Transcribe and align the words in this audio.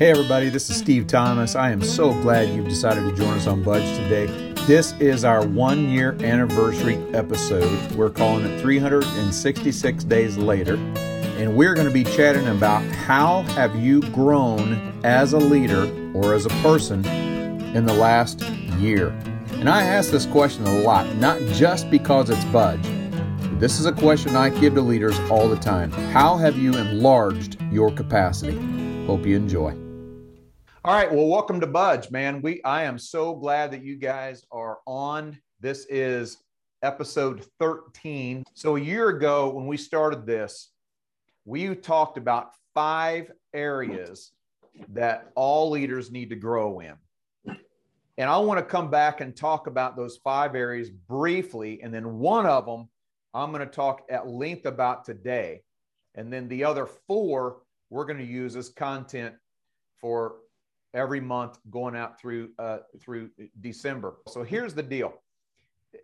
Hey, 0.00 0.10
everybody, 0.10 0.48
this 0.48 0.70
is 0.70 0.78
Steve 0.78 1.06
Thomas. 1.06 1.54
I 1.54 1.72
am 1.72 1.82
so 1.82 2.14
glad 2.22 2.48
you've 2.48 2.70
decided 2.70 3.02
to 3.02 3.14
join 3.14 3.36
us 3.36 3.46
on 3.46 3.62
Budge 3.62 3.84
today. 3.98 4.28
This 4.66 4.92
is 4.92 5.26
our 5.26 5.46
one 5.46 5.90
year 5.90 6.16
anniversary 6.22 6.96
episode. 7.12 7.92
We're 7.92 8.08
calling 8.08 8.46
it 8.46 8.62
366 8.62 10.04
Days 10.04 10.38
Later. 10.38 10.76
And 11.36 11.54
we're 11.54 11.74
going 11.74 11.86
to 11.86 11.92
be 11.92 12.04
chatting 12.04 12.48
about 12.48 12.82
how 12.82 13.42
have 13.42 13.76
you 13.76 14.00
grown 14.10 14.98
as 15.04 15.34
a 15.34 15.38
leader 15.38 15.82
or 16.14 16.32
as 16.32 16.46
a 16.46 16.62
person 16.62 17.04
in 17.04 17.84
the 17.84 17.92
last 17.92 18.40
year. 18.78 19.08
And 19.50 19.68
I 19.68 19.82
ask 19.82 20.10
this 20.10 20.24
question 20.24 20.66
a 20.66 20.78
lot, 20.78 21.14
not 21.16 21.38
just 21.52 21.90
because 21.90 22.30
it's 22.30 22.44
Budge. 22.46 22.88
This 23.60 23.78
is 23.78 23.84
a 23.84 23.92
question 23.92 24.34
I 24.34 24.48
give 24.48 24.76
to 24.76 24.80
leaders 24.80 25.18
all 25.28 25.46
the 25.46 25.56
time. 25.56 25.90
How 25.90 26.38
have 26.38 26.56
you 26.56 26.74
enlarged 26.74 27.60
your 27.70 27.90
capacity? 27.92 28.56
Hope 29.04 29.26
you 29.26 29.36
enjoy. 29.36 29.89
All 30.82 30.94
right. 30.94 31.12
Well, 31.12 31.26
welcome 31.26 31.60
to 31.60 31.66
Budge, 31.66 32.10
man. 32.10 32.40
We 32.40 32.62
I 32.62 32.84
am 32.84 32.98
so 32.98 33.34
glad 33.34 33.70
that 33.72 33.84
you 33.84 33.96
guys 33.96 34.46
are 34.50 34.78
on. 34.86 35.38
This 35.60 35.84
is 35.90 36.38
episode 36.82 37.44
13. 37.58 38.44
So 38.54 38.76
a 38.76 38.80
year 38.80 39.10
ago 39.10 39.50
when 39.50 39.66
we 39.66 39.76
started 39.76 40.24
this, 40.24 40.70
we 41.44 41.74
talked 41.74 42.16
about 42.16 42.52
five 42.72 43.30
areas 43.52 44.32
that 44.94 45.30
all 45.34 45.68
leaders 45.68 46.10
need 46.10 46.30
to 46.30 46.36
grow 46.36 46.80
in. 46.80 46.94
And 48.16 48.30
I 48.30 48.38
want 48.38 48.58
to 48.58 48.64
come 48.64 48.90
back 48.90 49.20
and 49.20 49.36
talk 49.36 49.66
about 49.66 49.98
those 49.98 50.16
five 50.24 50.54
areas 50.54 50.88
briefly. 50.88 51.82
And 51.82 51.92
then 51.92 52.18
one 52.18 52.46
of 52.46 52.64
them 52.64 52.88
I'm 53.34 53.52
going 53.52 53.68
to 53.68 53.70
talk 53.70 54.06
at 54.08 54.28
length 54.28 54.64
about 54.64 55.04
today. 55.04 55.60
And 56.14 56.32
then 56.32 56.48
the 56.48 56.64
other 56.64 56.86
four 56.86 57.58
we're 57.90 58.06
going 58.06 58.18
to 58.18 58.24
use 58.24 58.56
as 58.56 58.70
content 58.70 59.34
for 60.00 60.36
every 60.94 61.20
month 61.20 61.58
going 61.70 61.96
out 61.96 62.20
through 62.20 62.50
uh, 62.58 62.78
through 63.00 63.30
December. 63.60 64.16
So 64.28 64.42
here's 64.42 64.74
the 64.74 64.82
deal. 64.82 65.14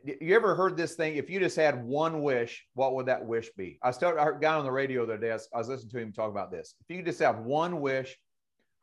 You 0.04 0.34
ever 0.34 0.54
heard 0.54 0.76
this 0.76 0.94
thing? 0.94 1.16
If 1.16 1.30
you 1.30 1.38
just 1.38 1.56
had 1.56 1.84
one 1.84 2.22
wish, 2.22 2.66
what 2.74 2.94
would 2.94 3.06
that 3.06 3.24
wish 3.24 3.50
be? 3.56 3.78
I 3.82 3.92
started. 3.92 4.20
I 4.20 4.38
guy 4.40 4.54
on 4.54 4.64
the 4.64 4.72
radio 4.72 5.06
the 5.06 5.14
other 5.14 5.20
day. 5.20 5.30
I 5.30 5.58
was 5.58 5.68
listening 5.68 5.90
to 5.90 5.98
him 5.98 6.12
talk 6.12 6.30
about 6.30 6.50
this. 6.50 6.74
If 6.80 6.94
you 6.94 7.02
just 7.02 7.20
have 7.20 7.38
one 7.38 7.80
wish, 7.80 8.16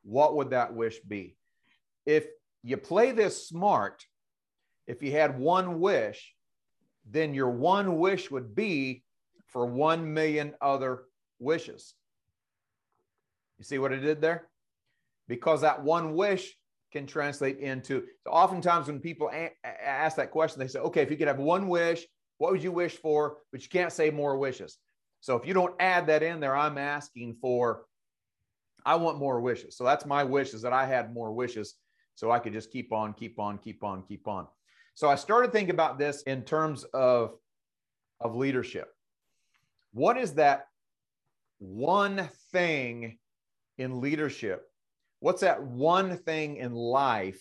what 0.04 0.36
would 0.36 0.52
that 0.52 0.74
wish 0.74 1.00
be? 1.02 1.36
If 2.06 2.28
you 2.64 2.78
play 2.78 3.12
this 3.12 3.48
smart, 3.48 4.06
if 4.88 5.04
you 5.04 5.12
had 5.12 5.38
one 5.38 5.80
wish, 5.80 6.34
then 7.10 7.34
your 7.34 7.50
one 7.50 7.98
wish 7.98 8.32
would 8.32 8.56
be 8.56 9.04
for 9.48 9.66
one 9.66 10.14
million 10.14 10.54
other 10.62 11.04
wishes. 11.40 11.94
You 13.58 13.66
see 13.66 13.78
what 13.78 13.94
I 13.94 13.98
did 13.98 14.22
there? 14.22 14.48
Because 15.28 15.62
that 15.62 15.84
one 15.84 16.14
wish 16.14 16.56
can 16.92 17.08
translate 17.08 17.58
into 17.60 18.04
so 18.24 18.32
oftentimes 18.32 18.88
when 18.88 19.00
people 19.00 19.32
ask 19.84 20.16
that 20.18 20.30
question 20.30 20.60
they 20.60 20.68
say 20.68 20.80
okay 20.80 21.02
if 21.02 21.10
you 21.10 21.18
could 21.18 21.28
have 21.28 21.40
one 21.40 21.68
wish 21.68 22.06
what 22.38 22.52
would 22.52 22.64
you 22.64 22.72
wish 22.72 22.98
for? 22.98 23.38
But 23.52 23.62
you 23.62 23.70
can't 23.70 23.94
say 23.94 24.10
more 24.10 24.38
wishes. 24.38 24.78
So 25.22 25.38
if 25.38 25.46
you 25.48 25.54
don't 25.54 25.76
add 25.80 26.08
that 26.08 26.24
in 26.24 26.42
there 26.42 26.56
i'm 26.56 26.78
asking 26.78 27.38
for 27.40 27.86
i 28.86 28.96
want 28.96 29.18
more 29.18 29.40
wishes. 29.40 29.78
So 29.78 29.86
that's 29.86 30.06
my 30.06 30.24
wish 30.24 30.54
is 30.54 30.62
that 30.64 30.74
i 30.74 30.86
had 30.86 31.14
more 31.14 31.32
wishes. 31.32 31.76
So 32.16 32.32
i 32.32 32.40
could 32.40 32.54
just 32.54 32.72
keep 32.72 32.92
on 32.92 33.14
keep 33.14 33.40
on 33.40 33.58
keep 33.58 33.84
on 33.84 34.04
keep 34.04 34.28
on. 34.28 34.48
So 34.94 35.10
i 35.10 35.16
started 35.16 35.54
thinking 35.54 35.74
about 35.74 35.98
this 35.98 36.24
in 36.24 36.44
terms 36.44 36.84
of 36.94 37.36
of 38.20 38.36
leadership. 38.36 38.90
What 39.94 40.18
is 40.18 40.34
that 40.34 40.68
one 41.60 42.30
thing 42.52 43.20
in 43.78 44.02
leadership 44.02 44.70
what's 45.24 45.40
that 45.40 45.64
one 45.64 46.18
thing 46.18 46.58
in 46.58 46.74
life 46.74 47.40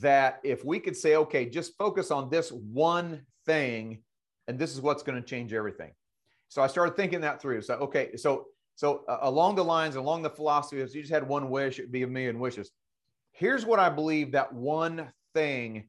that 0.00 0.38
if 0.44 0.64
we 0.64 0.78
could 0.78 0.96
say, 0.96 1.16
okay, 1.16 1.44
just 1.44 1.76
focus 1.76 2.12
on 2.12 2.30
this 2.30 2.52
one 2.52 3.22
thing, 3.44 4.02
and 4.46 4.56
this 4.56 4.72
is 4.72 4.80
what's 4.80 5.02
going 5.02 5.20
to 5.20 5.28
change 5.28 5.52
everything. 5.52 5.90
So 6.46 6.62
I 6.62 6.68
started 6.68 6.94
thinking 6.94 7.20
that 7.22 7.42
through. 7.42 7.62
So 7.62 7.74
okay, 7.74 8.14
so 8.14 8.46
so 8.76 9.02
uh, 9.08 9.18
along 9.22 9.56
the 9.56 9.64
lines, 9.64 9.96
along 9.96 10.22
the 10.22 10.30
philosophy, 10.30 10.80
if 10.80 10.94
you 10.94 11.00
just 11.02 11.12
had 11.12 11.26
one 11.26 11.50
wish, 11.50 11.80
it'd 11.80 11.90
be 11.90 12.04
a 12.04 12.06
million 12.06 12.38
wishes. 12.38 12.70
Here's 13.32 13.66
what 13.66 13.80
I 13.80 13.88
believe 13.88 14.30
that 14.32 14.52
one 14.52 15.10
thing 15.34 15.88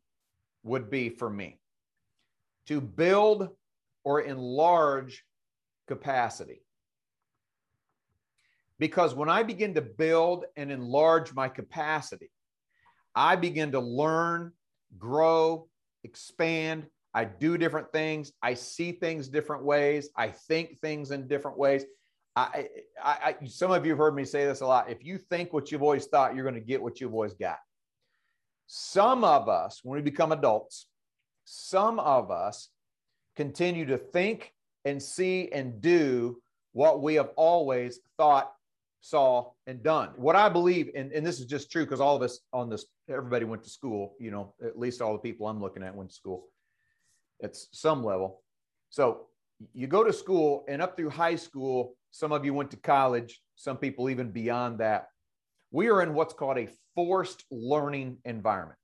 would 0.64 0.90
be 0.90 1.10
for 1.10 1.30
me: 1.30 1.60
to 2.66 2.82
build 2.82 3.50
or 4.04 4.22
enlarge 4.22 5.24
capacity. 5.88 6.64
Because 8.80 9.16
when 9.16 9.30
I 9.30 9.44
begin 9.44 9.74
to 9.76 9.82
build 9.82 10.46
and 10.56 10.72
enlarge 10.72 11.34
my 11.34 11.50
capacity, 11.50 12.30
I 13.16 13.36
begin 13.36 13.72
to 13.72 13.80
learn, 13.80 14.52
grow, 14.98 15.68
expand. 16.04 16.86
I 17.14 17.26
do 17.26 17.58
different 17.58 17.92
things. 17.92 18.32
I 18.44 18.54
see 18.54 18.92
things 18.92 19.28
different 19.28 19.64
ways. 19.64 20.10
I 20.16 20.30
think 20.30 20.80
things 20.80 21.10
in 21.10 21.28
different 21.28 21.58
ways. 21.58 21.84
I, 22.36 22.68
I, 23.04 23.36
I, 23.42 23.46
some 23.48 23.72
of 23.72 23.84
you 23.84 23.94
have 23.94 23.98
heard 23.98 24.14
me 24.14 24.24
say 24.24 24.46
this 24.46 24.62
a 24.62 24.68
lot. 24.68 24.92
If 24.92 25.04
you 25.04 25.18
think 25.18 25.52
what 25.52 25.72
you've 25.72 25.82
always 25.82 26.06
thought, 26.06 26.36
you're 26.36 26.44
going 26.44 26.54
to 26.54 26.62
get 26.62 26.82
what 26.82 27.02
you've 27.02 27.14
always 27.14 27.34
got. 27.34 27.58
Some 28.68 29.24
of 29.24 29.50
us, 29.50 29.80
when 29.84 29.98
we 29.98 30.04
become 30.04 30.32
adults, 30.32 30.86
some 31.46 32.00
of 32.00 32.30
us 32.30 32.70
continue 33.36 33.86
to 33.86 33.98
think 33.98 34.54
and 34.86 35.02
see 35.02 35.50
and 35.52 35.82
do 35.82 36.40
what 36.74 37.02
we 37.02 37.16
have 37.16 37.30
always 37.36 38.00
thought 38.18 38.52
saw, 39.10 39.52
and 39.68 39.82
done. 39.82 40.10
What 40.16 40.36
I 40.36 40.50
believe, 40.50 40.90
and, 40.96 41.12
and 41.12 41.26
this 41.26 41.40
is 41.40 41.46
just 41.46 41.72
true 41.72 41.86
because 41.86 42.02
all 42.02 42.16
of 42.16 42.22
us 42.22 42.40
on 42.52 42.70
this, 42.70 42.86
everybody 43.10 43.46
went 43.46 43.64
to 43.64 43.70
school, 43.70 44.16
you 44.20 44.32
know, 44.32 44.54
at 44.64 44.78
least 44.78 45.02
all 45.02 45.14
the 45.14 45.20
people 45.20 45.48
I'm 45.48 45.62
looking 45.62 45.84
at 45.84 45.96
went 45.96 46.10
to 46.10 46.16
school 46.16 46.48
at 47.42 47.56
some 47.56 48.04
level. 48.04 48.42
So 48.90 49.28
you 49.74 49.88
go 49.88 50.04
to 50.04 50.14
school 50.14 50.66
and 50.68 50.82
up 50.82 50.98
through 50.98 51.10
high 51.10 51.36
school, 51.36 51.96
some 52.12 52.32
of 52.32 52.46
you 52.46 52.54
went 52.54 52.72
to 52.72 52.78
college, 52.78 53.42
some 53.56 53.78
people 53.78 54.10
even 54.10 54.32
beyond 54.32 54.80
that. 54.80 55.08
We 55.72 55.90
are 55.90 56.02
in 56.02 56.14
what's 56.14 56.34
called 56.34 56.58
a 56.58 56.70
forced 56.96 57.44
learning 57.52 58.18
environment. 58.26 58.80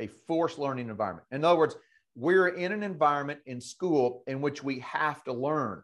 A 0.00 0.06
forced 0.06 0.58
learning 0.58 0.88
environment. 0.88 1.26
In 1.30 1.44
other 1.44 1.58
words, 1.58 1.76
we're 2.14 2.48
in 2.48 2.72
an 2.72 2.82
environment 2.82 3.40
in 3.46 3.60
school 3.60 4.22
in 4.26 4.40
which 4.40 4.62
we 4.62 4.80
have 4.80 5.22
to 5.24 5.32
learn. 5.32 5.82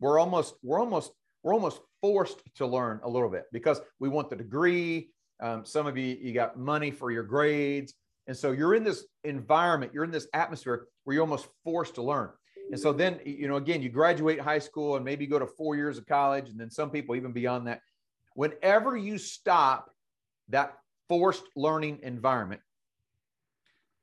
We're 0.00 0.18
almost, 0.18 0.54
we're 0.62 0.80
almost, 0.80 1.12
we're 1.42 1.54
almost 1.54 1.80
forced 2.06 2.40
to 2.54 2.64
learn 2.64 3.00
a 3.02 3.08
little 3.08 3.28
bit 3.28 3.46
because 3.52 3.80
we 3.98 4.08
want 4.08 4.30
the 4.30 4.36
degree. 4.36 5.10
Um, 5.42 5.64
some 5.64 5.88
of 5.88 5.98
you, 5.98 6.16
you 6.20 6.32
got 6.32 6.56
money 6.56 6.92
for 6.92 7.10
your 7.10 7.24
grades. 7.24 7.94
And 8.28 8.36
so 8.36 8.52
you're 8.52 8.76
in 8.76 8.84
this 8.84 9.06
environment, 9.24 9.90
you're 9.92 10.04
in 10.04 10.12
this 10.12 10.28
atmosphere 10.32 10.86
where 11.02 11.14
you're 11.14 11.24
almost 11.24 11.48
forced 11.64 11.96
to 11.96 12.02
learn. 12.02 12.30
And 12.70 12.78
so 12.78 12.92
then, 12.92 13.18
you 13.24 13.48
know, 13.48 13.56
again, 13.56 13.82
you 13.82 13.88
graduate 13.88 14.40
high 14.40 14.60
school 14.60 14.94
and 14.94 15.04
maybe 15.04 15.26
go 15.26 15.40
to 15.40 15.48
four 15.48 15.74
years 15.74 15.98
of 15.98 16.06
college. 16.06 16.48
And 16.48 16.60
then 16.60 16.70
some 16.70 16.90
people 16.90 17.16
even 17.16 17.32
beyond 17.32 17.66
that. 17.66 17.80
Whenever 18.36 18.96
you 18.96 19.18
stop 19.18 19.90
that 20.50 20.74
forced 21.08 21.42
learning 21.56 21.98
environment, 22.04 22.60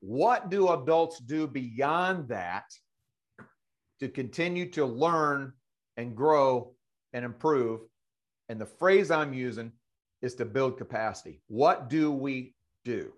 what 0.00 0.50
do 0.50 0.68
adults 0.68 1.20
do 1.20 1.46
beyond 1.46 2.28
that 2.28 2.64
to 4.00 4.08
continue 4.10 4.70
to 4.72 4.84
learn 4.84 5.54
and 5.96 6.14
grow 6.14 6.74
and 7.14 7.24
improve. 7.24 7.80
And 8.48 8.60
the 8.60 8.66
phrase 8.66 9.10
I'm 9.10 9.32
using 9.32 9.72
is 10.22 10.34
to 10.36 10.44
build 10.44 10.78
capacity. 10.78 11.40
What 11.48 11.88
do 11.88 12.10
we 12.10 12.54
do? 12.84 13.12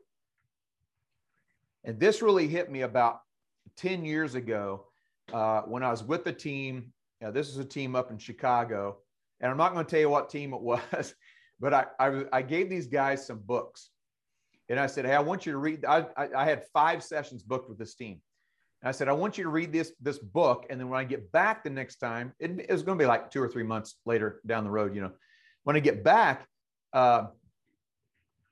And 1.85 2.01
this 2.01 2.21
really 2.21 2.49
hit 2.49 2.71
me 2.71 2.83
about 2.83 3.21
10 3.77 4.05
years 4.05 4.35
ago 4.35 4.87
uh, 5.33 5.63
when 5.63 5.83
I 5.83 5.91
was 5.91 6.03
with 6.03 6.25
the 6.25 6.33
team. 6.33 6.93
Uh, 7.25 7.31
this 7.31 7.49
is 7.49 7.59
a 7.59 7.65
team 7.65 7.95
up 7.95 8.11
in 8.11 8.19
Chicago. 8.19 8.99
And 9.41 9.51
I'm 9.51 9.57
not 9.57 9.73
going 9.73 9.85
to 9.85 9.91
tell 9.91 10.01
you 10.01 10.11
what 10.11 10.31
team 10.31 10.53
it 10.53 10.61
was, 10.63 11.15
but 11.61 11.75
I, 11.75 11.87
I, 11.99 12.25
I, 12.33 12.43
gave 12.43 12.69
these 12.69 12.87
guys 12.87 13.27
some 13.27 13.39
books. 13.39 13.91
And 14.69 14.81
I 14.81 14.87
said, 14.87 15.05
Hey, 15.05 15.15
I 15.15 15.21
want 15.21 15.47
you 15.47 15.53
to 15.53 15.59
read. 15.59 15.85
I, 15.85 16.07
I, 16.17 16.29
I 16.37 16.45
had 16.45 16.65
five 16.73 17.03
sessions 17.03 17.43
booked 17.43 17.69
with 17.69 17.79
this 17.79 17.95
team. 17.95 18.21
And 18.83 18.89
I 18.89 18.93
said, 18.93 19.09
I 19.09 19.13
want 19.13 19.39
you 19.39 19.45
to 19.45 19.51
read 19.51 19.73
this, 19.73 19.93
this 20.01 20.19
book. 20.19 20.67
And 20.71 20.79
then 20.81 20.89
when 20.89 20.99
I 20.99 21.05
get 21.05 21.31
back 21.33 21.63
the 21.63 21.71
next 21.71 21.97
time, 21.97 22.33
it, 22.39 22.51
it 22.59 22.73
was 22.73 22.83
going 22.83 22.99
to 22.99 23.03
be 23.03 23.07
like 23.07 23.31
two 23.31 23.43
or 23.43 23.49
three 23.49 23.63
months 23.63 23.97
later 24.05 24.41
down 24.47 24.65
the 24.65 24.71
road, 24.71 24.95
you 24.95 25.01
know, 25.01 25.13
when 25.67 25.75
I 25.75 25.81
get 25.81 26.05
back, 26.05 26.47
uh, 26.93 27.25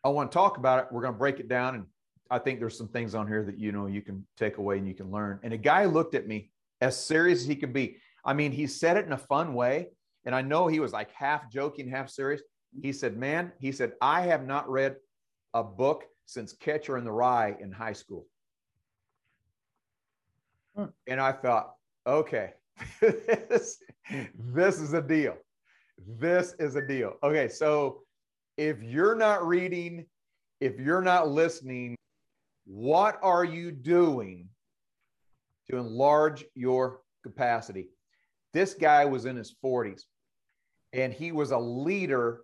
I 0.02 0.08
want 0.08 0.32
to 0.32 0.34
talk 0.34 0.56
about 0.56 0.80
it. 0.80 0.86
We're 0.90 1.02
going 1.02 1.14
to 1.14 1.18
break 1.18 1.38
it 1.38 1.48
down. 1.48 1.76
And 1.76 1.84
I 2.28 2.40
think 2.40 2.58
there's 2.58 2.76
some 2.76 2.88
things 2.88 3.14
on 3.14 3.28
here 3.28 3.44
that, 3.44 3.56
you 3.56 3.70
know, 3.70 3.86
you 3.86 4.02
can 4.02 4.26
take 4.36 4.58
away 4.58 4.78
and 4.78 4.88
you 4.88 4.94
can 4.94 5.12
learn. 5.12 5.38
And 5.44 5.52
a 5.52 5.56
guy 5.56 5.84
looked 5.84 6.16
at 6.16 6.26
me 6.26 6.50
as 6.80 6.98
serious 6.98 7.42
as 7.42 7.46
he 7.46 7.54
could 7.54 7.72
be. 7.72 7.98
I 8.24 8.32
mean, 8.32 8.50
he 8.50 8.66
said 8.66 8.96
it 8.96 9.06
in 9.06 9.12
a 9.12 9.16
fun 9.16 9.54
way. 9.54 9.90
And 10.24 10.34
I 10.34 10.42
know 10.42 10.66
he 10.66 10.80
was 10.80 10.92
like 10.92 11.12
half 11.12 11.48
joking, 11.52 11.88
half 11.88 12.10
serious. 12.10 12.42
He 12.82 12.92
said, 12.92 13.16
man, 13.16 13.52
he 13.60 13.70
said, 13.70 13.92
I 14.00 14.22
have 14.22 14.44
not 14.44 14.68
read 14.68 14.96
a 15.54 15.62
book 15.62 16.06
since 16.26 16.52
Catcher 16.52 16.98
in 16.98 17.04
the 17.04 17.12
Rye 17.12 17.54
in 17.60 17.70
high 17.70 17.92
school. 17.92 18.26
Hmm. 20.74 20.86
And 21.06 21.20
I 21.20 21.30
thought, 21.30 21.74
okay, 22.08 22.54
this, 23.00 23.78
this 24.36 24.80
is 24.80 24.94
a 24.94 25.00
deal. 25.00 25.36
This 25.98 26.54
is 26.58 26.76
a 26.76 26.86
deal. 26.86 27.14
Okay, 27.22 27.48
so 27.48 28.02
if 28.56 28.82
you're 28.82 29.14
not 29.14 29.46
reading, 29.46 30.06
if 30.60 30.78
you're 30.78 31.02
not 31.02 31.28
listening, 31.28 31.96
what 32.66 33.18
are 33.22 33.44
you 33.44 33.70
doing 33.70 34.48
to 35.70 35.76
enlarge 35.76 36.44
your 36.54 37.00
capacity? 37.22 37.88
This 38.52 38.74
guy 38.74 39.04
was 39.04 39.24
in 39.24 39.36
his 39.36 39.54
40s 39.64 40.02
and 40.92 41.12
he 41.12 41.32
was 41.32 41.50
a 41.50 41.58
leader 41.58 42.42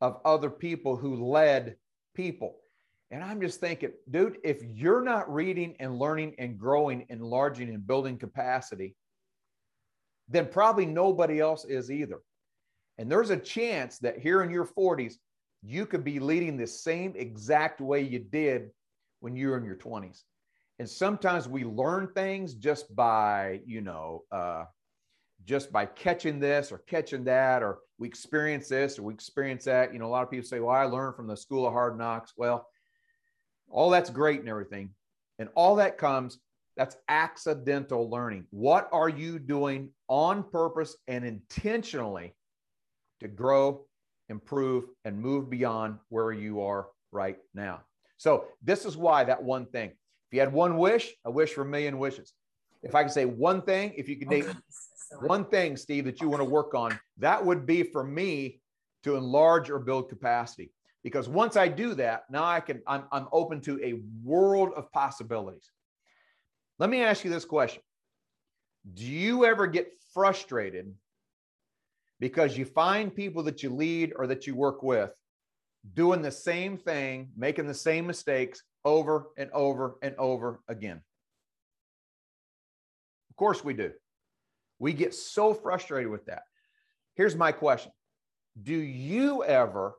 of 0.00 0.20
other 0.24 0.50
people 0.50 0.96
who 0.96 1.24
led 1.24 1.76
people. 2.14 2.56
And 3.10 3.22
I'm 3.22 3.40
just 3.40 3.60
thinking, 3.60 3.92
dude, 4.10 4.38
if 4.42 4.62
you're 4.62 5.02
not 5.02 5.32
reading 5.32 5.76
and 5.78 5.98
learning 5.98 6.34
and 6.38 6.58
growing, 6.58 7.06
enlarging 7.10 7.68
and 7.68 7.86
building 7.86 8.18
capacity, 8.18 8.96
then 10.28 10.46
probably 10.46 10.86
nobody 10.86 11.38
else 11.40 11.64
is 11.64 11.90
either. 11.90 12.20
And 12.98 13.10
there's 13.10 13.30
a 13.30 13.36
chance 13.36 13.98
that 13.98 14.18
here 14.18 14.42
in 14.42 14.50
your 14.50 14.66
40s, 14.66 15.14
you 15.62 15.86
could 15.86 16.04
be 16.04 16.20
leading 16.20 16.56
the 16.56 16.66
same 16.66 17.14
exact 17.16 17.80
way 17.80 18.02
you 18.02 18.18
did 18.18 18.70
when 19.20 19.34
you 19.34 19.48
were 19.48 19.56
in 19.56 19.64
your 19.64 19.76
20s. 19.76 20.22
And 20.78 20.88
sometimes 20.88 21.48
we 21.48 21.64
learn 21.64 22.08
things 22.14 22.54
just 22.54 22.94
by, 22.94 23.60
you 23.64 23.80
know, 23.80 24.24
uh, 24.30 24.64
just 25.44 25.72
by 25.72 25.86
catching 25.86 26.40
this 26.40 26.72
or 26.72 26.78
catching 26.78 27.24
that, 27.24 27.62
or 27.62 27.78
we 27.98 28.08
experience 28.08 28.68
this 28.68 28.98
or 28.98 29.02
we 29.02 29.14
experience 29.14 29.64
that. 29.64 29.92
You 29.92 29.98
know, 29.98 30.06
a 30.06 30.08
lot 30.08 30.24
of 30.24 30.30
people 30.30 30.46
say, 30.46 30.60
well, 30.60 30.74
I 30.74 30.84
learned 30.84 31.16
from 31.16 31.26
the 31.26 31.36
school 31.36 31.66
of 31.66 31.72
hard 31.72 31.96
knocks. 31.96 32.32
Well, 32.36 32.66
all 33.68 33.90
that's 33.90 34.10
great 34.10 34.40
and 34.40 34.48
everything. 34.48 34.90
And 35.38 35.48
all 35.54 35.76
that 35.76 35.98
comes, 35.98 36.38
that's 36.76 36.96
accidental 37.08 38.10
learning. 38.10 38.46
What 38.50 38.88
are 38.92 39.08
you 39.08 39.38
doing 39.38 39.90
on 40.08 40.44
purpose 40.50 40.96
and 41.08 41.24
intentionally 41.24 42.34
to 43.20 43.28
grow, 43.28 43.86
improve, 44.28 44.86
and 45.04 45.18
move 45.18 45.50
beyond 45.50 45.98
where 46.08 46.32
you 46.32 46.62
are 46.62 46.88
right 47.12 47.38
now? 47.54 47.82
So, 48.16 48.46
this 48.62 48.84
is 48.84 48.96
why 48.96 49.24
that 49.24 49.42
one 49.42 49.66
thing. 49.66 49.90
If 49.90 50.32
you 50.32 50.40
had 50.40 50.52
one 50.52 50.78
wish, 50.78 51.12
a 51.24 51.30
wish 51.30 51.52
for 51.52 51.62
a 51.62 51.66
million 51.66 51.98
wishes. 51.98 52.32
If 52.82 52.94
I 52.94 53.02
could 53.02 53.12
say 53.12 53.24
one 53.24 53.62
thing, 53.62 53.94
if 53.96 54.08
you 54.08 54.16
could 54.16 54.28
name 54.28 54.46
one 55.20 55.44
thing, 55.46 55.76
Steve, 55.76 56.04
that 56.04 56.20
you 56.20 56.28
want 56.28 56.40
to 56.40 56.48
work 56.48 56.74
on, 56.74 56.98
that 57.18 57.44
would 57.44 57.66
be 57.66 57.82
for 57.82 58.04
me 58.04 58.60
to 59.04 59.16
enlarge 59.16 59.70
or 59.70 59.78
build 59.78 60.08
capacity. 60.08 60.70
Because 61.02 61.28
once 61.28 61.56
I 61.56 61.68
do 61.68 61.94
that, 61.94 62.24
now 62.30 62.44
I 62.44 62.60
can, 62.60 62.82
I'm, 62.86 63.04
I'm 63.12 63.28
open 63.30 63.60
to 63.62 63.78
a 63.82 64.00
world 64.22 64.72
of 64.74 64.90
possibilities. 64.90 65.70
Let 66.78 66.90
me 66.90 67.02
ask 67.02 67.24
you 67.24 67.30
this 67.30 67.44
question 67.44 67.82
Do 68.94 69.04
you 69.04 69.44
ever 69.44 69.66
get 69.66 69.92
frustrated 70.12 70.92
because 72.20 72.56
you 72.56 72.64
find 72.64 73.14
people 73.14 73.42
that 73.44 73.62
you 73.62 73.70
lead 73.70 74.12
or 74.16 74.26
that 74.26 74.46
you 74.46 74.54
work 74.54 74.82
with 74.82 75.12
doing 75.92 76.22
the 76.22 76.30
same 76.30 76.78
thing, 76.78 77.28
making 77.36 77.66
the 77.66 77.74
same 77.74 78.06
mistakes 78.06 78.62
over 78.84 79.26
and 79.36 79.50
over 79.52 79.96
and 80.02 80.14
over 80.16 80.60
again? 80.68 81.00
Of 83.30 83.36
course, 83.36 83.64
we 83.64 83.74
do. 83.74 83.92
We 84.78 84.92
get 84.92 85.14
so 85.14 85.54
frustrated 85.54 86.10
with 86.10 86.26
that. 86.26 86.42
Here's 87.14 87.36
my 87.36 87.52
question 87.52 87.92
Do 88.62 88.74
you 88.74 89.44
ever 89.44 89.94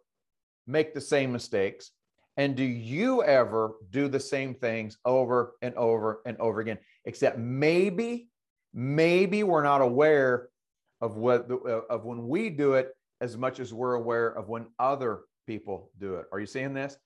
make 0.67 0.94
the 0.94 1.01
same 1.01 1.31
mistakes? 1.31 1.91
And 2.38 2.56
do 2.56 2.63
you 2.63 3.23
ever 3.23 3.75
do 3.91 4.09
the 4.09 4.19
same 4.19 4.56
things 4.56 4.97
over 5.06 5.53
and 5.62 5.73
over 5.75 6.21
and 6.25 6.38
over 6.38 6.59
again? 6.59 6.79
Except 7.06 7.38
maybe, 7.38 8.27
maybe 8.73 9.44
we're 9.44 9.63
not 9.63 9.81
aware 9.81 10.50
of 11.01 11.18
what 11.18 11.50
uh, 11.50 11.81
of 11.89 12.06
when 12.06 12.27
we 12.27 12.50
do 12.50 12.74
it 12.74 12.89
as 13.21 13.38
much 13.38 13.59
as 13.59 13.74
we're 13.74 13.95
aware 13.95 14.30
of 14.30 14.50
when 14.50 14.68
other 14.80 15.21
people 15.47 15.92
do 16.00 16.15
it. 16.15 16.25
Are 16.31 16.39
you 16.39 16.45
seeing 16.45 16.74
this? 16.74 16.97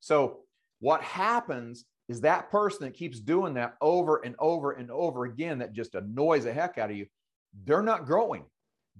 So 0.00 0.40
what 0.80 1.02
happens 1.02 1.86
is 2.08 2.20
that 2.20 2.50
person 2.50 2.84
that 2.84 2.94
keeps 2.94 3.20
doing 3.20 3.54
that 3.54 3.76
over 3.80 4.18
and 4.24 4.34
over 4.38 4.72
and 4.72 4.90
over 4.90 5.24
again 5.24 5.58
that 5.58 5.72
just 5.72 5.94
annoys 5.94 6.44
the 6.44 6.52
heck 6.52 6.76
out 6.76 6.90
of 6.90 6.96
you, 6.96 7.06
they're 7.64 7.82
not 7.82 8.06
growing. 8.06 8.44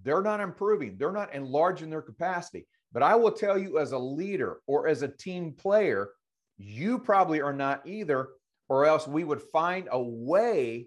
They're 0.03 0.23
not 0.23 0.41
improving. 0.41 0.97
They're 0.97 1.13
not 1.13 1.35
enlarging 1.35 1.91
their 1.91 2.03
capacity. 2.03 2.67
But 2.93 3.03
I 3.03 3.15
will 3.17 3.33
tell 3.33 3.59
you, 3.59 3.79
as 3.79 3.93
a 3.93 3.99
leader 3.99 4.61
or 4.67 4.89
as 4.89 5.03
a 5.03 5.09
team 5.09 5.53
player, 5.53 6.11
you 6.57 6.99
probably 6.99 7.41
are 7.41 7.53
not 7.53 7.87
either, 7.87 8.29
or 8.69 8.87
else 8.87 9.07
we 9.07 9.25
would 9.25 9.43
find 9.43 9.89
a 9.91 10.01
way 10.01 10.87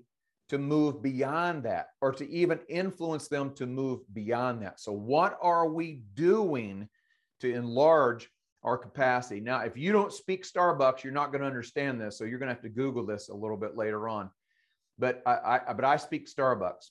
to 0.49 0.57
move 0.57 1.01
beyond 1.01 1.63
that 1.63 1.87
or 2.01 2.11
to 2.13 2.29
even 2.29 2.59
influence 2.69 3.27
them 3.27 3.53
to 3.55 3.65
move 3.65 3.99
beyond 4.13 4.61
that. 4.61 4.79
So, 4.79 4.91
what 4.91 5.37
are 5.41 5.67
we 5.67 6.03
doing 6.13 6.87
to 7.41 7.53
enlarge 7.53 8.29
our 8.63 8.77
capacity. 8.77 9.39
Now, 9.39 9.61
if 9.61 9.77
you 9.77 9.91
don't 9.91 10.11
speak 10.11 10.45
Starbucks, 10.45 11.03
you're 11.03 11.13
not 11.13 11.31
going 11.31 11.41
to 11.41 11.47
understand 11.47 12.01
this. 12.01 12.17
So 12.17 12.25
you're 12.25 12.39
going 12.39 12.49
to 12.49 12.53
have 12.53 12.63
to 12.63 12.69
Google 12.69 13.05
this 13.05 13.29
a 13.29 13.33
little 13.33 13.57
bit 13.57 13.77
later 13.77 14.09
on. 14.09 14.29
But 14.99 15.21
I, 15.25 15.59
I 15.67 15.73
but 15.73 15.85
I 15.85 15.95
speak 15.97 16.27
Starbucks, 16.27 16.89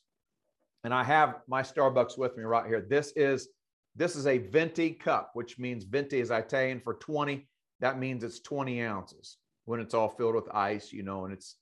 and 0.85 0.94
I 0.94 1.03
have 1.03 1.41
my 1.49 1.62
Starbucks 1.62 2.17
with 2.17 2.37
me 2.37 2.44
right 2.44 2.67
here. 2.67 2.87
This 2.88 3.12
is 3.17 3.49
this 3.97 4.14
is 4.14 4.26
a 4.26 4.38
venti 4.38 4.91
cup, 4.91 5.32
which 5.35 5.58
means 5.58 5.85
venti 5.85 6.20
is 6.20 6.31
Italian 6.31 6.81
for 6.81 6.94
20. 6.94 7.49
That 7.81 7.99
means 7.99 8.23
it's 8.23 8.41
20 8.41 8.82
ounces 8.82 9.37
when 9.64 9.81
it's 9.81 9.93
all 9.93 10.08
filled 10.08 10.37
with 10.37 10.55
ice, 10.55 10.93
you 10.93 11.03
know, 11.03 11.25
and 11.25 11.35
it's 11.35 11.56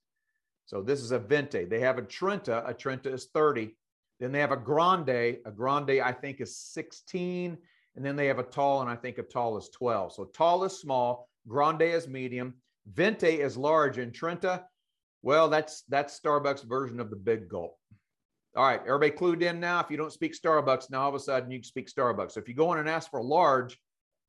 so 0.67 0.83
this 0.83 1.01
is 1.01 1.11
a 1.11 1.19
Venti. 1.19 1.65
They 1.65 1.81
have 1.81 1.99
a 1.99 2.03
Trenta. 2.03 2.67
A 2.67 2.75
Trenta 2.75 3.13
is 3.13 3.27
30. 3.35 3.75
Then 4.21 4.33
they 4.33 4.41
have 4.41 4.53
a 4.53 4.57
grande. 4.57 5.09
A 5.09 5.51
grande, 5.55 6.01
I 6.01 6.13
think, 6.13 6.41
is 6.41 6.57
16 6.57 7.59
and 7.97 8.05
then 8.05 8.17
they 8.17 8.27
have 8.27 8.39
a 8.39 8.45
tall, 8.45 8.81
and 8.81 8.91
I 8.91 8.97
think 8.97 9.19
a 9.19 9.23
tall 9.23 9.57
is 9.57 9.69
12. 9.71 10.15
So 10.15 10.25
tall 10.25 10.65
is 10.65 10.79
small, 10.79 11.29
grande 11.47 11.83
is 11.83 12.09
medium, 12.09 12.55
Venti 12.93 13.41
is 13.41 13.57
large, 13.57 13.99
and 13.99 14.13
Trenta, 14.13 14.65
well, 15.23 15.49
that's 15.49 15.83
that's 15.89 16.19
Starbucks 16.19 16.65
version 16.65 17.01
of 17.01 17.09
the 17.09 17.17
big 17.17 17.49
gulp. 17.49 17.79
All 18.57 18.65
right, 18.65 18.81
everybody 18.87 19.11
clued 19.11 19.43
in 19.43 19.59
now. 19.59 19.81
If 19.81 19.91
you 19.91 19.97
don't 19.97 20.13
speak 20.13 20.35
Starbucks, 20.39 20.91
now 20.91 21.03
all 21.03 21.09
of 21.09 21.15
a 21.15 21.21
sudden 21.21 21.51
you 21.51 21.59
can 21.59 21.65
speak 21.65 21.89
Starbucks. 21.91 22.33
So 22.33 22.41
if 22.41 22.49
you 22.49 22.55
go 22.55 22.73
in 22.73 22.79
and 22.79 22.89
ask 22.89 23.11
for 23.11 23.21
a 23.21 23.25
large, 23.25 23.81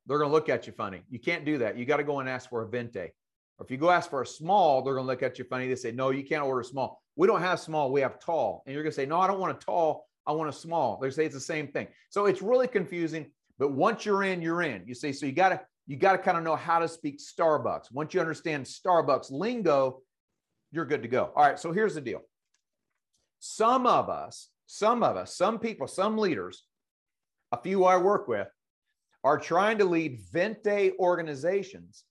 they're 0.06 0.18
going 0.18 0.30
to 0.30 0.34
look 0.34 0.50
at 0.50 0.66
you 0.66 0.74
funny. 0.74 1.02
You 1.10 1.20
can't 1.20 1.46
do 1.46 1.58
that. 1.60 1.78
You 1.78 1.86
got 1.86 1.98
to 1.98 2.04
go 2.04 2.22
and 2.22 2.30
ask 2.30 2.50
for 2.50 2.64
a 2.64 2.68
venti. 2.68 3.12
Or 3.58 3.66
if 3.66 3.72
you 3.72 3.78
go 3.78 3.90
ask 3.90 4.10
for 4.10 4.22
a 4.22 4.28
small, 4.28 4.82
they're 4.82 4.96
going 4.96 5.06
to 5.06 5.12
look 5.12 5.24
at 5.24 5.40
you 5.40 5.46
funny. 5.46 5.68
They 5.68 5.76
say, 5.76 5.92
no, 5.92 6.10
you 6.10 6.24
can't 6.24 6.44
order 6.44 6.64
small. 6.64 7.02
We 7.16 7.28
don't 7.28 7.42
have 7.42 7.60
small. 7.60 7.92
We 7.92 8.02
have 8.02 8.20
tall. 8.20 8.64
And 8.66 8.74
you're 8.74 8.84
going 8.84 8.92
to 8.92 8.96
say, 8.96 9.06
no, 9.06 9.20
I 9.20 9.28
don't 9.28 9.40
want 9.40 9.56
a 9.56 9.66
tall. 9.66 10.08
I 10.28 10.32
want 10.32 10.50
a 10.50 10.54
small. 10.54 11.00
They 11.00 11.10
say 11.10 11.26
it's 11.26 11.36
the 11.36 11.42
same 11.42 11.68
thing. 11.68 11.88
So 12.10 12.26
it's 12.26 12.42
really 12.42 12.68
confusing. 12.68 13.28
But 13.58 13.72
once 13.72 14.06
you're 14.06 14.24
in, 14.24 14.42
you're 14.42 14.64
in. 14.64 14.84
You 14.86 14.96
see, 14.96 15.14
so 15.14 15.26
you 15.26 15.32
got 15.32 15.50
to 15.50 15.62
you 15.88 15.98
got 15.98 16.14
to 16.14 16.18
kind 16.18 16.38
of 16.38 16.44
know 16.44 16.56
how 16.56 16.80
to 16.80 16.88
speak 16.88 17.20
Starbucks. 17.20 17.92
Once 17.92 18.14
you 18.14 18.20
understand 18.20 18.66
Starbucks 18.66 19.32
lingo, 19.32 20.02
you're 20.72 20.86
good 20.86 21.04
to 21.04 21.08
go. 21.08 21.32
All 21.36 21.44
right, 21.44 21.60
so 21.60 21.72
here's 21.72 21.94
the 21.94 22.02
deal. 22.02 22.22
Some 23.40 23.86
of 23.86 24.10
us, 24.10 24.50
some 24.66 25.04
of 25.04 25.16
us, 25.16 25.38
some 25.38 25.60
people, 25.60 25.88
some 25.88 26.18
leaders, 26.18 26.64
a 27.52 27.62
few 27.62 27.86
I 27.86 27.98
work 27.98 28.28
with, 28.28 28.48
are 29.24 29.38
trying 29.38 29.78
to 29.78 29.86
lead 29.86 30.22
venti 30.32 30.94
organizations 31.00 32.04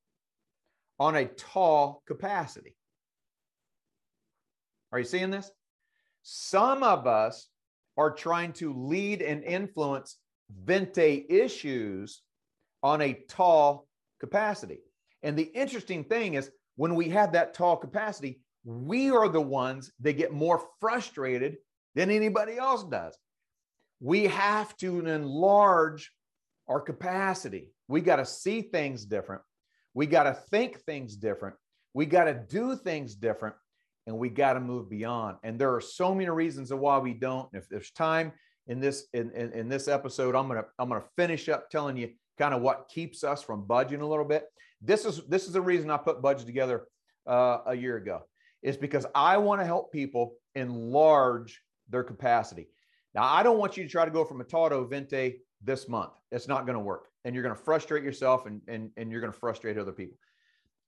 on 0.98 1.16
a 1.16 1.26
tall 1.26 2.02
capacity. 2.06 2.76
Are 4.92 4.98
you 4.98 5.04
seeing 5.04 5.30
this? 5.30 5.50
Some 6.22 6.82
of 6.82 7.06
us 7.06 7.48
are 7.96 8.10
trying 8.10 8.52
to 8.54 8.72
lead 8.72 9.22
and 9.22 9.42
influence 9.44 10.16
venti 10.64 11.26
issues 11.28 12.22
on 12.82 13.00
a 13.00 13.14
tall 13.28 13.88
capacity. 14.20 14.80
And 15.22 15.36
the 15.36 15.50
interesting 15.54 16.04
thing 16.04 16.34
is 16.34 16.50
when 16.76 16.94
we 16.94 17.08
have 17.10 17.32
that 17.32 17.54
tall 17.54 17.76
capacity, 17.76 18.40
we 18.64 19.10
are 19.10 19.28
the 19.28 19.40
ones 19.40 19.92
that 20.00 20.14
get 20.14 20.32
more 20.32 20.62
frustrated 20.80 21.56
than 21.94 22.10
anybody 22.10 22.56
else 22.56 22.84
does. 22.84 23.16
We 24.00 24.26
have 24.26 24.76
to 24.78 25.06
enlarge 25.06 26.10
our 26.68 26.80
capacity. 26.80 27.72
We 27.88 28.00
got 28.00 28.16
to 28.16 28.26
see 28.26 28.62
things 28.62 29.04
different. 29.04 29.42
We 29.94 30.06
got 30.06 30.24
to 30.24 30.34
think 30.34 30.80
things 30.80 31.16
different. 31.16 31.56
We 31.94 32.06
got 32.06 32.24
to 32.24 32.34
do 32.34 32.76
things 32.76 33.14
different. 33.14 33.54
And 34.06 34.18
we 34.18 34.28
got 34.28 34.52
to 34.52 34.60
move 34.60 34.90
beyond. 34.90 35.38
And 35.44 35.58
there 35.58 35.74
are 35.74 35.80
so 35.80 36.14
many 36.14 36.28
reasons 36.28 36.70
of 36.70 36.78
why 36.78 36.98
we 36.98 37.14
don't. 37.14 37.48
If 37.54 37.70
there's 37.70 37.90
time, 37.92 38.32
in 38.66 38.80
this 38.80 39.06
in, 39.12 39.30
in, 39.32 39.52
in 39.52 39.68
this 39.68 39.88
episode 39.88 40.34
i'm 40.34 40.48
gonna 40.48 40.64
i'm 40.78 40.88
gonna 40.88 41.04
finish 41.16 41.48
up 41.48 41.70
telling 41.70 41.96
you 41.96 42.10
kind 42.38 42.54
of 42.54 42.62
what 42.62 42.88
keeps 42.88 43.22
us 43.22 43.42
from 43.42 43.66
budging 43.66 44.00
a 44.00 44.06
little 44.06 44.24
bit 44.24 44.46
this 44.80 45.04
is 45.04 45.22
this 45.28 45.46
is 45.46 45.52
the 45.52 45.60
reason 45.60 45.90
i 45.90 45.96
put 45.96 46.22
Budge 46.22 46.44
together 46.44 46.86
uh, 47.26 47.58
a 47.66 47.74
year 47.74 47.96
ago 47.96 48.22
is 48.62 48.76
because 48.76 49.06
i 49.14 49.36
want 49.36 49.60
to 49.60 49.66
help 49.66 49.92
people 49.92 50.34
enlarge 50.54 51.60
their 51.88 52.04
capacity 52.04 52.68
now 53.14 53.24
i 53.24 53.42
don't 53.42 53.58
want 53.58 53.76
you 53.76 53.84
to 53.84 53.88
try 53.88 54.04
to 54.04 54.10
go 54.10 54.24
from 54.24 54.40
a 54.40 54.44
to 54.44 54.86
venti 54.86 55.40
this 55.64 55.88
month 55.88 56.12
it's 56.30 56.48
not 56.48 56.66
going 56.66 56.78
to 56.78 56.84
work 56.84 57.08
and 57.24 57.34
you're 57.34 57.42
going 57.42 57.54
to 57.54 57.62
frustrate 57.62 58.04
yourself 58.04 58.46
and, 58.46 58.60
and, 58.68 58.90
and 58.96 59.10
you're 59.10 59.20
going 59.20 59.32
to 59.32 59.38
frustrate 59.38 59.78
other 59.78 59.92
people 59.92 60.16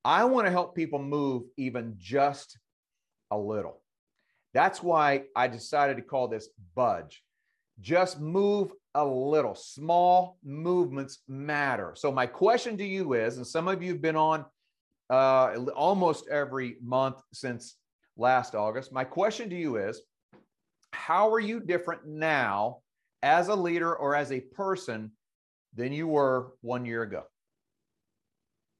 i 0.04 0.25
want 0.25 0.47
to 0.47 0.50
help 0.50 0.75
people 0.75 1.02
move 1.02 1.45
even 1.56 1.95
just 1.99 2.59
a 3.30 3.38
little 3.38 3.83
that's 4.54 4.83
why 4.83 5.25
i 5.35 5.49
decided 5.49 5.97
to 5.97 6.02
call 6.02 6.28
this 6.28 6.49
budge 6.75 7.23
Just 7.80 8.21
move 8.21 8.73
a 8.95 9.04
little. 9.04 9.54
Small 9.54 10.38
movements 10.42 11.18
matter. 11.28 11.92
So, 11.95 12.11
my 12.11 12.26
question 12.26 12.76
to 12.78 12.85
you 12.85 13.12
is, 13.12 13.37
and 13.37 13.47
some 13.47 13.68
of 13.68 13.83
you 13.83 13.92
have 13.92 14.00
been 14.00 14.16
on 14.16 14.45
uh, 15.11 15.56
almost 15.75 16.28
every 16.28 16.76
month 16.83 17.21
since 17.33 17.76
last 18.16 18.54
August. 18.54 18.92
My 18.92 19.04
question 19.04 19.50
to 19.50 19.56
you 19.56 19.76
is 19.76 20.00
how 20.92 21.30
are 21.33 21.40
you 21.40 21.61
different 21.61 22.06
now 22.06 22.78
as 23.26 23.49
a 23.49 23.54
leader 23.54 23.95
or 23.95 24.14
as 24.14 24.30
a 24.30 24.40
person 24.40 25.11
than 25.75 25.92
you 25.92 26.06
were 26.06 26.52
one 26.61 26.87
year 26.87 27.02
ago? 27.02 27.25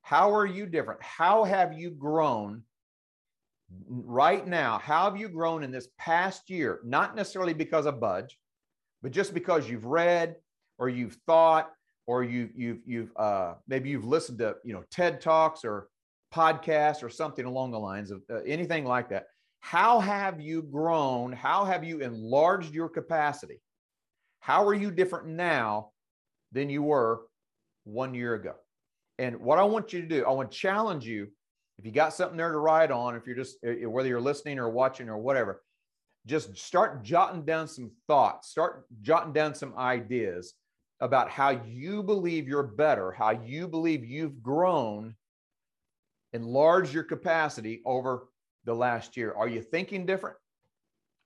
How 0.03 0.33
are 0.33 0.47
you 0.47 0.67
different? 0.67 1.03
How 1.03 1.43
have 1.43 1.73
you 1.73 1.91
grown 1.91 2.63
right 3.89 4.47
now? 4.47 4.79
How 4.79 5.11
have 5.11 5.17
you 5.17 5.29
grown 5.29 5.65
in 5.65 5.73
this 5.73 5.89
past 5.99 6.49
year? 6.49 6.79
Not 6.85 7.17
necessarily 7.17 7.55
because 7.55 7.87
of 7.87 7.99
Budge, 7.99 8.39
but 9.03 9.11
just 9.11 9.35
because 9.35 9.69
you've 9.69 9.85
read 9.85 10.37
or 10.79 10.89
you've 10.89 11.19
thought 11.27 11.73
or 12.07 12.23
you, 12.23 12.49
you've 12.55 12.79
you've 12.87 13.17
uh, 13.17 13.55
maybe 13.67 13.91
you've 13.91 14.07
listened 14.07 14.39
to 14.39 14.55
you 14.63 14.75
know 14.75 14.85
TED 14.93 15.21
talks 15.21 15.65
or 15.65 15.89
podcasts 16.33 17.03
or 17.03 17.09
something 17.09 17.47
along 17.47 17.73
the 17.73 17.81
lines 17.81 18.13
of 18.13 18.23
uh, 18.31 18.43
anything 18.47 18.85
like 18.85 19.09
that. 19.09 19.27
How 19.59 19.99
have 19.99 20.41
you 20.41 20.63
grown? 20.63 21.33
How 21.33 21.65
have 21.65 21.83
you 21.83 21.99
enlarged 21.99 22.73
your 22.73 22.89
capacity? 22.89 23.61
How 24.47 24.65
are 24.65 24.75
you 24.75 24.93
different 24.93 25.27
now 25.27 25.91
than 26.53 26.71
you 26.71 26.81
were 26.81 27.23
one 27.83 28.15
year 28.15 28.35
ago? 28.35 28.55
And 29.19 29.41
what 29.41 29.59
I 29.59 29.65
want 29.65 29.93
you 29.93 30.03
to 30.03 30.07
do, 30.07 30.25
I 30.25 30.31
want 30.31 30.53
to 30.53 30.57
challenge 30.57 31.05
you. 31.05 31.27
If 31.81 31.85
you 31.85 31.91
got 31.91 32.15
something 32.15 32.37
there 32.37 32.53
to 32.53 32.59
write 32.59 32.93
on, 32.93 33.17
if 33.17 33.27
you're 33.27 33.35
just, 33.35 33.57
uh, 33.67 33.71
uh, 33.71 33.91
whether 33.91 34.09
you're 34.09 34.21
listening 34.21 34.61
or 34.61 34.69
watching 34.71 35.09
or 35.09 35.19
whatever, 35.19 35.65
just 36.27 36.57
start 36.57 37.03
jotting 37.03 37.45
down 37.45 37.67
some 37.67 37.91
thoughts, 38.07 38.49
start 38.49 38.87
jotting 39.03 39.33
down 39.33 39.53
some 39.53 39.77
ideas 39.77 40.55
about 41.01 41.29
how 41.29 41.51
you 41.67 42.05
believe 42.05 42.47
you're 42.47 42.63
better, 42.63 43.11
how 43.11 43.31
you 43.31 43.67
believe 43.67 44.05
you've 44.05 44.45
grown, 44.45 45.17
enlarged 46.35 46.95
your 46.95 47.03
capacity 47.03 47.83
over 47.85 48.29
the 48.65 48.75
last 48.75 49.17
year. 49.17 49.35
Are 49.35 49.49
you 49.49 49.61
thinking 49.61 50.07
different? 50.07 50.37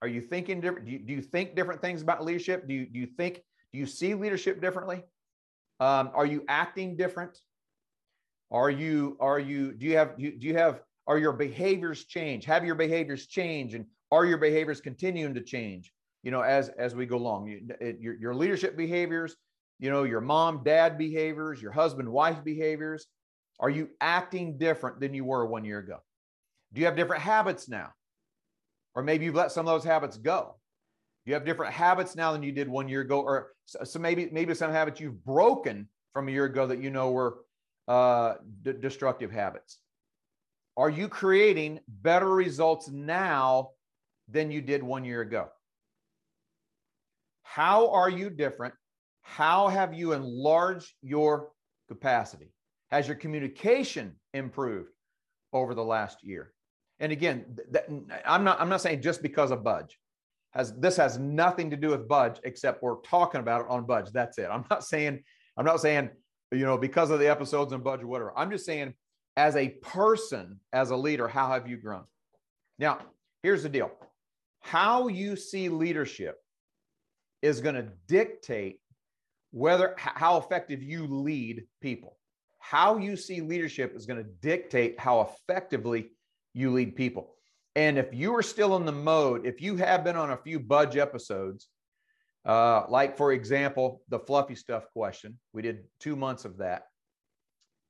Are 0.03 0.09
you 0.09 0.21
thinking 0.21 0.61
different? 0.61 0.87
Do 0.87 0.93
you, 0.93 0.99
do 0.99 1.13
you 1.13 1.23
think 1.23 1.55
different 1.55 1.83
things 1.83 2.03
about 2.03 2.25
leadership? 2.25 2.67
Do 2.67 2.75
you, 2.75 2.87
do 2.87 2.99
you 2.99 3.07
think, 3.07 3.43
do 3.73 3.79
you 3.79 3.87
see 3.87 4.15
leadership 4.15 4.61
differently? 4.61 5.03
Um, 5.79 6.11
are 6.15 6.27
you 6.27 6.45
acting 6.49 6.97
different? 6.97 7.39
Are 8.51 8.71
you, 8.71 9.17
are 9.21 9.39
you, 9.39 9.73
do 9.73 9.87
you 9.87 9.97
have, 9.97 10.17
do 10.19 10.33
you, 10.39 10.57
have, 10.57 10.81
are 11.07 11.19
your 11.19 11.33
behaviors 11.33 12.05
change? 12.05 12.45
Have 12.47 12.65
your 12.65 12.75
behaviors 12.75 13.27
change? 13.27 13.75
And 13.75 13.87
are 14.11 14.25
your 14.25 14.39
behaviors 14.39 14.81
continuing 14.81 15.35
to 15.35 15.41
change, 15.41 15.93
you 16.23 16.31
know, 16.31 16.41
as, 16.41 16.71
as 16.71 16.95
we 16.95 17.07
go 17.07 17.17
along? 17.17 17.47
You, 17.47 17.61
it, 17.81 18.01
your, 18.01 18.15
your 18.17 18.35
leadership 18.35 18.77
behaviors, 18.77 19.37
you 19.79 19.91
know, 19.91 20.03
your 20.03 20.21
mom, 20.21 20.63
dad 20.65 20.99
behaviors, 20.99 21.63
your 21.63 21.73
husband, 21.73 22.09
wife 22.09 22.43
behaviors. 22.43 23.07
Are 23.61 23.71
you 23.71 23.91
acting 24.01 24.59
different 24.59 25.01
than 25.01 25.15
you 25.15 25.25
were 25.25 25.47
one 25.47 25.65
year 25.65 25.79
ago? 25.79 25.99
Do 26.73 26.81
you 26.81 26.87
have 26.87 26.97
different 26.97 27.23
habits 27.23 27.69
now? 27.69 27.93
Or 29.01 29.03
maybe 29.03 29.25
you've 29.25 29.35
let 29.35 29.51
some 29.51 29.67
of 29.67 29.73
those 29.73 29.83
habits 29.83 30.19
go. 30.19 30.57
You 31.25 31.33
have 31.33 31.47
different 31.47 31.73
habits 31.73 32.15
now 32.15 32.33
than 32.33 32.43
you 32.43 32.53
did 32.53 32.69
one 32.69 32.87
year 32.87 33.01
ago? 33.01 33.23
Or 33.23 33.53
so 33.65 33.99
maybe 33.99 34.29
maybe 34.31 34.53
some 34.53 34.71
habits 34.71 35.01
you've 35.01 35.25
broken 35.25 35.89
from 36.13 36.29
a 36.29 36.31
year 36.31 36.45
ago 36.45 36.67
that 36.67 36.83
you 36.83 36.91
know 36.91 37.11
were 37.11 37.39
uh, 37.89 38.35
d- 38.61 38.75
destructive 38.79 39.31
habits. 39.31 39.79
Are 40.77 40.91
you 40.91 41.09
creating 41.09 41.81
better 41.89 42.29
results 42.29 42.91
now 42.91 43.71
than 44.29 44.51
you 44.51 44.61
did 44.61 44.83
one 44.83 45.07
year 45.07 45.23
ago? 45.23 45.49
How 47.43 47.91
are 47.93 48.11
you 48.11 48.29
different? 48.29 48.75
How 49.23 49.69
have 49.69 49.95
you 49.95 50.13
enlarged 50.13 50.93
your 51.01 51.53
capacity? 51.89 52.53
Has 52.91 53.09
your 53.09 53.17
communication 53.17 54.17
improved 54.35 54.91
over 55.55 55.75
the 55.75 55.85
last 55.85 56.23
year? 56.23 56.53
And 57.01 57.13
again, 57.13 57.45
that, 57.71 57.89
I'm 58.27 58.45
not 58.45 58.61
I'm 58.61 58.69
not 58.69 58.81
saying 58.81 59.03
just 59.03 59.23
because 59.23 59.51
of 59.51 59.65
Budge. 59.65 59.99
Has 60.53 60.75
this 60.75 60.97
has 60.97 61.19
nothing 61.19 61.71
to 61.71 61.77
do 61.77 61.91
with 61.91 62.09
Budge 62.09 62.39
except 62.45 62.83
we're 62.83 63.01
talking 63.01 63.41
about 63.41 63.63
it 63.63 63.67
on 63.69 63.87
Budge. 63.87 64.11
That's 64.13 64.39
it. 64.39 64.49
I'm 64.51 64.65
not 64.71 64.85
saying 64.85 65.23
I'm 65.57 65.65
not 65.65 65.81
saying 65.81 66.11
you 66.53 66.65
know 66.65 66.77
because 66.77 67.11
of 67.11 67.19
the 67.19 67.29
episodes 67.29 67.73
and 67.73 67.83
Budge 67.83 68.03
or 68.03 68.07
whatever. 68.07 68.33
I'm 68.37 68.51
just 68.51 68.67
saying 68.67 68.95
as 69.37 69.57
a 69.57 69.69
person, 69.69 70.61
as 70.73 70.91
a 70.91 70.97
leader, 70.97 71.27
how 71.27 71.49
have 71.49 71.67
you 71.67 71.77
grown? 71.77 72.05
Now, 72.79 72.99
here's 73.43 73.63
the 73.63 73.69
deal. 73.69 73.91
How 74.61 75.09
you 75.09 75.37
see 75.37 75.69
leadership 75.69 76.37
is 77.41 77.61
going 77.61 77.77
to 77.77 77.89
dictate 78.07 78.81
whether 79.53 79.95
how 79.97 80.37
effective 80.39 80.83
you 80.83 81.07
lead 81.07 81.65
people. 81.81 82.17
How 82.59 82.99
you 82.99 83.17
see 83.17 83.41
leadership 83.41 83.97
is 83.97 84.07
going 84.07 84.23
to 84.23 84.31
dictate 84.43 85.01
how 85.01 85.23
effectively 85.23 86.11
you 86.55 86.71
lead 86.71 86.97
people. 86.97 87.35
And 87.77 87.99
if 87.99 88.13
you 88.13 88.35
are 88.35 88.43
still 88.43 88.77
in 88.77 88.85
the 88.85 88.93
mode, 88.93 89.47
if 89.47 89.61
you 89.61 89.77
have 89.77 90.05
been 90.05 90.17
on 90.17 90.33
a 90.33 90.37
few 90.37 90.59
budge 90.59 90.97
episodes, 90.97 91.69
uh, 92.45 92.85
like 92.89 93.17
for 93.17 93.33
example, 93.33 94.03
the 94.09 94.19
fluffy 94.19 94.55
stuff 94.55 94.85
question, 94.93 95.39
we 95.53 95.63
did 95.63 95.85
two 96.01 96.17
months 96.17 96.45
of 96.45 96.57
that. 96.59 96.87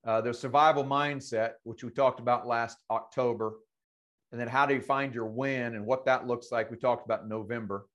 Uh, 0.05 0.21
the 0.21 0.35
survival 0.35 0.85
mindset, 0.85 1.53
which 1.65 1.85
we 1.85 1.91
talked 1.91 2.21
about 2.21 2.47
last 2.47 2.79
October, 2.91 3.55
and 4.33 4.41
then 4.41 4.49
how 4.49 4.67
do 4.67 4.75
you 4.75 4.81
find 4.81 5.15
your 5.15 5.27
win 5.27 5.75
and 5.75 5.85
what 5.85 6.05
that 6.07 6.27
looks 6.27 6.51
like, 6.51 6.71
we 6.71 6.77
talked 6.77 7.05
about 7.05 7.23
in 7.23 7.29
November. 7.29 7.87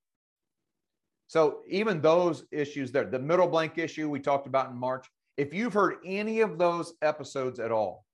So 1.28 1.60
even 1.68 2.00
those 2.00 2.44
issues 2.52 2.92
there, 2.92 3.04
the 3.04 3.18
middle 3.18 3.48
blank 3.48 3.78
issue 3.78 4.08
we 4.08 4.20
talked 4.20 4.46
about 4.46 4.70
in 4.70 4.76
March, 4.76 5.06
if 5.36 5.52
you've 5.52 5.72
heard 5.72 5.96
any 6.04 6.40
of 6.40 6.58
those 6.58 6.94
episodes 7.02 7.58
at 7.58 7.72
all, 7.72 8.05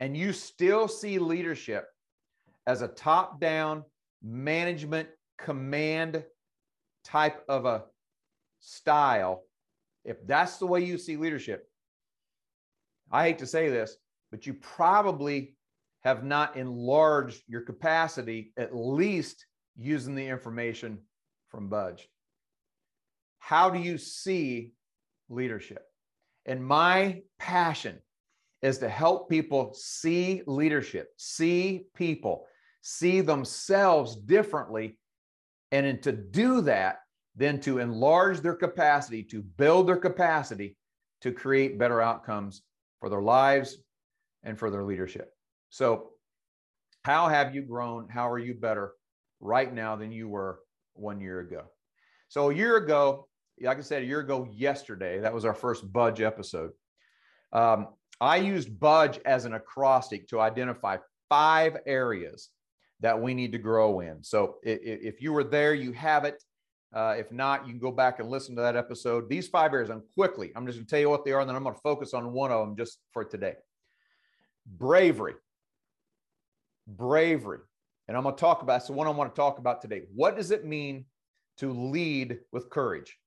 and 0.00 0.16
you 0.16 0.32
still 0.32 0.88
see 0.88 1.18
leadership 1.18 1.86
as 2.66 2.82
a 2.82 2.88
top 2.88 3.40
down 3.40 3.84
management 4.22 5.08
command 5.38 6.24
type 7.04 7.44
of 7.48 7.66
a 7.66 7.84
style, 8.60 9.42
if 10.04 10.16
that's 10.26 10.58
the 10.58 10.66
way 10.66 10.84
you 10.84 10.98
see 10.98 11.16
leadership, 11.16 11.68
I 13.10 13.24
hate 13.24 13.38
to 13.38 13.46
say 13.46 13.68
this, 13.68 13.96
but 14.30 14.46
you 14.46 14.54
probably 14.54 15.54
have 16.02 16.24
not 16.24 16.56
enlarged 16.56 17.42
your 17.46 17.62
capacity, 17.62 18.52
at 18.56 18.74
least 18.74 19.46
using 19.76 20.14
the 20.14 20.26
information 20.26 20.98
from 21.48 21.68
Budge. 21.68 22.08
How 23.38 23.70
do 23.70 23.78
you 23.78 23.98
see 23.98 24.72
leadership? 25.28 25.82
And 26.46 26.64
my 26.64 27.22
passion 27.38 28.00
is 28.64 28.78
to 28.78 28.88
help 28.88 29.28
people 29.28 29.74
see 29.74 30.40
leadership, 30.46 31.08
see 31.18 31.84
people, 31.94 32.46
see 32.80 33.20
themselves 33.20 34.16
differently. 34.16 34.98
And 35.70 36.02
to 36.02 36.12
do 36.12 36.62
that, 36.62 37.00
then 37.36 37.60
to 37.60 37.78
enlarge 37.78 38.40
their 38.40 38.54
capacity, 38.54 39.22
to 39.24 39.42
build 39.42 39.86
their 39.86 39.98
capacity 39.98 40.78
to 41.20 41.30
create 41.30 41.78
better 41.78 42.00
outcomes 42.00 42.62
for 43.00 43.10
their 43.10 43.20
lives 43.20 43.76
and 44.44 44.58
for 44.58 44.70
their 44.70 44.82
leadership. 44.82 45.30
So, 45.68 46.12
how 47.04 47.28
have 47.28 47.54
you 47.54 47.60
grown? 47.60 48.08
How 48.08 48.30
are 48.30 48.38
you 48.38 48.54
better 48.54 48.92
right 49.40 49.72
now 49.74 49.94
than 49.94 50.10
you 50.10 50.26
were 50.26 50.60
one 50.94 51.20
year 51.20 51.40
ago? 51.40 51.64
So, 52.28 52.48
a 52.48 52.54
year 52.54 52.78
ago, 52.78 53.28
like 53.60 53.76
I 53.76 53.82
said, 53.82 54.04
a 54.04 54.06
year 54.06 54.20
ago 54.20 54.48
yesterday, 54.50 55.20
that 55.20 55.34
was 55.34 55.44
our 55.44 55.52
first 55.52 55.92
Budge 55.92 56.22
episode. 56.22 56.70
Um, 57.52 57.88
I 58.24 58.36
used 58.36 58.80
Budge 58.80 59.20
as 59.26 59.44
an 59.44 59.52
acrostic 59.52 60.28
to 60.28 60.40
identify 60.40 60.96
five 61.28 61.76
areas 61.84 62.48
that 63.00 63.20
we 63.20 63.34
need 63.34 63.52
to 63.52 63.58
grow 63.58 64.00
in. 64.00 64.24
So 64.24 64.56
if 64.62 65.20
you 65.20 65.34
were 65.34 65.44
there, 65.44 65.74
you 65.74 65.92
have 65.92 66.24
it. 66.24 66.42
Uh, 66.94 67.16
if 67.18 67.30
not, 67.30 67.66
you 67.66 67.72
can 67.72 67.80
go 67.80 67.90
back 67.90 68.20
and 68.20 68.30
listen 68.30 68.56
to 68.56 68.62
that 68.62 68.76
episode. 68.76 69.28
These 69.28 69.48
five 69.48 69.74
areas, 69.74 69.90
and 69.90 70.00
quickly, 70.14 70.52
I'm 70.56 70.64
just 70.64 70.78
going 70.78 70.86
to 70.86 70.90
tell 70.90 71.00
you 71.00 71.10
what 71.10 71.26
they 71.26 71.32
are, 71.32 71.40
and 71.40 71.48
then 71.48 71.54
I'm 71.54 71.64
going 71.64 71.74
to 71.74 71.80
focus 71.82 72.14
on 72.14 72.32
one 72.32 72.50
of 72.50 72.66
them 72.66 72.76
just 72.78 72.98
for 73.12 73.24
today. 73.24 73.56
Bravery. 74.66 75.34
Bravery. 76.86 77.58
And 78.08 78.16
I'm 78.16 78.22
going 78.22 78.36
to 78.36 78.40
talk 78.40 78.62
about, 78.62 78.86
the 78.86 78.94
one 78.94 79.06
I 79.06 79.10
want 79.10 79.34
to 79.34 79.38
talk 79.38 79.58
about 79.58 79.82
today. 79.82 80.04
What 80.14 80.34
does 80.34 80.50
it 80.50 80.64
mean 80.64 81.04
to 81.58 81.72
lead 81.72 82.38
with 82.52 82.70
courage? 82.70 83.18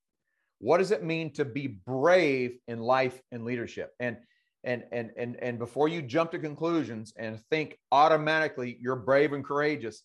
What 0.58 0.80
does 0.80 0.90
it 0.90 1.04
mean 1.04 1.34
to 1.34 1.46
be 1.46 1.68
brave 1.68 2.58
in 2.68 2.80
life 2.80 3.22
and 3.32 3.46
leadership? 3.46 3.94
And 4.00 4.18
and 4.64 4.84
and 4.92 5.12
and 5.18 5.36
and 5.42 5.60
before 5.60 5.88
you 5.88 6.02
jump 6.02 6.32
to 6.32 6.40
conclusions 6.40 7.14
and 7.18 7.40
think 7.50 7.78
automatically 7.92 8.78
you're 8.82 8.96
brave 8.96 9.34
and 9.34 9.46
courageous 9.46 10.04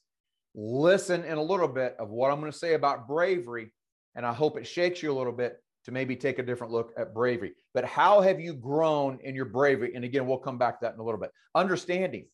listen 0.55 1.25
in 1.25 1.39
a 1.39 1.43
little 1.43 1.69
bit 1.69 1.97
of 1.99 2.11
what 2.11 2.31
i'm 2.31 2.41
going 2.41 2.53
to 2.53 2.59
say 2.59 2.75
about 2.75 3.09
bravery 3.09 3.73
and 4.15 4.27
i 4.27 4.33
hope 4.33 4.59
it 4.59 4.67
shakes 4.67 5.03
you 5.03 5.11
a 5.11 5.17
little 5.17 5.33
bit 5.33 5.57
to 5.85 5.91
maybe 5.91 6.15
take 6.15 6.39
a 6.39 6.45
different 6.45 6.73
look 6.73 6.93
at 6.97 7.13
bravery. 7.13 7.51
But 7.75 7.85
how 7.85 8.21
have 8.21 8.39
you 8.39 8.55
grown 8.55 9.19
in 9.25 9.35
your 9.35 9.47
bravery? 9.47 9.97
And 9.97 10.05
again 10.05 10.29
we'll 10.29 10.39
come 10.39 10.57
back 10.57 10.79
to 10.79 10.87
that 10.87 10.95
in 10.95 11.01
a 11.01 11.03
little 11.03 11.19
bit. 11.19 11.33
Understanding 11.57 12.27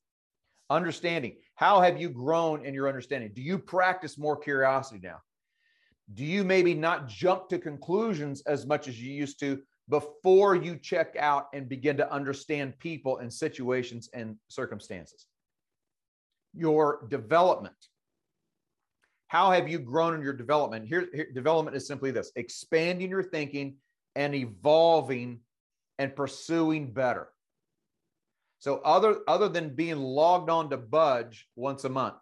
understanding. 0.70 1.36
How 1.54 1.80
have 1.80 2.00
you 2.00 2.08
grown 2.08 2.64
in 2.64 2.74
your 2.74 2.88
understanding? 2.88 3.30
Do 3.34 3.42
you 3.42 3.58
practice 3.58 4.18
more 4.18 4.36
curiosity 4.36 5.00
now? 5.02 5.18
Do 6.14 6.24
you 6.24 6.44
maybe 6.44 6.74
not 6.74 7.08
jump 7.08 7.48
to 7.50 7.58
conclusions 7.58 8.42
as 8.46 8.66
much 8.66 8.88
as 8.88 9.00
you 9.00 9.12
used 9.12 9.40
to 9.40 9.60
before 9.88 10.54
you 10.54 10.76
check 10.76 11.16
out 11.18 11.46
and 11.54 11.68
begin 11.68 11.96
to 11.96 12.12
understand 12.12 12.78
people 12.78 13.18
and 13.18 13.32
situations 13.32 14.08
and 14.12 14.36
circumstances? 14.48 15.26
Your 16.54 17.06
development. 17.08 17.76
How 19.28 19.50
have 19.50 19.68
you 19.68 19.78
grown 19.78 20.14
in 20.14 20.22
your 20.22 20.32
development? 20.32 20.88
Here, 20.88 21.06
here 21.12 21.30
development 21.32 21.76
is 21.76 21.86
simply 21.86 22.10
this 22.10 22.32
expanding 22.36 23.10
your 23.10 23.22
thinking 23.22 23.76
and 24.16 24.34
evolving 24.34 25.40
and 25.98 26.14
pursuing 26.16 26.92
better. 26.92 27.28
So 28.60 28.78
other 28.78 29.18
other 29.28 29.48
than 29.48 29.74
being 29.74 29.98
logged 29.98 30.50
on 30.50 30.70
to 30.70 30.76
Budge 30.76 31.46
once 31.54 31.84
a 31.84 31.88
month, 31.88 32.16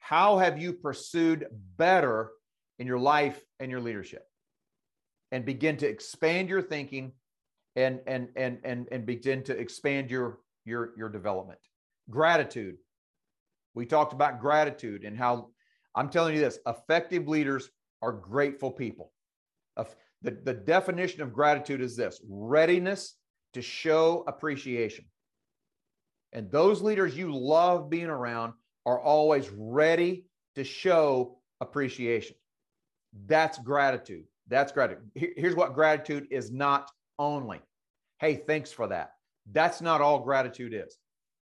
how 0.00 0.38
have 0.38 0.60
you 0.60 0.72
pursued 0.72 1.46
better 1.76 2.30
in 2.78 2.86
your 2.86 2.98
life 2.98 3.40
and 3.60 3.70
your 3.70 3.80
leadership? 3.80 4.24
And 5.30 5.44
begin 5.44 5.76
to 5.78 5.86
expand 5.86 6.48
your 6.48 6.62
thinking 6.62 7.12
and 7.76 8.00
and 8.06 8.28
and 8.36 8.58
and 8.64 8.88
and 8.90 9.04
begin 9.04 9.42
to 9.44 9.56
expand 9.56 10.10
your 10.10 10.38
your 10.64 10.94
your 10.96 11.08
development. 11.08 11.58
Gratitude. 12.10 12.76
We 13.74 13.86
talked 13.86 14.12
about 14.12 14.40
gratitude 14.40 15.04
and 15.04 15.16
how 15.16 15.50
I'm 15.94 16.08
telling 16.08 16.34
you 16.34 16.40
this, 16.40 16.58
effective 16.66 17.28
leaders 17.28 17.70
are 18.02 18.12
grateful 18.12 18.70
people. 18.70 19.12
The, 20.22 20.32
the 20.32 20.54
definition 20.54 21.22
of 21.22 21.32
gratitude 21.32 21.80
is 21.80 21.96
this 21.96 22.20
readiness 22.28 23.14
to 23.54 23.62
show 23.62 24.24
appreciation. 24.26 25.04
And 26.32 26.50
those 26.50 26.82
leaders 26.82 27.16
you 27.16 27.34
love 27.34 27.88
being 27.88 28.06
around 28.06 28.54
are 28.84 29.00
always 29.00 29.48
ready 29.56 30.26
to 30.56 30.64
show 30.64 31.38
appreciation. 31.60 32.36
That's 33.26 33.58
gratitude. 33.58 34.24
That's 34.48 34.72
gratitude. 34.72 35.10
Here's 35.14 35.54
what 35.54 35.74
gratitude 35.74 36.28
is 36.30 36.50
not 36.50 36.90
only. 37.18 37.60
Hey, 38.18 38.36
thanks 38.36 38.72
for 38.72 38.88
that. 38.88 39.12
That's 39.52 39.80
not 39.80 40.00
all 40.00 40.20
gratitude 40.20 40.74
is. 40.74 40.96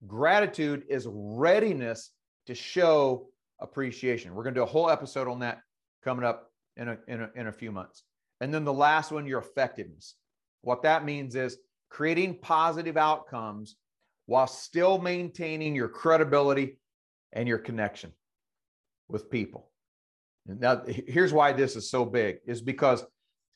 Gratitude 0.07 0.85
is 0.89 1.07
readiness 1.11 2.11
to 2.47 2.55
show 2.55 3.29
appreciation. 3.61 4.35
We're 4.35 4.43
going 4.43 4.55
to 4.55 4.61
do 4.61 4.65
a 4.65 4.67
whole 4.67 4.91
episode 4.91 5.29
on 5.29 5.41
that 5.41 5.61
coming 6.05 6.25
up 6.25 6.51
in 6.77 6.89
a, 6.89 6.99
in 7.09 7.23
a, 7.23 7.31
in 7.35 7.47
a 7.49 7.53
few 7.53 7.73
months. 7.73 8.05
And 8.41 8.53
then 8.53 8.65
the 8.65 8.73
last 8.73 9.13
one, 9.13 9.27
your 9.27 9.41
effectiveness. 9.41 10.15
What 10.63 10.83
that 10.83 11.05
means 11.05 11.35
is 11.35 11.59
creating 11.91 12.39
positive 12.41 12.97
outcomes 12.97 13.77
while 14.27 14.47
still 14.47 14.99
maintaining 14.99 15.75
your 15.75 15.89
credibility 15.89 16.79
and 17.33 17.49
your 17.49 17.59
connection 17.59 18.13
with 19.09 19.31
people. 19.31 19.70
Now, 20.47 20.83
here's 20.87 21.33
why 21.33 21.53
this 21.53 21.77
is 21.77 21.91
so 21.91 22.05
big 22.05 22.39
is 22.47 22.61
because 22.61 23.05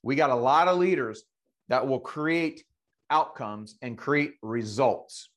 we 0.02 0.14
got 0.14 0.30
a 0.30 0.34
lot 0.34 0.68
of 0.68 0.78
leaders 0.78 1.24
that 1.68 1.86
will 1.86 2.00
create 2.00 2.64
outcomes 3.10 3.76
and 3.82 3.96
create 3.96 4.34
results. 4.42 5.30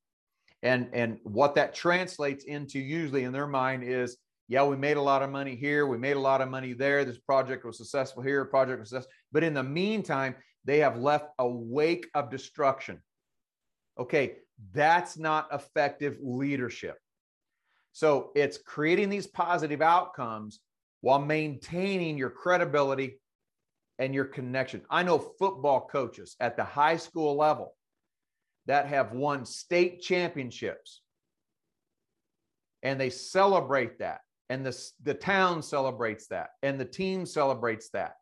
And, 0.64 0.90
and 0.94 1.20
what 1.24 1.56
that 1.56 1.74
translates 1.74 2.44
into 2.44 2.80
usually 2.80 3.24
in 3.24 3.32
their 3.32 3.48
mind 3.48 3.84
is, 3.84 4.18
yeah, 4.50 4.64
we 4.64 4.78
made 4.78 4.98
a 4.98 5.02
lot 5.02 5.24
of 5.24 5.30
money 5.30 5.56
here. 5.56 5.86
We 5.88 5.98
made 5.98 6.16
a 6.16 6.22
lot 6.22 6.42
of 6.42 6.50
money 6.50 6.74
there. 6.74 7.04
This 7.06 7.18
project 7.18 7.66
was 7.66 7.78
successful 7.78 8.24
here. 8.24 8.46
Project 8.46 8.80
was 8.80 8.90
successful. 8.90 9.12
But 9.32 9.44
in 9.44 9.54
the 9.54 9.64
meantime, 9.64 10.36
they 10.66 10.80
have 10.80 10.98
left 10.98 11.30
a 11.40 11.48
wake 11.48 12.08
of 12.14 12.30
destruction. 12.30 13.02
Okay, 14.00 14.38
that's 14.74 15.18
not 15.18 15.48
effective 15.54 16.18
leadership. 16.22 16.98
So 17.92 18.32
it's 18.36 18.58
creating 18.58 19.10
these 19.10 19.28
positive 19.28 19.82
outcomes 19.82 20.60
while 21.02 21.20
maintaining 21.20 22.18
your 22.18 22.30
credibility 22.30 23.20
and 24.00 24.14
your 24.14 24.26
connection. 24.26 24.82
I 24.90 25.04
know 25.04 25.18
football 25.18 25.88
coaches 25.92 26.36
at 26.40 26.56
the 26.56 26.64
high 26.64 26.98
school 26.98 27.36
level 27.36 27.76
that 28.66 28.88
have 28.88 29.14
won 29.14 29.46
state 29.46 30.02
championships 30.02 31.02
and 32.84 33.00
they 33.00 33.10
celebrate 33.10 34.00
that 34.00 34.22
and 34.50 34.66
the, 34.66 34.78
the 35.04 35.14
town 35.14 35.62
celebrates 35.62 36.28
that 36.28 36.50
and 36.62 36.80
the 36.80 36.86
team 36.86 37.26
celebrates 37.26 37.90
that 37.90 38.16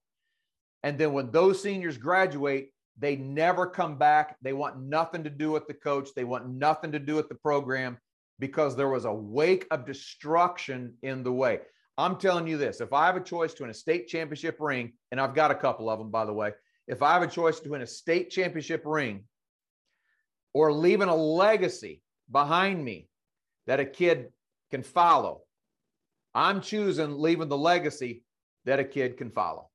and 0.83 0.97
then 0.97 1.13
when 1.13 1.31
those 1.31 1.61
seniors 1.61 1.97
graduate 1.97 2.69
they 2.97 3.15
never 3.15 3.67
come 3.67 3.97
back. 3.97 4.37
They 4.41 4.53
want 4.53 4.81
nothing 4.81 5.23
to 5.23 5.29
do 5.29 5.51
with 5.51 5.67
the 5.67 5.73
coach. 5.73 6.09
They 6.15 6.23
want 6.23 6.47
nothing 6.47 6.91
to 6.93 6.99
do 6.99 7.15
with 7.15 7.29
the 7.29 7.35
program 7.35 7.97
because 8.39 8.75
there 8.75 8.89
was 8.89 9.05
a 9.05 9.13
wake 9.13 9.65
of 9.71 9.85
destruction 9.85 10.95
in 11.03 11.23
the 11.23 11.31
way. 11.31 11.59
I'm 11.97 12.17
telling 12.17 12.47
you 12.47 12.57
this 12.57 12.81
if 12.81 12.93
I 12.93 13.05
have 13.05 13.15
a 13.15 13.21
choice 13.21 13.53
to 13.55 13.63
win 13.63 13.69
a 13.69 13.73
state 13.73 14.07
championship 14.07 14.57
ring, 14.59 14.93
and 15.11 15.19
I've 15.19 15.35
got 15.35 15.51
a 15.51 15.55
couple 15.55 15.89
of 15.89 15.99
them, 15.99 16.11
by 16.11 16.25
the 16.25 16.33
way, 16.33 16.51
if 16.87 17.01
I 17.01 17.13
have 17.13 17.23
a 17.23 17.27
choice 17.27 17.59
to 17.61 17.69
win 17.69 17.81
a 17.81 17.87
state 17.87 18.29
championship 18.29 18.83
ring 18.85 19.23
or 20.53 20.71
leaving 20.71 21.09
a 21.09 21.15
legacy 21.15 22.01
behind 22.31 22.83
me 22.83 23.09
that 23.67 23.79
a 23.79 23.85
kid 23.85 24.27
can 24.71 24.83
follow, 24.83 25.41
I'm 26.33 26.61
choosing 26.61 27.17
leaving 27.17 27.47
the 27.47 27.57
legacy 27.57 28.23
that 28.65 28.79
a 28.79 28.83
kid 28.83 29.17
can 29.17 29.31
follow. 29.31 29.69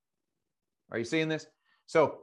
Are 0.91 0.99
you 0.99 1.05
seeing 1.05 1.29
this? 1.29 1.47
So 1.87 2.21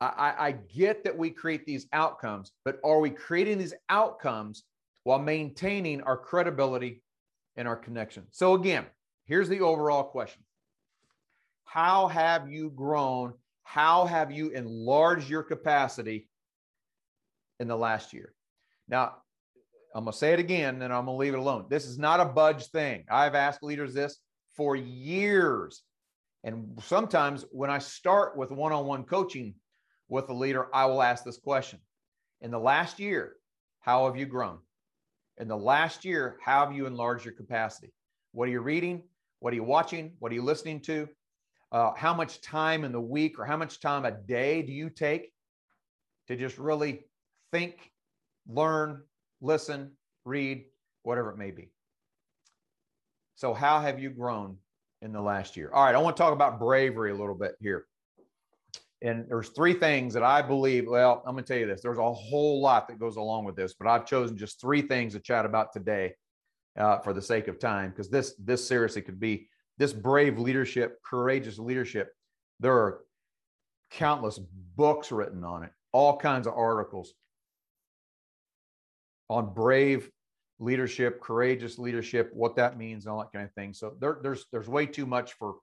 I, 0.00 0.34
I 0.38 0.52
get 0.52 1.02
that 1.04 1.16
we 1.16 1.30
create 1.30 1.66
these 1.66 1.88
outcomes, 1.92 2.52
but 2.64 2.78
are 2.84 3.00
we 3.00 3.10
creating 3.10 3.58
these 3.58 3.74
outcomes 3.88 4.64
while 5.02 5.18
maintaining 5.18 6.02
our 6.02 6.16
credibility 6.16 7.02
and 7.56 7.66
our 7.66 7.76
connection? 7.76 8.24
So, 8.30 8.54
again, 8.54 8.86
here's 9.28 9.48
the 9.48 9.60
overall 9.60 10.04
question 10.04 10.42
How 11.64 12.08
have 12.08 12.50
you 12.50 12.70
grown? 12.70 13.34
How 13.62 14.06
have 14.06 14.32
you 14.32 14.50
enlarged 14.50 15.28
your 15.28 15.42
capacity 15.42 16.28
in 17.60 17.68
the 17.68 17.76
last 17.76 18.12
year? 18.12 18.34
Now, 18.88 19.16
I'm 19.94 20.04
going 20.04 20.12
to 20.12 20.18
say 20.18 20.32
it 20.32 20.38
again 20.38 20.80
and 20.82 20.92
I'm 20.92 21.04
going 21.04 21.16
to 21.16 21.20
leave 21.20 21.34
it 21.34 21.38
alone. 21.38 21.66
This 21.68 21.84
is 21.84 21.98
not 21.98 22.20
a 22.20 22.24
budge 22.24 22.66
thing. 22.68 23.04
I've 23.10 23.34
asked 23.34 23.62
leaders 23.62 23.92
this 23.92 24.18
for 24.56 24.74
years. 24.74 25.82
And 26.44 26.78
sometimes 26.82 27.44
when 27.50 27.70
I 27.70 27.78
start 27.78 28.36
with 28.36 28.50
one 28.50 28.72
on 28.72 28.86
one 28.86 29.04
coaching 29.04 29.54
with 30.08 30.28
a 30.30 30.34
leader, 30.34 30.68
I 30.74 30.86
will 30.86 31.02
ask 31.02 31.24
this 31.24 31.38
question. 31.38 31.80
In 32.40 32.50
the 32.50 32.58
last 32.58 32.98
year, 32.98 33.34
how 33.80 34.06
have 34.06 34.16
you 34.16 34.26
grown? 34.26 34.58
In 35.36 35.48
the 35.48 35.56
last 35.56 36.04
year, 36.04 36.38
how 36.42 36.64
have 36.64 36.74
you 36.74 36.86
enlarged 36.86 37.24
your 37.24 37.34
capacity? 37.34 37.92
What 38.32 38.48
are 38.48 38.52
you 38.52 38.60
reading? 38.60 39.04
What 39.40 39.52
are 39.52 39.56
you 39.56 39.64
watching? 39.64 40.12
What 40.18 40.32
are 40.32 40.34
you 40.34 40.42
listening 40.42 40.80
to? 40.82 41.08
Uh, 41.70 41.92
how 41.96 42.14
much 42.14 42.40
time 42.40 42.84
in 42.84 42.92
the 42.92 43.00
week 43.00 43.38
or 43.38 43.44
how 43.44 43.56
much 43.56 43.80
time 43.80 44.04
a 44.04 44.10
day 44.10 44.62
do 44.62 44.72
you 44.72 44.88
take 44.90 45.32
to 46.26 46.36
just 46.36 46.58
really 46.58 47.04
think, 47.52 47.92
learn, 48.46 49.02
listen, 49.40 49.92
read, 50.24 50.64
whatever 51.02 51.30
it 51.30 51.38
may 51.38 51.50
be? 51.50 51.70
So, 53.36 53.54
how 53.54 53.80
have 53.80 54.00
you 54.00 54.10
grown 54.10 54.56
in 55.02 55.12
the 55.12 55.20
last 55.20 55.56
year? 55.56 55.70
All 55.72 55.84
right, 55.84 55.94
I 55.94 55.98
want 55.98 56.16
to 56.16 56.22
talk 56.22 56.32
about 56.32 56.58
bravery 56.58 57.12
a 57.12 57.14
little 57.14 57.36
bit 57.36 57.54
here. 57.60 57.86
And 59.00 59.26
there's 59.28 59.50
three 59.50 59.74
things 59.74 60.12
that 60.14 60.24
I 60.24 60.42
believe. 60.42 60.88
Well, 60.88 61.22
I'm 61.24 61.34
going 61.34 61.44
to 61.44 61.52
tell 61.52 61.60
you 61.60 61.66
this. 61.66 61.82
There's 61.82 61.98
a 61.98 62.12
whole 62.12 62.60
lot 62.60 62.88
that 62.88 62.98
goes 62.98 63.14
along 63.14 63.44
with 63.44 63.54
this, 63.54 63.74
but 63.78 63.86
I've 63.86 64.06
chosen 64.06 64.36
just 64.36 64.60
three 64.60 64.82
things 64.82 65.12
to 65.12 65.20
chat 65.20 65.46
about 65.46 65.72
today, 65.72 66.14
uh, 66.76 66.98
for 66.98 67.12
the 67.12 67.22
sake 67.22 67.48
of 67.48 67.58
time, 67.58 67.90
because 67.90 68.10
this 68.10 68.34
this 68.38 68.66
seriously 68.66 69.02
could 69.02 69.20
be 69.20 69.48
this 69.78 69.92
brave 69.92 70.38
leadership, 70.38 70.98
courageous 71.02 71.58
leadership. 71.58 72.12
There 72.60 72.74
are 72.74 73.00
countless 73.90 74.38
books 74.76 75.12
written 75.12 75.44
on 75.44 75.62
it, 75.62 75.70
all 75.92 76.16
kinds 76.16 76.46
of 76.46 76.54
articles 76.54 77.14
on 79.30 79.52
brave 79.54 80.10
leadership, 80.58 81.20
courageous 81.20 81.78
leadership, 81.78 82.30
what 82.32 82.56
that 82.56 82.76
means, 82.76 83.04
and 83.04 83.12
all 83.12 83.20
that 83.20 83.32
kind 83.32 83.44
of 83.44 83.52
thing. 83.52 83.72
So 83.72 83.94
there, 84.00 84.18
there's 84.22 84.46
there's 84.50 84.68
way 84.68 84.86
too 84.86 85.06
much 85.06 85.34
for 85.34 85.56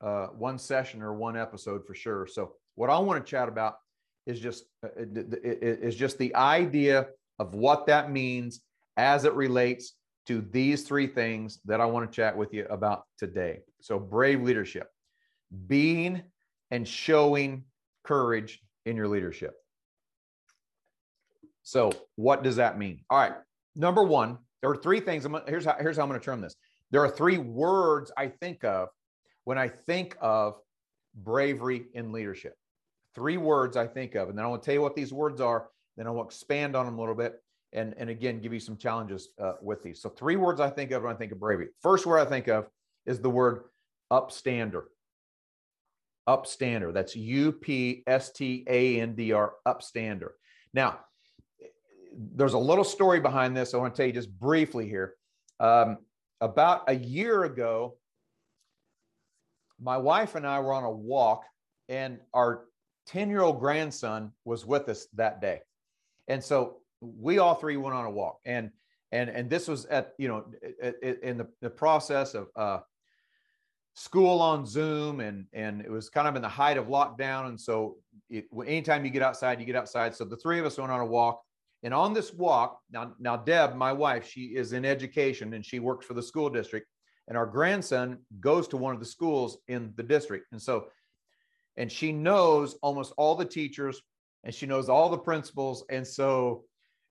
uh, 0.00 0.26
one 0.28 0.58
session 0.58 1.02
or 1.02 1.14
one 1.14 1.36
episode 1.36 1.86
for 1.86 1.94
sure. 1.94 2.26
So 2.26 2.54
what 2.74 2.90
I 2.90 2.98
want 2.98 3.24
to 3.24 3.30
chat 3.30 3.48
about 3.48 3.76
is 4.26 4.40
just 4.40 4.64
uh, 4.84 4.88
is 4.96 5.96
just 5.96 6.18
the 6.18 6.34
idea 6.34 7.08
of 7.38 7.54
what 7.54 7.86
that 7.86 8.10
means 8.10 8.60
as 8.96 9.24
it 9.24 9.32
relates 9.34 9.94
to 10.26 10.40
these 10.52 10.84
three 10.84 11.06
things 11.06 11.58
that 11.64 11.80
I 11.80 11.86
want 11.86 12.10
to 12.10 12.14
chat 12.14 12.36
with 12.36 12.52
you 12.52 12.66
about 12.70 13.04
today. 13.18 13.60
So 13.80 13.98
brave 13.98 14.42
leadership, 14.42 14.88
being 15.66 16.22
and 16.70 16.86
showing 16.86 17.64
courage 18.04 18.60
in 18.86 18.96
your 18.96 19.08
leadership. 19.08 19.54
So 21.62 21.92
what 22.16 22.42
does 22.42 22.56
that 22.56 22.78
mean? 22.78 23.04
All 23.10 23.18
right. 23.18 23.34
Number 23.76 24.02
one, 24.02 24.38
there 24.60 24.70
are 24.70 24.76
three 24.76 25.00
things. 25.00 25.24
I'm, 25.24 25.36
here's 25.46 25.64
how, 25.64 25.76
here's 25.78 25.96
how 25.96 26.02
I'm 26.02 26.08
going 26.08 26.20
to 26.20 26.24
term 26.24 26.40
this. 26.40 26.54
There 26.90 27.04
are 27.04 27.10
three 27.10 27.38
words 27.38 28.12
I 28.16 28.28
think 28.28 28.64
of 28.64 28.88
when 29.44 29.58
I 29.58 29.68
think 29.68 30.16
of 30.20 30.56
bravery 31.14 31.86
in 31.94 32.12
leadership. 32.12 32.54
Three 33.14 33.36
words 33.36 33.76
I 33.76 33.86
think 33.86 34.14
of, 34.14 34.28
and 34.28 34.38
then 34.38 34.44
I 34.44 34.48
want 34.48 34.62
to 34.62 34.66
tell 34.66 34.74
you 34.74 34.82
what 34.82 34.96
these 34.96 35.12
words 35.12 35.40
are. 35.40 35.68
Then 35.96 36.06
I 36.06 36.10
will 36.10 36.24
expand 36.24 36.74
on 36.74 36.86
them 36.86 36.96
a 36.96 37.00
little 37.00 37.14
bit, 37.14 37.42
and 37.72 37.94
and 37.96 38.10
again 38.10 38.40
give 38.40 38.52
you 38.52 38.60
some 38.60 38.76
challenges 38.76 39.30
uh, 39.40 39.54
with 39.62 39.82
these. 39.82 40.00
So 40.00 40.08
three 40.08 40.36
words 40.36 40.60
I 40.60 40.70
think 40.70 40.90
of 40.90 41.02
when 41.02 41.14
I 41.14 41.16
think 41.16 41.32
of 41.32 41.40
bravery. 41.40 41.68
First 41.80 42.06
word 42.06 42.18
I 42.18 42.24
think 42.24 42.48
of 42.48 42.68
is 43.06 43.20
the 43.20 43.30
word 43.30 43.64
upstander. 44.12 44.84
upstander. 46.28 46.92
That's 46.92 47.16
U 47.16 47.52
P 47.52 48.02
S 48.06 48.30
T 48.32 48.64
A 48.68 49.00
N 49.00 49.14
D 49.14 49.32
R, 49.32 49.54
upstander. 49.66 50.30
Now, 50.74 51.00
there's 52.34 52.54
a 52.54 52.58
little 52.58 52.84
story 52.84 53.20
behind 53.20 53.56
this. 53.56 53.74
I 53.74 53.78
want 53.78 53.94
to 53.94 53.96
tell 53.96 54.06
you 54.06 54.12
just 54.12 54.38
briefly 54.38 54.88
here. 54.88 55.14
Um, 55.60 55.98
about 56.40 56.84
a 56.88 56.94
year 56.94 57.44
ago, 57.44 57.96
my 59.80 59.96
wife 59.96 60.34
and 60.34 60.46
I 60.46 60.60
were 60.60 60.72
on 60.72 60.84
a 60.84 60.90
walk, 60.90 61.44
and 61.88 62.18
our 62.34 62.64
10 63.06 63.30
year 63.30 63.40
old 63.40 63.60
grandson 63.60 64.32
was 64.44 64.64
with 64.66 64.88
us 64.88 65.06
that 65.14 65.40
day. 65.40 65.60
And 66.28 66.42
so 66.42 66.81
we 67.02 67.38
all 67.38 67.56
three 67.56 67.76
went 67.76 67.94
on 67.94 68.06
a 68.06 68.10
walk. 68.10 68.38
And 68.46 68.70
and 69.12 69.28
and 69.28 69.50
this 69.50 69.68
was 69.68 69.84
at 69.86 70.14
you 70.18 70.28
know 70.28 70.44
in 71.02 71.36
the, 71.36 71.46
the 71.60 71.70
process 71.70 72.34
of 72.34 72.48
uh, 72.56 72.78
school 73.94 74.40
on 74.40 74.66
Zoom, 74.66 75.20
and 75.20 75.46
and 75.52 75.82
it 75.82 75.90
was 75.90 76.08
kind 76.08 76.26
of 76.26 76.34
in 76.34 76.42
the 76.42 76.48
height 76.48 76.78
of 76.78 76.86
lockdown. 76.86 77.48
And 77.48 77.60
so, 77.60 77.98
it, 78.30 78.46
anytime 78.66 79.04
you 79.04 79.10
get 79.10 79.22
outside, 79.22 79.60
you 79.60 79.66
get 79.66 79.76
outside. 79.76 80.14
So 80.14 80.24
the 80.24 80.36
three 80.36 80.58
of 80.58 80.66
us 80.66 80.78
went 80.78 80.90
on 80.90 81.00
a 81.00 81.06
walk, 81.06 81.42
and 81.82 81.92
on 81.92 82.14
this 82.14 82.32
walk, 82.32 82.80
now 82.90 83.12
now 83.18 83.36
Deb, 83.36 83.76
my 83.76 83.92
wife, 83.92 84.26
she 84.26 84.56
is 84.56 84.72
in 84.72 84.84
education 84.84 85.52
and 85.54 85.64
she 85.64 85.78
works 85.78 86.06
for 86.06 86.14
the 86.14 86.22
school 86.22 86.48
district, 86.48 86.88
and 87.28 87.36
our 87.36 87.46
grandson 87.46 88.18
goes 88.40 88.66
to 88.68 88.78
one 88.78 88.94
of 88.94 89.00
the 89.00 89.06
schools 89.06 89.58
in 89.68 89.92
the 89.96 90.02
district, 90.02 90.46
and 90.52 90.60
so, 90.60 90.86
and 91.76 91.92
she 91.92 92.12
knows 92.12 92.74
almost 92.82 93.12
all 93.18 93.34
the 93.34 93.44
teachers, 93.44 94.00
and 94.44 94.54
she 94.54 94.64
knows 94.64 94.88
all 94.88 95.10
the 95.10 95.18
principals, 95.18 95.84
and 95.90 96.06
so 96.06 96.64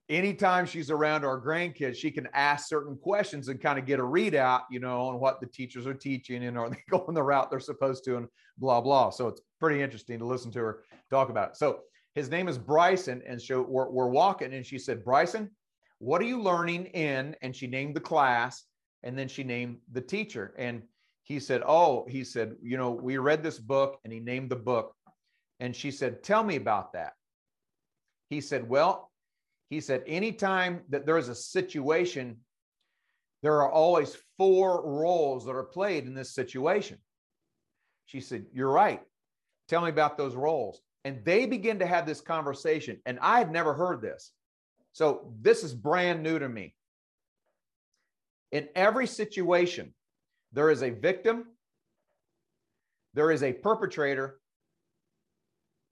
anytime 0.10 0.66
she's 0.66 0.92
around 0.92 1.26
our 1.26 1.40
grandkids, 1.40 1.96
she 1.96 2.12
can 2.12 2.28
ask 2.34 2.68
certain 2.68 2.98
questions 2.98 3.48
and 3.48 3.62
kind 3.62 3.80
of 3.80 3.86
get 3.86 4.00
a 4.00 4.04
readout, 4.04 4.62
you 4.70 4.80
know, 4.80 5.02
on 5.04 5.20
what 5.20 5.40
the 5.40 5.48
teachers 5.48 5.88
are 5.88 5.94
teaching 5.94 6.46
and 6.46 6.58
are 6.58 6.70
they 6.70 6.84
going 6.90 7.14
the 7.14 7.24
route 7.24 7.50
they're 7.50 7.60
supposed 7.60 8.04
to 8.06 8.18
and 8.18 8.28
blah, 8.58 8.82
blah. 8.82 9.10
So 9.10 9.28
it's 9.28 9.42
pretty 9.60 9.82
interesting 9.82 10.20
to 10.20 10.26
listen 10.26 10.52
to 10.52 10.60
her 10.60 10.84
talk 11.10 11.30
about 11.30 11.52
it. 11.52 11.58
So 11.58 11.82
his 12.16 12.30
name 12.30 12.48
is 12.48 12.58
Bryson. 12.58 13.22
And 13.26 13.42
so 13.42 13.62
we're, 13.62 13.90
we're 13.90 14.08
walking 14.08 14.54
and 14.54 14.66
she 14.66 14.78
said, 14.78 15.04
Bryson, 15.04 15.50
what 16.00 16.22
are 16.22 16.26
you 16.26 16.42
learning 16.42 16.86
in? 16.88 17.36
And 17.42 17.56
she 17.56 17.68
named 17.68 17.96
the 17.96 18.02
class 18.02 18.64
and 19.04 19.18
then 19.18 19.28
she 19.28 19.44
named 19.44 19.78
the 19.92 20.02
teacher. 20.02 20.54
And 20.58 20.84
he 21.24 21.40
said, 21.40 21.62
Oh, 21.66 22.06
he 22.10 22.24
said, 22.24 22.56
you 22.62 22.78
know, 22.78 22.92
we 22.92 23.18
read 23.18 23.44
this 23.44 23.60
book 23.60 24.00
and 24.04 24.12
he 24.12 24.20
named 24.20 24.50
the 24.50 24.56
book. 24.56 24.96
And 25.60 25.76
she 25.76 25.92
said, 25.92 26.24
Tell 26.24 26.44
me 26.44 26.56
about 26.56 26.94
that. 26.94 27.14
He 28.30 28.42
said, 28.42 28.68
Well, 28.68 29.11
he 29.72 29.80
said, 29.80 30.04
anytime 30.06 30.82
that 30.90 31.06
there 31.06 31.18
is 31.18 31.30
a 31.30 31.34
situation, 31.34 32.36
there 33.42 33.62
are 33.62 33.72
always 33.72 34.18
four 34.38 34.86
roles 34.86 35.46
that 35.46 35.56
are 35.56 35.64
played 35.64 36.06
in 36.06 36.14
this 36.14 36.36
situation. 36.36 36.98
She 38.06 38.20
said, 38.20 38.48
You're 38.54 38.70
right. 38.70 39.02
Tell 39.70 39.82
me 39.82 39.90
about 39.90 40.18
those 40.18 40.36
roles. 40.36 40.82
And 41.06 41.24
they 41.24 41.46
begin 41.46 41.80
to 41.80 41.86
have 41.86 42.06
this 42.06 42.20
conversation. 42.20 43.00
And 43.06 43.18
I 43.22 43.40
had 43.40 43.50
never 43.50 43.74
heard 43.74 44.02
this. 44.02 44.34
So 44.92 45.34
this 45.40 45.64
is 45.64 45.74
brand 45.74 46.22
new 46.22 46.38
to 46.38 46.50
me. 46.50 46.76
In 48.52 48.68
every 48.76 49.08
situation, 49.08 49.94
there 50.52 50.70
is 50.70 50.84
a 50.84 50.90
victim, 50.90 51.46
there 53.14 53.32
is 53.32 53.42
a 53.42 53.54
perpetrator, 53.54 54.42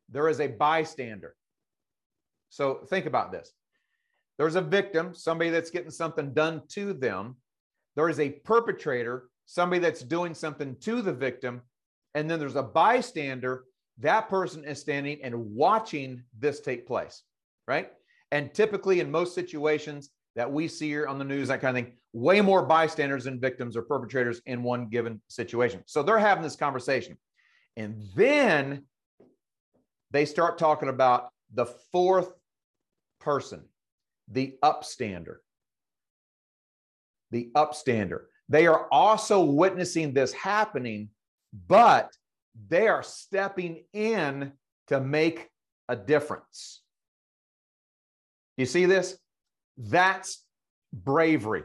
there 0.09 0.27
is 0.27 0.41
a 0.41 0.47
bystander. 0.47 1.33
So 2.49 2.81
think 2.89 3.05
about 3.05 3.31
this 3.31 3.53
there's 4.39 4.55
a 4.55 4.61
victim, 4.61 5.13
somebody 5.13 5.49
that's 5.49 5.69
getting 5.69 5.91
something 5.91 6.33
done 6.33 6.61
to 6.69 6.93
them. 6.93 7.35
There 7.97 8.07
is 8.07 8.21
a 8.21 8.29
perpetrator, 8.29 9.25
somebody 9.45 9.81
that's 9.81 10.01
doing 10.01 10.33
something 10.33 10.77
to 10.79 11.01
the 11.01 11.11
victim. 11.11 11.61
And 12.15 12.31
then 12.31 12.39
there's 12.39 12.55
a 12.55 12.63
bystander. 12.63 13.65
That 13.97 14.29
person 14.29 14.63
is 14.63 14.79
standing 14.79 15.19
and 15.23 15.35
watching 15.35 16.23
this 16.39 16.61
take 16.61 16.87
place, 16.87 17.23
right? 17.67 17.91
And 18.31 18.53
typically, 18.53 19.01
in 19.01 19.11
most 19.11 19.35
situations 19.35 20.09
that 20.37 20.49
we 20.49 20.69
see 20.69 20.87
here 20.87 21.05
on 21.05 21.19
the 21.19 21.25
news, 21.25 21.49
that 21.49 21.59
kind 21.59 21.77
of 21.77 21.83
thing, 21.83 21.93
way 22.13 22.39
more 22.39 22.65
bystanders 22.65 23.25
than 23.25 23.41
victims 23.41 23.75
or 23.75 23.81
perpetrators 23.81 24.41
in 24.45 24.63
one 24.63 24.87
given 24.87 25.19
situation. 25.27 25.83
So 25.85 26.01
they're 26.01 26.17
having 26.17 26.43
this 26.43 26.55
conversation. 26.55 27.17
And 27.75 28.03
then 28.15 28.85
they 30.11 30.23
start 30.23 30.57
talking 30.57 30.87
about 30.87 31.27
the 31.53 31.65
fourth 31.65 32.31
person 33.19 33.65
the 34.31 34.57
upstander. 34.63 35.37
The 37.31 37.49
upstander. 37.55 38.23
They 38.47 38.67
are 38.67 38.87
also 38.91 39.43
witnessing 39.43 40.13
this 40.13 40.33
happening, 40.33 41.09
but 41.67 42.11
they 42.67 42.87
are 42.87 43.03
stepping 43.03 43.83
in 43.93 44.53
to 44.87 44.99
make 44.99 45.49
a 45.87 45.95
difference. 45.95 46.81
You 48.57 48.65
see 48.65 48.85
this? 48.85 49.17
That's 49.77 50.43
bravery. 50.91 51.63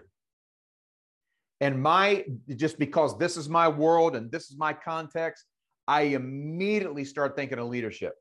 And 1.61 1.83
my, 1.83 2.25
just 2.57 2.79
because 2.79 3.19
this 3.19 3.37
is 3.37 3.49
my 3.49 3.69
world 3.69 4.17
and 4.17 4.31
this 4.31 4.51
is 4.51 4.59
my 4.59 4.73
context, 4.73 5.45
I 5.89 6.03
immediately 6.03 7.05
start 7.05 7.37
thinking 7.37 7.59
of 7.59 7.69
leadership. 7.69 8.15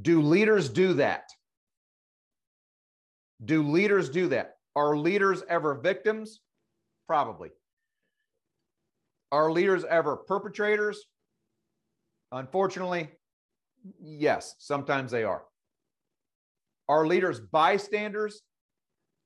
Do 0.00 0.22
leaders 0.22 0.68
do 0.68 0.94
that? 0.94 1.24
Do 3.44 3.62
leaders 3.62 4.08
do 4.08 4.28
that? 4.28 4.56
Are 4.76 4.96
leaders 4.96 5.42
ever 5.48 5.74
victims? 5.74 6.40
Probably. 7.06 7.50
Are 9.30 9.50
leaders 9.50 9.84
ever 9.84 10.16
perpetrators? 10.16 11.06
Unfortunately, 12.30 13.10
yes, 14.00 14.54
sometimes 14.58 15.10
they 15.10 15.24
are. 15.24 15.42
Are 16.88 17.06
leaders 17.06 17.40
bystanders? 17.40 18.42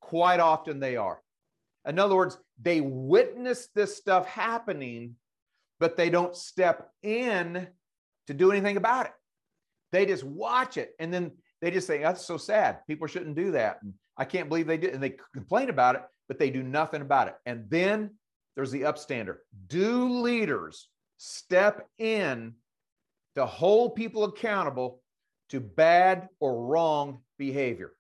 Quite 0.00 0.40
often 0.40 0.81
they 0.81 0.96
are. 0.96 1.20
In 1.87 1.98
other 1.98 2.16
words, 2.16 2.38
they 2.61 2.81
witness 2.81 3.68
this 3.74 3.96
stuff 3.96 4.26
happening, 4.26 5.14
but 5.79 5.96
they 5.96 6.11
don't 6.11 6.35
step 6.35 6.90
in 7.02 7.68
to 8.26 8.35
do 8.35 8.50
anything 8.50 8.76
about 8.76 9.07
it. 9.07 9.12
They 9.92 10.07
just 10.07 10.24
watch 10.24 10.76
it 10.76 10.92
and 10.98 11.12
then 11.12 11.33
they 11.61 11.70
just 11.70 11.87
say, 11.87 12.00
That's 12.00 12.24
so 12.24 12.37
sad. 12.37 12.81
People 12.87 13.07
shouldn't 13.07 13.37
do 13.37 13.52
that. 13.52 13.79
And 13.83 13.94
I 14.16 14.24
can't 14.24 14.48
believe 14.48 14.66
they 14.66 14.79
did. 14.79 14.94
And 14.94 15.02
they 15.02 15.16
complain 15.33 15.70
about 15.70 15.96
it, 15.96 16.02
but 16.29 16.38
they 16.38 16.50
do 16.50 16.62
nothing 16.62 17.02
about 17.02 17.29
it. 17.29 17.35
And 17.44 17.68
then 17.68 18.12
there's 18.55 18.70
the 18.70 18.83
upstander. 18.83 19.37
Do 19.68 20.20
leaders 20.20 20.88
step 21.18 21.88
in 21.98 22.55
to 23.35 23.46
hold 23.46 23.94
people 23.94 24.24
accountable 24.24 25.02
to 25.50 25.61
bad 25.61 26.29
or 26.40 26.66
wrong 26.66 27.20
behavior? 27.38 27.92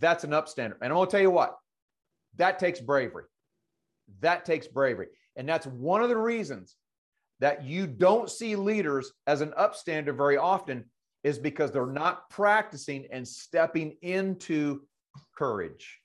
That's 0.00 0.24
an 0.24 0.30
upstander. 0.30 0.76
And 0.80 0.92
I 0.92 0.96
want 0.96 1.10
to 1.10 1.16
tell 1.16 1.22
you 1.22 1.30
what, 1.30 1.56
that 2.36 2.58
takes 2.58 2.80
bravery. 2.80 3.24
That 4.20 4.44
takes 4.44 4.66
bravery. 4.66 5.08
And 5.36 5.48
that's 5.48 5.66
one 5.66 6.02
of 6.02 6.08
the 6.08 6.16
reasons 6.16 6.76
that 7.40 7.64
you 7.64 7.86
don't 7.86 8.30
see 8.30 8.56
leaders 8.56 9.12
as 9.26 9.40
an 9.40 9.52
upstander 9.58 10.16
very 10.16 10.36
often 10.36 10.84
is 11.24 11.38
because 11.38 11.70
they're 11.72 11.86
not 11.86 12.30
practicing 12.30 13.06
and 13.10 13.26
stepping 13.26 13.96
into 14.02 14.82
courage. 15.36 16.00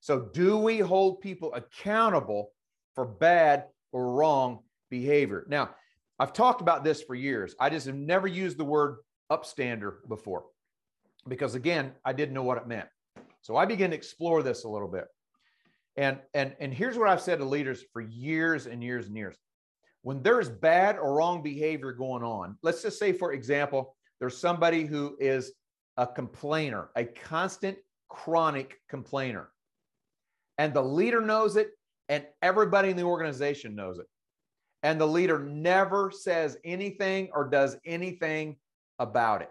So, 0.00 0.28
do 0.32 0.58
we 0.58 0.78
hold 0.78 1.20
people 1.20 1.54
accountable 1.54 2.52
for 2.94 3.06
bad 3.06 3.64
or 3.92 4.12
wrong 4.12 4.60
behavior? 4.90 5.46
Now, 5.48 5.70
I've 6.18 6.32
talked 6.32 6.60
about 6.60 6.84
this 6.84 7.02
for 7.02 7.14
years. 7.14 7.54
I 7.58 7.70
just 7.70 7.86
have 7.86 7.94
never 7.94 8.26
used 8.26 8.58
the 8.58 8.64
word 8.64 8.98
upstander 9.32 10.06
before 10.08 10.44
because, 11.26 11.54
again, 11.54 11.92
I 12.04 12.12
didn't 12.12 12.34
know 12.34 12.42
what 12.42 12.58
it 12.58 12.66
meant. 12.66 12.88
So, 13.40 13.56
I 13.56 13.64
began 13.64 13.90
to 13.90 13.96
explore 13.96 14.42
this 14.42 14.64
a 14.64 14.68
little 14.68 14.88
bit. 14.88 15.06
And, 15.96 16.18
and, 16.34 16.54
and 16.60 16.74
here's 16.74 16.98
what 16.98 17.08
I've 17.08 17.20
said 17.20 17.38
to 17.38 17.44
leaders 17.44 17.84
for 17.92 18.02
years 18.02 18.66
and 18.66 18.82
years 18.82 19.06
and 19.06 19.16
years 19.16 19.36
when 20.04 20.22
there's 20.22 20.50
bad 20.50 20.98
or 20.98 21.14
wrong 21.14 21.42
behavior 21.42 21.90
going 21.90 22.22
on, 22.22 22.58
let's 22.62 22.82
just 22.82 22.98
say, 22.98 23.10
for 23.10 23.32
example, 23.32 23.96
there's 24.20 24.36
somebody 24.36 24.84
who 24.84 25.16
is 25.18 25.52
a 25.96 26.06
complainer, 26.06 26.90
a 26.94 27.04
constant 27.04 27.78
chronic 28.10 28.78
complainer, 28.90 29.48
and 30.58 30.74
the 30.74 30.82
leader 30.82 31.22
knows 31.22 31.56
it, 31.56 31.70
and 32.10 32.22
everybody 32.42 32.90
in 32.90 32.98
the 32.98 33.02
organization 33.02 33.74
knows 33.74 33.98
it. 33.98 34.04
And 34.82 35.00
the 35.00 35.06
leader 35.06 35.38
never 35.38 36.10
says 36.10 36.58
anything 36.66 37.30
or 37.32 37.48
does 37.48 37.78
anything 37.86 38.56
about 38.98 39.40
it, 39.40 39.50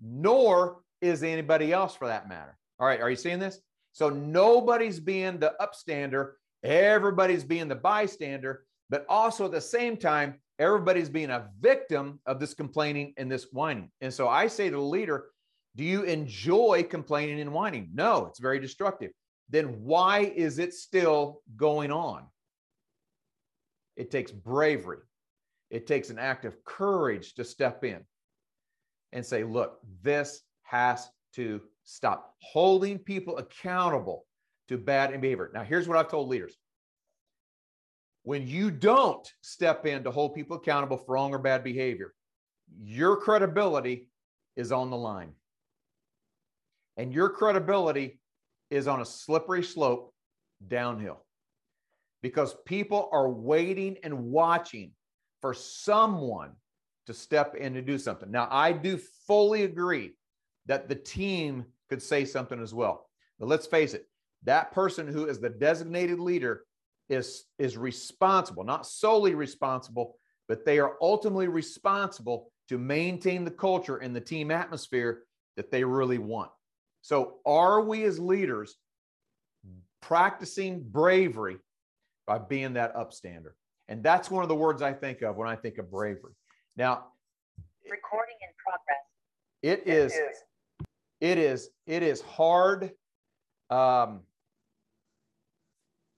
nor 0.00 0.78
is 1.02 1.22
anybody 1.22 1.70
else 1.70 1.94
for 1.94 2.08
that 2.08 2.30
matter. 2.30 2.56
All 2.78 2.86
right, 2.86 3.02
are 3.02 3.10
you 3.10 3.16
seeing 3.16 3.38
this? 3.40 3.60
So 3.92 4.08
nobody's 4.08 5.00
being 5.00 5.38
the 5.38 5.52
upstander, 5.60 6.32
everybody's 6.64 7.44
being 7.44 7.68
the 7.68 7.74
bystander, 7.74 8.64
but 8.90 9.06
also 9.08 9.46
at 9.46 9.52
the 9.52 9.60
same 9.60 9.96
time, 9.96 10.34
everybody's 10.58 11.08
being 11.08 11.30
a 11.30 11.48
victim 11.60 12.20
of 12.26 12.38
this 12.38 12.52
complaining 12.52 13.14
and 13.16 13.30
this 13.30 13.46
whining. 13.52 13.90
And 14.00 14.12
so 14.12 14.28
I 14.28 14.48
say 14.48 14.68
to 14.68 14.76
the 14.76 14.82
leader, 14.82 15.28
do 15.76 15.84
you 15.84 16.02
enjoy 16.02 16.82
complaining 16.82 17.40
and 17.40 17.52
whining? 17.52 17.90
No, 17.94 18.26
it's 18.26 18.40
very 18.40 18.58
destructive. 18.58 19.12
Then 19.48 19.66
why 19.82 20.32
is 20.36 20.58
it 20.58 20.74
still 20.74 21.40
going 21.56 21.90
on? 21.90 22.26
It 23.96 24.10
takes 24.10 24.32
bravery. 24.32 24.98
It 25.70 25.86
takes 25.86 26.10
an 26.10 26.18
act 26.18 26.44
of 26.44 26.62
courage 26.64 27.34
to 27.34 27.44
step 27.44 27.84
in 27.84 28.00
and 29.12 29.24
say, 29.24 29.44
look, 29.44 29.78
this 30.02 30.42
has 30.62 31.08
to 31.34 31.60
stop. 31.84 32.34
Holding 32.40 32.98
people 32.98 33.38
accountable 33.38 34.26
to 34.68 34.78
bad 34.78 35.18
behavior. 35.20 35.50
Now, 35.54 35.62
here's 35.62 35.86
what 35.86 35.96
I've 35.96 36.10
told 36.10 36.28
leaders 36.28 36.56
when 38.22 38.46
you 38.46 38.70
don't 38.70 39.26
step 39.40 39.86
in 39.86 40.04
to 40.04 40.10
hold 40.10 40.34
people 40.34 40.56
accountable 40.56 40.98
for 40.98 41.14
wrong 41.14 41.32
or 41.32 41.38
bad 41.38 41.64
behavior, 41.64 42.12
your 42.82 43.16
credibility 43.16 44.08
is 44.56 44.72
on 44.72 44.90
the 44.90 44.96
line. 44.96 45.32
And 46.96 47.12
your 47.12 47.30
credibility 47.30 48.20
is 48.70 48.86
on 48.86 49.00
a 49.00 49.06
slippery 49.06 49.62
slope 49.62 50.14
downhill 50.66 51.24
because 52.22 52.54
people 52.66 53.08
are 53.12 53.30
waiting 53.30 53.96
and 54.02 54.26
watching 54.26 54.92
for 55.40 55.54
someone 55.54 56.52
to 57.06 57.14
step 57.14 57.54
in 57.54 57.74
to 57.74 57.82
do 57.82 57.98
something. 57.98 58.30
Now, 58.30 58.46
I 58.50 58.72
do 58.72 58.98
fully 59.26 59.64
agree 59.64 60.12
that 60.66 60.88
the 60.88 60.94
team 60.94 61.64
could 61.88 62.02
say 62.02 62.24
something 62.24 62.60
as 62.60 62.74
well. 62.74 63.08
But 63.38 63.48
let's 63.48 63.66
face 63.66 63.94
it, 63.94 64.06
that 64.44 64.72
person 64.72 65.08
who 65.08 65.26
is 65.26 65.40
the 65.40 65.48
designated 65.48 66.20
leader 66.20 66.64
is, 67.10 67.44
is 67.58 67.76
responsible, 67.76 68.64
not 68.64 68.86
solely 68.86 69.34
responsible, 69.34 70.16
but 70.48 70.64
they 70.64 70.78
are 70.78 70.96
ultimately 71.02 71.48
responsible 71.48 72.50
to 72.68 72.78
maintain 72.78 73.44
the 73.44 73.50
culture 73.50 73.98
and 73.98 74.14
the 74.14 74.20
team 74.20 74.50
atmosphere 74.50 75.24
that 75.56 75.70
they 75.70 75.84
really 75.84 76.18
want. 76.18 76.50
So, 77.02 77.38
are 77.44 77.80
we 77.80 78.04
as 78.04 78.18
leaders 78.18 78.76
practicing 80.00 80.82
bravery 80.82 81.58
by 82.26 82.38
being 82.38 82.74
that 82.74 82.94
upstander? 82.94 83.52
And 83.88 84.02
that's 84.02 84.30
one 84.30 84.42
of 84.42 84.48
the 84.48 84.54
words 84.54 84.82
I 84.82 84.92
think 84.92 85.22
of 85.22 85.36
when 85.36 85.48
I 85.48 85.56
think 85.56 85.78
of 85.78 85.90
bravery. 85.90 86.32
Now, 86.76 87.06
recording 87.90 88.36
in 88.40 88.48
progress. 88.64 89.00
It 89.62 89.88
is, 89.88 90.12
it 91.20 91.38
is, 91.38 91.70
it 91.86 92.02
is 92.02 92.20
hard. 92.20 92.92
Um, 93.68 94.20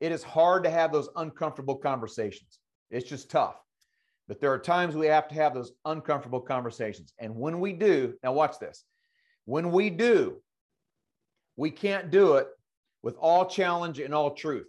it 0.02 0.10
is 0.10 0.24
hard 0.24 0.64
to 0.64 0.70
have 0.70 0.90
those 0.90 1.08
uncomfortable 1.14 1.76
conversations. 1.76 2.58
It's 2.90 3.08
just 3.08 3.30
tough. 3.30 3.54
But 4.26 4.40
there 4.40 4.52
are 4.52 4.58
times 4.58 4.96
we 4.96 5.06
have 5.06 5.28
to 5.28 5.36
have 5.36 5.54
those 5.54 5.70
uncomfortable 5.84 6.40
conversations. 6.40 7.14
And 7.20 7.36
when 7.36 7.60
we 7.60 7.72
do, 7.72 8.14
now 8.24 8.32
watch 8.32 8.58
this. 8.58 8.84
When 9.44 9.70
we 9.70 9.90
do, 9.90 10.42
we 11.54 11.70
can't 11.70 12.10
do 12.10 12.34
it 12.34 12.48
with 13.04 13.14
all 13.16 13.46
challenge 13.46 14.00
and 14.00 14.12
all 14.12 14.34
truth. 14.34 14.66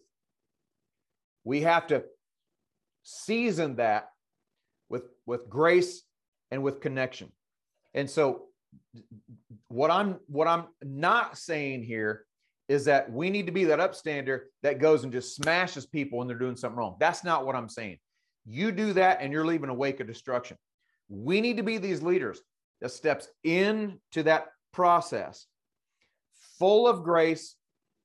We 1.43 1.61
have 1.61 1.87
to 1.87 2.03
season 3.01 3.77
that 3.77 4.09
with, 4.87 5.05
with 5.25 5.49
grace 5.49 6.03
and 6.51 6.61
with 6.61 6.79
connection. 6.79 7.31
And 7.95 8.07
so 8.07 8.43
what 9.69 9.89
I'm 9.89 10.19
what 10.27 10.47
I'm 10.47 10.65
not 10.83 11.39
saying 11.39 11.83
here 11.83 12.27
is 12.69 12.85
that 12.85 13.11
we 13.11 13.29
need 13.29 13.45
to 13.45 13.51
be 13.51 13.65
that 13.65 13.79
upstander 13.79 14.41
that 14.61 14.79
goes 14.79 15.03
and 15.03 15.11
just 15.11 15.35
smashes 15.35 15.85
people 15.85 16.19
when 16.19 16.27
they're 16.27 16.37
doing 16.37 16.55
something 16.55 16.77
wrong. 16.77 16.95
That's 16.99 17.23
not 17.23 17.45
what 17.45 17.55
I'm 17.55 17.69
saying. 17.69 17.97
You 18.45 18.71
do 18.71 18.93
that 18.93 19.19
and 19.21 19.31
you're 19.31 19.45
leaving 19.45 19.69
a 19.69 19.73
wake 19.73 19.99
of 19.99 20.07
destruction. 20.07 20.57
We 21.09 21.41
need 21.41 21.57
to 21.57 21.63
be 21.63 21.77
these 21.77 22.01
leaders 22.01 22.41
that 22.81 22.91
steps 22.91 23.27
into 23.43 24.23
that 24.23 24.47
process 24.71 25.45
full 26.59 26.87
of 26.87 27.03
grace 27.03 27.55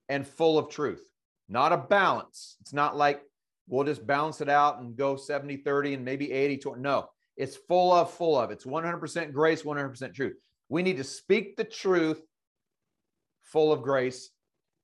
and 0.09 0.27
full 0.27 0.59
of 0.59 0.68
truth, 0.68 1.07
not 1.49 1.73
a 1.73 1.77
balance. 1.77 2.57
It's 2.61 2.73
not 2.73 2.97
like 2.97 3.23
we'll 3.68 3.85
just 3.85 4.07
balance 4.07 4.40
it 4.40 4.49
out 4.49 4.81
and 4.81 4.97
go 4.97 5.16
70 5.16 5.59
30 5.59 5.94
and 5.94 6.05
maybe 6.05 6.33
80 6.33 6.59
20. 6.59 6.81
No, 6.81 7.09
it's 7.37 7.57
full 7.57 7.92
of, 7.92 8.11
full 8.12 8.38
of. 8.38 8.51
It's 8.51 8.64
100% 8.64 9.33
grace, 9.33 9.62
100% 9.62 10.14
truth. 10.14 10.35
We 10.68 10.83
need 10.83 10.97
to 10.97 11.05
speak 11.05 11.57
the 11.57 11.64
truth 11.64 12.21
full 13.42 13.73
of 13.73 13.83
grace, 13.83 14.31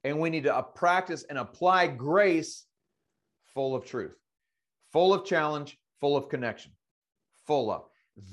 and 0.05 0.21
we 0.21 0.31
need 0.31 0.45
to 0.45 0.67
practice 0.75 1.25
and 1.29 1.39
apply 1.39 1.89
grace 1.89 2.67
full 3.55 3.75
of 3.75 3.85
truth, 3.85 4.15
full 4.93 5.15
of 5.15 5.25
challenge, 5.25 5.79
full 6.01 6.17
of 6.17 6.29
connection, 6.29 6.73
full 7.47 7.71
of. 7.71 7.85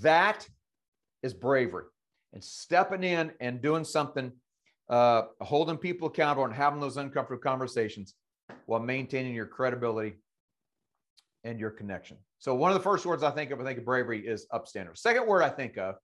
That 0.01 0.47
is 1.23 1.33
bravery 1.33 1.85
and 2.33 2.43
stepping 2.43 3.03
in 3.03 3.31
and 3.39 3.61
doing 3.61 3.85
something, 3.85 4.31
uh, 4.89 5.23
holding 5.39 5.77
people 5.77 6.09
accountable 6.09 6.45
and 6.45 6.53
having 6.53 6.81
those 6.81 6.97
uncomfortable 6.97 7.41
conversations 7.41 8.13
while 8.65 8.81
maintaining 8.81 9.33
your 9.33 9.45
credibility 9.45 10.15
and 11.43 11.59
your 11.59 11.71
connection. 11.71 12.17
So 12.39 12.53
one 12.55 12.71
of 12.71 12.77
the 12.77 12.83
first 12.83 13.05
words 13.05 13.23
I 13.23 13.31
think 13.31 13.51
of, 13.51 13.61
I 13.61 13.63
think 13.63 13.79
of 13.79 13.85
bravery 13.85 14.25
is 14.27 14.45
upstander. 14.53 14.97
Second 14.97 15.27
word 15.27 15.43
I 15.43 15.49
think 15.49 15.77
of 15.77 15.95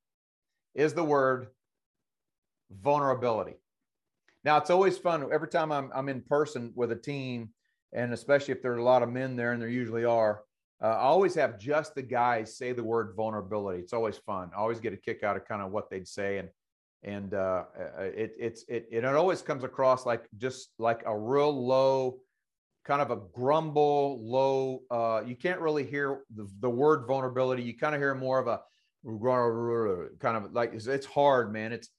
is 0.76 0.94
the 0.94 1.04
word 1.04 1.48
vulnerability. 2.72 3.56
Now 4.44 4.58
it's 4.58 4.70
always 4.70 4.98
fun 4.98 5.28
every 5.32 5.48
time 5.48 5.72
I'm, 5.72 5.92
I'm 5.94 6.10
in 6.10 6.22
person 6.22 6.72
with 6.76 6.92
a 6.92 6.96
team, 6.96 7.50
and 7.94 8.14
especially 8.14 8.54
if 8.54 8.62
there 8.62 8.74
are 8.74 8.78
a 8.78 8.84
lot 8.84 9.04
of 9.04 9.10
men 9.10 9.36
there, 9.36 9.52
and 9.52 9.62
there 9.62 9.70
usually 9.70 10.06
are. 10.06 10.44
Uh, 10.82 10.88
I 10.88 11.02
always 11.02 11.34
have 11.36 11.60
just 11.60 11.96
the 11.96 12.04
guys 12.04 12.58
say 12.58 12.72
the 12.72 12.84
word 12.84 13.14
vulnerability. 13.16 13.80
It's 13.80 13.94
always 13.94 14.18
fun. 14.18 14.52
I 14.56 14.60
always 14.60 14.80
get 14.80 14.94
a 14.94 14.98
kick 14.98 15.24
out 15.24 15.36
of 15.36 15.46
kind 15.46 15.62
of 15.62 15.72
what 15.72 15.90
they'd 15.90 16.08
say, 16.08 16.38
and 16.38 16.50
and 17.04 17.34
uh, 17.34 17.64
uh 17.80 18.04
it 18.04 18.34
it's 18.40 18.64
it 18.68 18.88
it 18.92 19.06
always 19.06 19.42
comes 19.42 19.64
across 19.64 20.06
like 20.06 20.28
just 20.38 20.70
like 20.78 21.04
a 21.06 21.18
real 21.18 21.52
low 21.52 22.20
kind 22.88 23.02
of 23.02 23.12
a 23.12 23.18
grumble, 23.34 24.20
low. 24.24 24.82
Uh, 24.90 25.22
you 25.28 25.36
can't 25.36 25.60
really 25.60 25.86
hear 25.86 26.22
the, 26.34 26.48
the 26.62 26.70
word 26.70 27.06
vulnerability. 27.06 27.62
You 27.62 27.78
kind 27.78 27.94
of 27.94 28.00
hear 28.02 28.16
more 28.16 28.40
of 28.40 28.48
a 28.48 28.62
kind 30.20 30.38
of 30.38 30.54
like 30.54 30.74
it's 30.74 31.06
hard, 31.06 31.52
man. 31.52 31.74
It's 31.74 31.90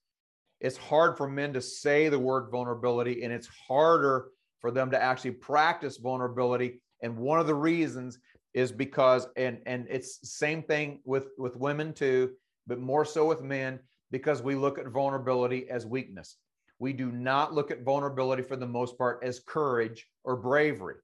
it's 0.61 0.77
hard 0.77 1.17
for 1.17 1.29
men 1.29 1.53
to 1.53 1.61
say 1.61 2.09
the 2.09 2.19
word 2.19 2.51
vulnerability, 2.51 3.23
and 3.23 3.33
it's 3.33 3.49
harder 3.49 4.29
for 4.61 4.71
them 4.71 4.91
to 4.91 5.01
actually 5.01 5.33
practice 5.33 5.99
vulnerability. 5.99 6.81
And 7.03 7.17
one 7.17 7.39
of 7.39 7.47
the 7.47 7.55
reasons 7.55 8.19
is 8.55 8.73
because, 8.73 9.29
and 9.37 9.61
and 9.67 9.87
it's 9.89 10.19
same 10.37 10.63
thing 10.63 11.01
with 11.05 11.29
with 11.39 11.57
women 11.57 11.93
too, 11.93 12.33
but 12.67 12.81
more 12.81 13.05
so 13.05 13.27
with 13.27 13.43
men 13.43 13.79
because 14.11 14.43
we 14.43 14.55
look 14.55 14.79
at 14.79 14.89
vulnerability 14.89 15.69
as 15.71 15.87
weakness. 15.87 16.37
We 16.81 16.93
do 16.93 17.13
not 17.13 17.55
look 17.55 17.71
at 17.71 17.83
vulnerability 17.83 18.43
for 18.43 18.57
the 18.57 18.67
most 18.67 18.97
part 18.97 19.21
as 19.23 19.41
courage 19.41 20.07
or 20.25 20.37
bravery, 20.37 20.97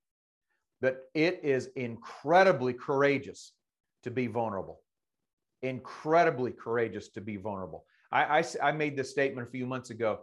but 0.81 1.03
it 1.15 1.41
is 1.43 1.71
incredibly 1.77 2.73
courageous 2.73 3.53
to 4.05 4.11
be 4.11 4.27
vulnerable. 4.27 4.81
Incredibly 5.63 6.53
courageous 6.53 7.09
to 7.11 7.21
be 7.21 7.37
vulnerable. 7.37 7.85
I, 8.15 8.39
I, 8.39 8.45
I 8.63 8.73
made 8.73 8.97
this 8.97 9.11
statement 9.11 9.47
a 9.47 9.51
few 9.51 9.67
months 9.67 9.91
ago, 9.91 10.21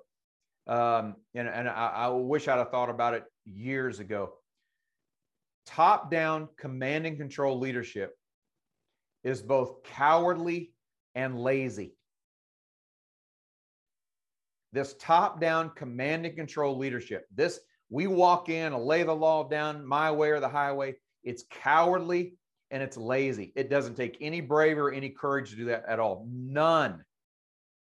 um, 0.68 1.16
and, 1.36 1.48
and 1.48 1.70
I, 1.70 1.92
I 1.94 2.08
wish 2.08 2.48
I'd 2.48 2.58
have 2.58 2.72
thought 2.72 2.90
about 2.90 3.14
it 3.14 3.26
years 3.46 4.00
ago. 4.00 4.34
Top 5.68 6.10
down 6.10 6.50
command 6.58 7.06
and 7.06 7.18
control 7.18 7.60
leadership 7.60 8.18
is 9.24 9.42
both 9.42 9.84
cowardly 9.84 10.72
and 11.14 11.40
lazy 11.40 11.94
this 14.74 14.96
top 15.00 15.40
down 15.42 15.72
command 15.72 16.26
and 16.26 16.36
control 16.36 16.78
leadership. 16.78 17.26
This, 17.36 17.60
we 17.90 18.08
walk 18.08 18.50
in 18.50 18.74
and 18.74 18.84
lay 18.84 19.04
the 19.04 19.14
law 19.14 19.48
down 19.48 19.86
my 19.86 20.12
way 20.12 20.30
or 20.30 20.40
the 20.40 20.50
highway. 20.50 20.96
It's 21.24 21.44
cowardly 21.50 22.36
and 22.72 22.82
it's 22.82 22.96
lazy. 22.96 23.52
It 23.56 23.70
doesn't 23.70 23.96
take 23.96 24.18
any 24.22 24.40
bravery 24.40 24.82
or 24.82 24.92
any 24.92 25.10
courage 25.10 25.50
to 25.52 25.58
do 25.58 25.66
that 25.66 25.84
at 25.88 26.00
all. 26.00 26.26
None. 26.32 27.04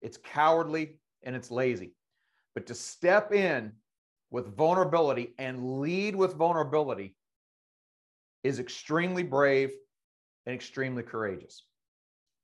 It's 0.05 0.17
cowardly 0.17 0.99
and 1.23 1.35
it's 1.35 1.49
lazy. 1.49 1.93
But 2.53 2.67
to 2.67 2.75
step 2.75 3.33
in 3.33 3.73
with 4.29 4.55
vulnerability 4.55 5.33
and 5.39 5.81
lead 5.81 6.15
with 6.15 6.35
vulnerability 6.35 7.15
is 8.43 8.59
extremely 8.59 9.23
brave 9.23 9.71
and 10.45 10.53
extremely 10.53 11.03
courageous. 11.03 11.65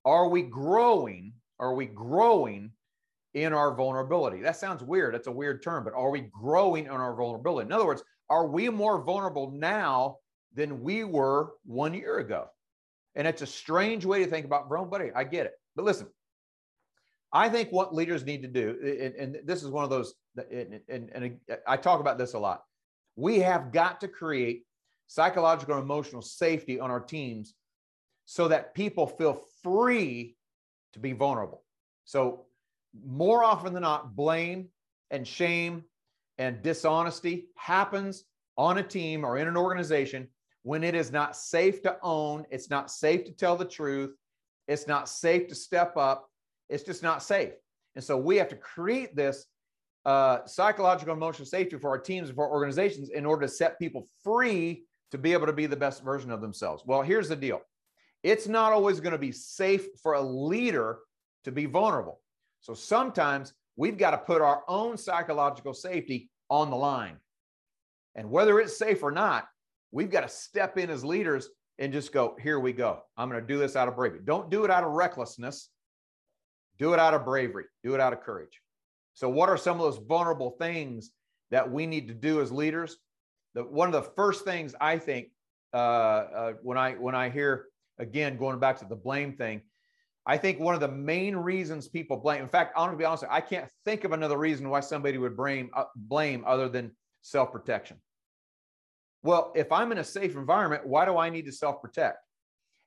Are 0.03 0.27
we 0.27 0.41
growing? 0.41 1.33
Are 1.59 1.75
we 1.75 1.85
growing 1.85 2.71
in 3.33 3.53
our 3.53 3.73
vulnerability. 3.73 4.41
That 4.41 4.57
sounds 4.57 4.83
weird. 4.83 5.13
That's 5.13 5.27
a 5.27 5.31
weird 5.31 5.63
term, 5.63 5.83
but 5.83 5.93
are 5.93 6.09
we 6.09 6.21
growing 6.21 6.85
in 6.85 6.91
our 6.91 7.15
vulnerability? 7.15 7.67
In 7.67 7.71
other 7.71 7.85
words, 7.85 8.03
are 8.29 8.47
we 8.47 8.69
more 8.69 9.01
vulnerable 9.01 9.51
now 9.51 10.17
than 10.53 10.81
we 10.81 11.03
were 11.03 11.51
one 11.65 11.93
year 11.93 12.17
ago? 12.17 12.47
And 13.15 13.27
it's 13.27 13.41
a 13.41 13.47
strange 13.47 14.05
way 14.05 14.23
to 14.23 14.29
think 14.29 14.45
about 14.45 14.67
vulnerability. 14.67 15.11
I 15.15 15.23
get 15.23 15.45
it. 15.45 15.53
But 15.75 15.85
listen, 15.85 16.07
I 17.33 17.49
think 17.49 17.69
what 17.71 17.93
leaders 17.95 18.25
need 18.25 18.41
to 18.41 18.47
do, 18.47 18.77
and, 18.81 19.15
and 19.15 19.47
this 19.47 19.63
is 19.63 19.69
one 19.69 19.83
of 19.83 19.89
those, 19.89 20.15
and, 20.51 20.81
and, 20.89 21.09
and 21.13 21.37
I 21.67 21.77
talk 21.77 21.99
about 21.99 22.17
this 22.17 22.33
a 22.33 22.39
lot. 22.39 22.63
We 23.15 23.39
have 23.39 23.71
got 23.71 24.01
to 24.01 24.07
create 24.07 24.65
psychological 25.07 25.75
and 25.75 25.83
emotional 25.83 26.21
safety 26.21 26.79
on 26.79 26.91
our 26.91 26.99
teams 26.99 27.53
so 28.25 28.47
that 28.47 28.73
people 28.73 29.07
feel 29.07 29.45
free 29.61 30.35
to 30.93 30.99
be 30.99 31.13
vulnerable. 31.13 31.63
So 32.05 32.45
more 33.05 33.43
often 33.43 33.73
than 33.73 33.83
not, 33.83 34.15
blame 34.15 34.69
and 35.09 35.27
shame 35.27 35.83
and 36.37 36.61
dishonesty 36.61 37.47
happens 37.55 38.23
on 38.57 38.77
a 38.77 38.83
team 38.83 39.25
or 39.25 39.37
in 39.37 39.47
an 39.47 39.57
organization 39.57 40.27
when 40.63 40.83
it 40.83 40.95
is 40.95 41.11
not 41.11 41.35
safe 41.35 41.81
to 41.81 41.97
own, 42.01 42.45
it's 42.51 42.69
not 42.69 42.91
safe 42.91 43.25
to 43.25 43.31
tell 43.31 43.55
the 43.55 43.65
truth, 43.65 44.15
it's 44.67 44.87
not 44.87 45.09
safe 45.09 45.47
to 45.47 45.55
step 45.55 45.97
up, 45.97 46.30
it's 46.71 46.83
just 46.83 47.03
not 47.03 47.21
safe. 47.21 47.53
And 47.95 48.03
so 48.03 48.17
we 48.17 48.37
have 48.37 48.49
to 48.49 48.55
create 48.55 49.15
this 49.15 49.45
uh, 50.05 50.39
psychological 50.45 51.13
emotional 51.13 51.45
safety 51.45 51.77
for 51.77 51.89
our 51.89 51.99
teams 51.99 52.29
and 52.29 52.35
for 52.35 52.45
our 52.45 52.51
organizations 52.51 53.09
in 53.09 53.25
order 53.25 53.45
to 53.45 53.51
set 53.51 53.77
people 53.77 54.07
free 54.23 54.85
to 55.11 55.17
be 55.17 55.33
able 55.33 55.45
to 55.45 55.53
be 55.53 55.65
the 55.65 55.75
best 55.75 56.03
version 56.03 56.31
of 56.31 56.41
themselves. 56.41 56.83
Well, 56.85 57.01
here's 57.01 57.29
the 57.29 57.35
deal 57.35 57.61
it's 58.23 58.47
not 58.47 58.71
always 58.71 58.99
going 58.99 59.13
to 59.13 59.17
be 59.17 59.31
safe 59.31 59.85
for 60.01 60.13
a 60.13 60.21
leader 60.21 60.99
to 61.43 61.51
be 61.51 61.65
vulnerable. 61.65 62.21
So 62.61 62.73
sometimes 62.73 63.53
we've 63.75 63.97
got 63.97 64.11
to 64.11 64.17
put 64.17 64.41
our 64.41 64.63
own 64.67 64.97
psychological 64.97 65.73
safety 65.73 66.29
on 66.49 66.69
the 66.69 66.75
line. 66.75 67.17
And 68.15 68.29
whether 68.29 68.59
it's 68.59 68.77
safe 68.77 69.03
or 69.03 69.11
not, 69.11 69.47
we've 69.91 70.11
got 70.11 70.21
to 70.21 70.29
step 70.29 70.77
in 70.77 70.89
as 70.89 71.03
leaders 71.03 71.49
and 71.79 71.91
just 71.91 72.11
go, 72.11 72.35
here 72.39 72.59
we 72.59 72.73
go. 72.73 73.01
I'm 73.17 73.29
going 73.29 73.41
to 73.41 73.47
do 73.47 73.57
this 73.57 73.75
out 73.75 73.87
of 73.87 73.95
bravery. 73.95 74.19
Don't 74.23 74.51
do 74.51 74.65
it 74.65 74.71
out 74.71 74.83
of 74.83 74.91
recklessness. 74.91 75.69
Do 76.79 76.93
it 76.93 76.99
out 76.99 77.13
of 77.13 77.25
bravery. 77.25 77.65
Do 77.83 77.95
it 77.95 78.01
out 78.01 78.13
of 78.13 78.21
courage. 78.21 78.59
So, 79.13 79.29
what 79.29 79.49
are 79.49 79.57
some 79.57 79.79
of 79.79 79.83
those 79.83 80.03
vulnerable 80.05 80.51
things 80.59 81.11
that 81.51 81.69
we 81.69 81.85
need 81.85 82.07
to 82.07 82.13
do 82.13 82.41
as 82.41 82.51
leaders? 82.51 82.97
The, 83.53 83.63
one 83.63 83.93
of 83.93 83.93
the 83.93 84.09
first 84.15 84.45
things 84.45 84.73
I 84.79 84.97
think 84.97 85.27
uh, 85.73 85.77
uh, 85.77 86.53
when 86.63 86.77
I 86.77 86.93
when 86.93 87.15
I 87.15 87.29
hear 87.29 87.65
again 87.99 88.37
going 88.37 88.59
back 88.59 88.79
to 88.79 88.85
the 88.85 88.95
blame 88.95 89.33
thing, 89.33 89.61
I 90.25 90.37
think 90.37 90.59
one 90.59 90.75
of 90.75 90.81
the 90.81 90.87
main 90.87 91.35
reasons 91.35 91.87
people 91.87 92.17
blame. 92.17 92.41
In 92.41 92.49
fact, 92.49 92.73
I 92.75 92.81
want 92.81 92.93
to 92.93 92.97
be 92.97 93.05
honest, 93.05 93.25
I 93.29 93.41
can't 93.41 93.69
think 93.85 94.03
of 94.03 94.11
another 94.11 94.37
reason 94.37 94.69
why 94.69 94.79
somebody 94.79 95.17
would 95.17 95.35
blame 95.35 95.69
uh, 95.75 95.85
blame 95.95 96.43
other 96.45 96.69
than 96.69 96.91
self 97.21 97.51
protection. 97.51 97.97
Well, 99.23 99.51
if 99.55 99.71
I'm 99.71 99.91
in 99.91 99.97
a 99.99 100.03
safe 100.03 100.35
environment, 100.35 100.85
why 100.85 101.05
do 101.05 101.17
I 101.17 101.29
need 101.29 101.45
to 101.45 101.51
self 101.51 101.81
protect? 101.81 102.17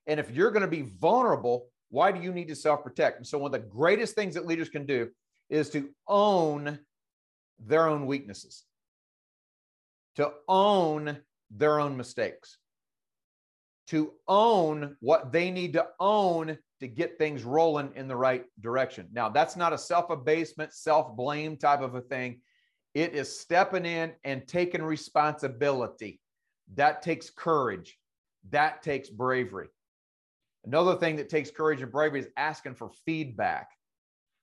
And 0.07 0.19
if 0.19 0.31
you're 0.31 0.51
going 0.51 0.61
to 0.61 0.67
be 0.67 0.83
vulnerable, 0.83 1.67
why 1.89 2.11
do 2.11 2.21
you 2.21 2.31
need 2.33 2.47
to 2.49 2.55
self 2.55 2.83
protect? 2.83 3.17
And 3.17 3.27
so, 3.27 3.37
one 3.37 3.53
of 3.53 3.61
the 3.61 3.67
greatest 3.67 4.15
things 4.15 4.35
that 4.35 4.45
leaders 4.45 4.69
can 4.69 4.85
do 4.85 5.09
is 5.49 5.69
to 5.71 5.89
own 6.07 6.79
their 7.59 7.87
own 7.87 8.05
weaknesses, 8.05 8.63
to 10.15 10.31
own 10.47 11.17
their 11.51 11.79
own 11.79 11.95
mistakes, 11.95 12.57
to 13.87 14.13
own 14.27 14.97
what 14.99 15.31
they 15.31 15.51
need 15.51 15.73
to 15.73 15.87
own 15.99 16.57
to 16.79 16.87
get 16.87 17.17
things 17.17 17.43
rolling 17.43 17.91
in 17.95 18.07
the 18.07 18.15
right 18.15 18.45
direction. 18.59 19.07
Now, 19.13 19.29
that's 19.29 19.55
not 19.55 19.73
a 19.73 19.77
self 19.77 20.09
abasement, 20.09 20.73
self 20.73 21.15
blame 21.15 21.57
type 21.57 21.81
of 21.81 21.95
a 21.95 22.01
thing. 22.01 22.41
It 22.93 23.13
is 23.13 23.39
stepping 23.39 23.85
in 23.85 24.13
and 24.23 24.47
taking 24.47 24.81
responsibility. 24.81 26.19
That 26.75 27.01
takes 27.01 27.29
courage. 27.29 27.97
That 28.49 28.81
takes 28.83 29.09
bravery. 29.09 29.67
Another 30.65 30.95
thing 30.95 31.15
that 31.17 31.29
takes 31.29 31.51
courage 31.51 31.81
and 31.81 31.91
bravery 31.91 32.21
is 32.21 32.27
asking 32.37 32.75
for 32.75 32.89
feedback. 33.05 33.69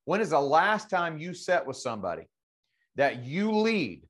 When 0.04 0.20
is 0.20 0.30
the 0.30 0.40
last 0.40 0.88
time 0.88 1.18
you 1.18 1.34
sat 1.34 1.66
with 1.66 1.76
somebody 1.76 2.28
that 2.96 3.24
you 3.24 3.50
lead, 3.50 4.02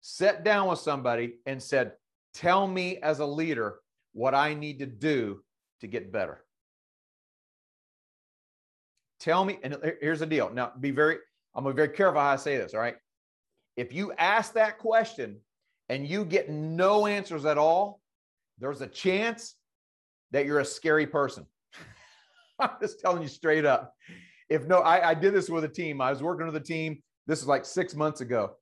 sat 0.00 0.44
down 0.44 0.68
with 0.68 0.78
somebody 0.78 1.34
and 1.46 1.62
said, 1.62 1.92
Tell 2.32 2.66
me 2.66 2.98
as 2.98 3.18
a 3.18 3.26
leader 3.26 3.80
what 4.12 4.34
I 4.34 4.54
need 4.54 4.78
to 4.78 4.86
do 4.86 5.42
to 5.80 5.86
get 5.86 6.12
better? 6.12 6.44
Tell 9.18 9.44
me, 9.44 9.58
and 9.62 9.76
here's 10.00 10.20
the 10.20 10.26
deal. 10.26 10.50
Now, 10.50 10.72
be 10.78 10.92
very, 10.92 11.16
I'm 11.54 11.64
gonna 11.64 11.74
be 11.74 11.76
very 11.76 11.88
careful 11.88 12.20
how 12.20 12.28
I 12.28 12.36
say 12.36 12.56
this, 12.56 12.72
all 12.72 12.80
right? 12.80 12.96
If 13.76 13.92
you 13.92 14.12
ask 14.12 14.54
that 14.54 14.78
question 14.78 15.40
and 15.88 16.06
you 16.06 16.24
get 16.24 16.48
no 16.48 17.06
answers 17.06 17.44
at 17.44 17.58
all, 17.58 18.00
there's 18.58 18.80
a 18.80 18.86
chance 18.86 19.56
that 20.32 20.46
you're 20.46 20.60
a 20.60 20.64
scary 20.64 21.06
person. 21.06 21.46
I'm 22.58 22.70
just 22.80 23.00
telling 23.00 23.22
you 23.22 23.28
straight 23.28 23.64
up 23.64 23.94
if 24.50 24.66
no, 24.66 24.80
I, 24.80 25.10
I 25.10 25.14
did 25.14 25.32
this 25.32 25.48
with 25.48 25.64
a 25.64 25.68
team. 25.68 26.00
I 26.00 26.10
was 26.10 26.22
working 26.22 26.44
with 26.44 26.56
a 26.56 26.60
team. 26.60 27.00
This 27.26 27.40
is 27.40 27.46
like 27.46 27.64
six 27.64 27.94
months 27.94 28.20
ago, 28.20 28.56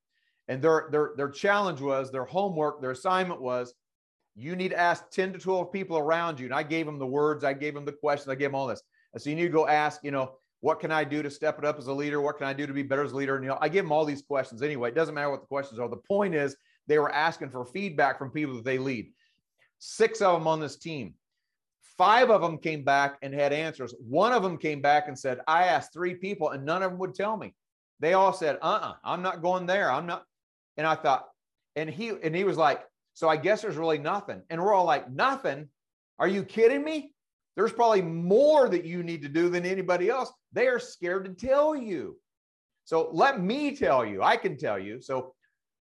and 0.47 0.63
their 0.63 0.89
their 0.93 1.13
their 1.17 1.31
challenge 1.31 1.81
was 1.81 2.13
their 2.13 2.27
homework, 2.27 2.83
their 2.83 2.91
assignment 2.91 3.41
was, 3.41 3.73
you 4.37 4.55
need 4.55 4.69
to 4.69 4.79
ask 4.79 5.11
ten 5.11 5.33
to 5.33 5.39
twelve 5.39 5.73
people 5.73 5.97
around 5.97 6.39
you. 6.39 6.47
And 6.47 6.55
I 6.55 6.63
gave 6.63 6.85
them 6.85 6.99
the 6.99 7.07
words, 7.07 7.43
I 7.43 7.55
gave 7.55 7.75
them 7.75 7.87
the 7.87 7.93
questions, 7.93 8.29
I 8.29 8.35
gave 8.35 8.51
them 8.51 8.55
all 8.55 8.67
this. 8.67 8.83
And 9.15 9.23
so 9.23 9.31
you 9.31 9.37
need 9.37 9.45
to 9.45 9.49
go 9.49 9.67
ask, 9.67 10.05
you 10.05 10.11
know, 10.11 10.33
what 10.61 10.79
can 10.79 10.93
I 10.93 11.03
do 11.05 11.23
to 11.23 11.31
step 11.31 11.59
it 11.59 11.65
up 11.65 11.79
as 11.79 11.87
a 11.87 11.93
leader? 11.93 12.21
What 12.21 12.37
can 12.37 12.47
I 12.47 12.53
do 12.53 12.67
to 12.67 12.75
be 12.75 12.83
better 12.83 13.03
as 13.03 13.13
a 13.13 13.17
leader? 13.17 13.37
And 13.37 13.45
you 13.45 13.49
know, 13.49 13.59
I 13.63 13.71
give 13.71 13.87
them 13.87 13.93
all 13.93 14.05
these 14.05 14.23
questions 14.23 14.63
anyway. 14.63 14.91
It 14.91 14.95
doesn't 14.95 15.15
matter 15.15 15.31
what 15.31 15.41
the 15.41 15.47
questions 15.47 15.81
are. 15.81 15.89
The 15.89 15.97
point 15.97 16.35
is 16.35 16.55
they 16.87 16.99
were 16.99 17.11
asking 17.11 17.49
for 17.49 17.65
feedback 17.65 18.19
from 18.19 18.31
people 18.31 18.57
that 18.57 18.65
they 18.65 18.77
lead. 18.77 19.13
Six 19.79 20.21
of 20.21 20.39
them 20.39 20.47
on 20.47 20.61
this 20.61 20.77
team. 20.77 21.15
Five 21.99 22.31
of 22.31 22.41
them 22.41 22.59
came 22.59 22.85
back 22.85 23.19
and 23.23 23.35
had 23.35 23.53
answers. 23.53 23.93
One 23.99 24.33
of 24.33 24.43
them 24.43 24.57
came 24.57 24.81
back 24.81 25.09
and 25.09 25.19
said, 25.19 25.41
I 25.49 25.65
asked 25.65 25.93
three 25.93 26.15
people 26.15 26.51
and 26.51 26.65
none 26.65 26.83
of 26.83 26.93
them 26.93 27.01
would 27.01 27.15
tell 27.15 27.37
me. 27.37 27.55
They 27.99 28.15
all 28.15 28.33
said, 28.33 28.57
uh 28.63 28.67
uh-uh, 28.67 28.89
uh, 28.91 28.95
i 29.03 29.15
am 29.15 29.23
not 29.23 29.43
going 29.43 29.67
there. 29.67 29.91
I'm 29.91 30.07
not. 30.07 30.25
And 30.77 30.87
I 30.87 30.95
thought, 30.95 31.27
and 31.75 31.91
he, 31.91 32.11
and 32.23 32.35
he 32.35 32.45
was 32.45 32.57
like, 32.57 32.85
so 33.15 33.29
I 33.29 33.37
guess 33.37 33.63
there's 33.63 33.77
really 33.77 33.99
nothing. 33.99 34.43
And 34.49 34.63
we're 34.63 34.73
all 34.73 34.85
like, 34.85 35.11
nothing? 35.11 35.69
Are 36.21 36.29
you 36.29 36.45
kidding 36.45 36.85
me? 36.85 37.13
There's 37.57 37.73
probably 37.73 38.03
more 38.03 38.69
that 38.69 38.85
you 38.85 39.03
need 39.03 39.23
to 39.23 39.29
do 39.29 39.49
than 39.49 39.67
anybody 39.67 40.09
else. 40.09 40.33
They 40.53 40.69
are 40.69 40.79
scared 40.79 41.25
to 41.25 41.47
tell 41.47 41.75
you. 41.75 42.17
So 42.85 43.11
let 43.13 43.41
me 43.41 43.75
tell 43.75 44.07
you, 44.07 44.23
I 44.23 44.37
can 44.37 44.57
tell 44.57 44.79
you. 44.79 45.01
So 45.01 45.35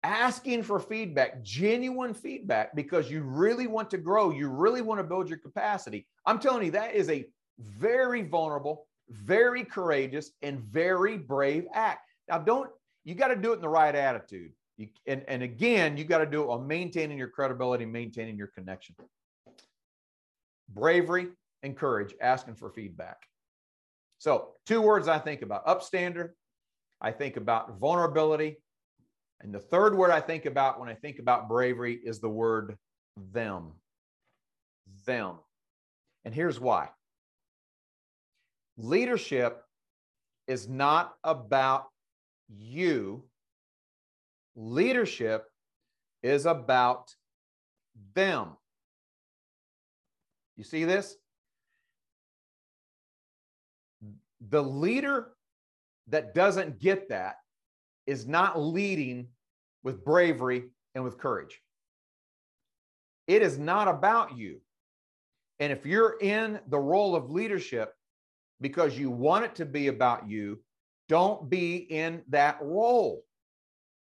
asking 0.06 0.62
for 0.62 0.80
feedback, 0.80 1.42
genuine 1.42 2.14
feedback, 2.14 2.76
because 2.76 3.10
you 3.10 3.24
really 3.24 3.66
want 3.66 3.90
to 3.90 3.98
grow, 3.98 4.30
you 4.30 4.48
really 4.48 4.82
want 4.82 5.00
to 5.00 5.04
build 5.04 5.28
your 5.28 5.40
capacity. 5.40 6.06
I'm 6.28 6.40
telling 6.40 6.64
you, 6.64 6.72
that 6.72 6.94
is 6.94 7.10
a 7.10 7.26
very 7.60 8.22
vulnerable, 8.22 8.86
very 9.10 9.64
courageous, 9.64 10.32
and 10.44 10.60
very 10.60 11.18
brave 11.18 11.66
act. 11.74 12.08
Now, 12.30 12.38
don't 12.38 12.70
you 13.04 13.16
got 13.16 13.30
to 13.30 13.36
do 13.36 13.52
it 13.52 13.56
in 13.56 13.62
the 13.62 13.70
right 13.70 13.96
attitude. 13.96 14.52
You, 14.78 14.90
and, 15.08 15.24
and 15.28 15.42
again, 15.42 15.98
you 15.98 16.04
got 16.04 16.20
to 16.20 16.26
do 16.26 16.44
it 16.44 16.48
while 16.48 16.60
maintaining 16.60 17.18
your 17.18 17.30
credibility, 17.30 17.86
maintaining 17.86 18.38
your 18.38 18.48
connection. 18.48 18.96
Bravery 20.70 21.30
and 21.64 21.76
courage, 21.76 22.14
asking 22.22 22.56
for 22.56 22.70
feedback. 22.70 23.18
So, 24.20 24.50
two 24.68 24.82
words 24.82 25.08
I 25.08 25.18
think 25.18 25.42
about 25.42 25.66
upstander, 25.66 26.30
I 27.02 27.12
think 27.12 27.38
about 27.38 27.80
vulnerability, 27.80 28.58
and 29.46 29.54
the 29.54 29.60
third 29.60 29.96
word 29.96 30.10
I 30.10 30.22
think 30.22 30.48
about 30.48 30.80
when 30.80 30.90
I 30.90 30.96
think 30.96 31.20
about 31.20 31.48
bravery 31.48 32.00
is 32.04 32.20
the 32.20 32.28
word 32.28 32.76
them. 33.32 33.74
Them. 35.06 35.36
And 36.26 36.34
here's 36.34 36.60
why 36.60 36.90
leadership 38.76 39.62
is 40.48 40.68
not 40.68 41.14
about 41.24 41.90
you, 42.50 43.24
leadership 44.56 45.46
is 46.24 46.48
about 46.48 47.14
them. 48.16 48.58
You 50.58 50.64
see 50.64 50.86
this? 50.86 51.18
The 54.50 54.64
leader 54.64 55.34
that 56.08 56.34
doesn't 56.34 56.80
get 56.80 57.10
that 57.10 57.36
is 58.08 58.26
not 58.26 58.60
leading 58.60 59.28
with 59.86 60.04
bravery 60.04 60.66
and 60.96 61.04
with 61.04 61.18
courage. 61.18 61.62
It 63.28 63.42
is 63.42 63.58
not 63.58 63.88
about 63.88 64.38
you. 64.38 64.60
And 65.60 65.72
if 65.72 65.86
you're 65.86 66.18
in 66.20 66.60
the 66.68 66.80
role 66.80 67.16
of 67.16 67.32
leadership 67.32 67.94
because 68.60 68.98
you 68.98 69.10
want 69.10 69.46
it 69.46 69.56
to 69.56 69.66
be 69.66 69.88
about 69.88 70.28
you, 70.28 70.60
don't 71.08 71.50
be 71.50 71.76
in 71.78 72.24
that 72.30 72.58
role 72.62 73.24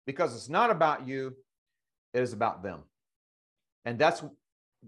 because 0.05 0.35
it's 0.35 0.49
not 0.49 0.71
about 0.71 1.07
you, 1.07 1.35
it 2.13 2.21
is 2.21 2.33
about 2.33 2.63
them. 2.63 2.79
And 3.85 3.97
that's 3.97 4.23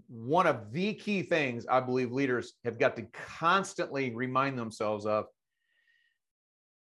one 0.07 0.47
of 0.47 0.71
the 0.71 0.95
key 0.95 1.21
things 1.21 1.65
I 1.69 1.79
believe 1.79 2.11
leaders 2.11 2.53
have 2.65 2.79
got 2.79 2.95
to 2.95 3.03
constantly 3.13 4.09
remind 4.15 4.57
themselves 4.57 5.05
of. 5.05 5.25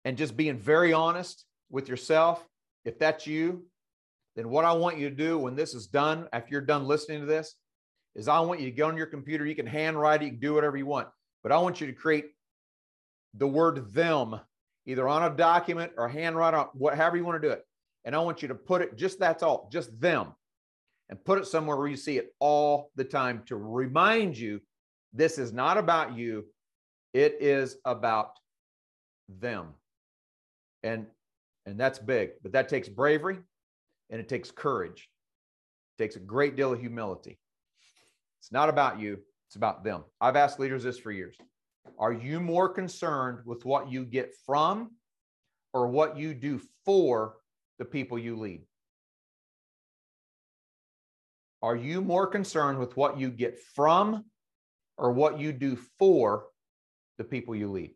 And 0.04 0.18
just 0.18 0.36
being 0.36 0.58
very 0.58 0.94
honest 0.94 1.46
with 1.70 1.88
yourself. 1.88 2.46
If 2.86 3.00
that's 3.00 3.26
you, 3.26 3.66
then 4.36 4.50
what 4.50 4.66
I 4.66 4.74
want 4.74 4.98
you 4.98 5.10
to 5.10 5.16
do 5.16 5.38
when 5.38 5.56
this 5.56 5.74
is 5.74 5.88
done, 5.88 6.28
after 6.34 6.50
you're 6.52 6.62
done 6.62 6.86
listening 6.86 7.22
to 7.22 7.26
this, 7.26 7.56
is 8.16 8.28
I 8.28 8.40
want 8.40 8.60
you 8.60 8.70
to 8.70 8.76
go 8.76 8.88
on 8.88 8.98
your 8.98 9.06
computer. 9.06 9.46
You 9.46 9.56
can 9.56 9.68
handwrite 9.68 10.22
it, 10.22 10.26
you 10.26 10.32
can 10.32 10.40
do 10.40 10.54
whatever 10.54 10.78
you 10.78 10.86
want, 10.86 11.08
but 11.42 11.52
I 11.52 11.58
want 11.58 11.82
you 11.82 11.88
to 11.88 11.94
create 11.94 12.26
the 13.36 13.48
word 13.48 13.94
them 13.94 14.40
either 14.86 15.08
on 15.08 15.24
a 15.24 15.36
document 15.36 15.92
or 15.98 16.08
handwrite 16.08 16.54
on 16.54 16.68
whatever 16.74 17.18
you 17.18 17.26
want 17.26 17.42
to 17.42 17.48
do 17.48 17.52
it. 17.52 17.66
And 18.06 18.16
I 18.16 18.20
want 18.20 18.42
you 18.42 18.48
to 18.50 18.56
put 18.56 18.82
it 18.82 18.98
just 18.98 19.20
that's 19.20 19.44
all, 19.44 19.70
just 19.72 19.98
them, 20.00 20.34
and 21.10 21.24
put 21.24 21.40
it 21.40 21.48
somewhere 21.48 21.78
where 21.78 21.88
you 21.88 21.96
see 21.96 22.18
it 22.18 22.34
all 22.40 22.92
the 22.96 23.04
time 23.04 23.44
to 23.46 23.56
remind 23.56 24.38
you 24.38 24.60
this 25.14 25.38
is 25.38 25.54
not 25.54 25.78
about 25.78 26.16
you, 26.18 26.46
it 27.14 27.38
is 27.40 27.78
about 27.86 28.34
them. 29.30 29.68
And 30.84 31.06
and 31.66 31.80
that's 31.80 31.98
big, 31.98 32.32
but 32.42 32.52
that 32.52 32.68
takes 32.68 32.90
bravery 32.90 33.38
and 34.10 34.20
it 34.20 34.30
takes 34.30 34.52
courage. 34.52 35.10
It 35.98 36.04
takes 36.04 36.16
a 36.16 36.20
great 36.20 36.56
deal 36.56 36.74
of 36.74 36.80
humility. 36.80 37.40
It's 38.40 38.52
not 38.52 38.70
about 38.70 39.00
you, 39.00 39.20
it's 39.48 39.56
about 39.56 39.84
them. 39.84 40.04
I've 40.20 40.36
asked 40.36 40.60
leaders 40.60 40.84
this 40.84 41.00
for 41.00 41.12
years. 41.12 41.38
Are 42.00 42.14
you 42.14 42.40
more 42.40 42.70
concerned 42.70 43.40
with 43.46 43.66
what 43.66 43.92
you 43.92 44.06
get 44.06 44.34
from 44.46 44.92
or 45.74 45.88
what 45.88 46.18
you 46.18 46.34
do 46.34 46.62
for 46.86 47.36
the 47.80 47.86
people 47.86 48.18
you 48.18 48.36
lead? 48.36 48.64
Are 51.62 51.76
you 51.76 52.02
more 52.02 52.28
concerned 52.28 52.80
with 52.80 52.98
what 52.98 53.18
you 53.18 53.30
get 53.30 53.58
from 53.74 54.26
or 54.98 55.12
what 55.12 55.40
you 55.40 55.54
do 55.54 55.78
for 55.98 56.48
the 57.18 57.24
people 57.24 57.56
you 57.56 57.72
lead? 57.72 57.96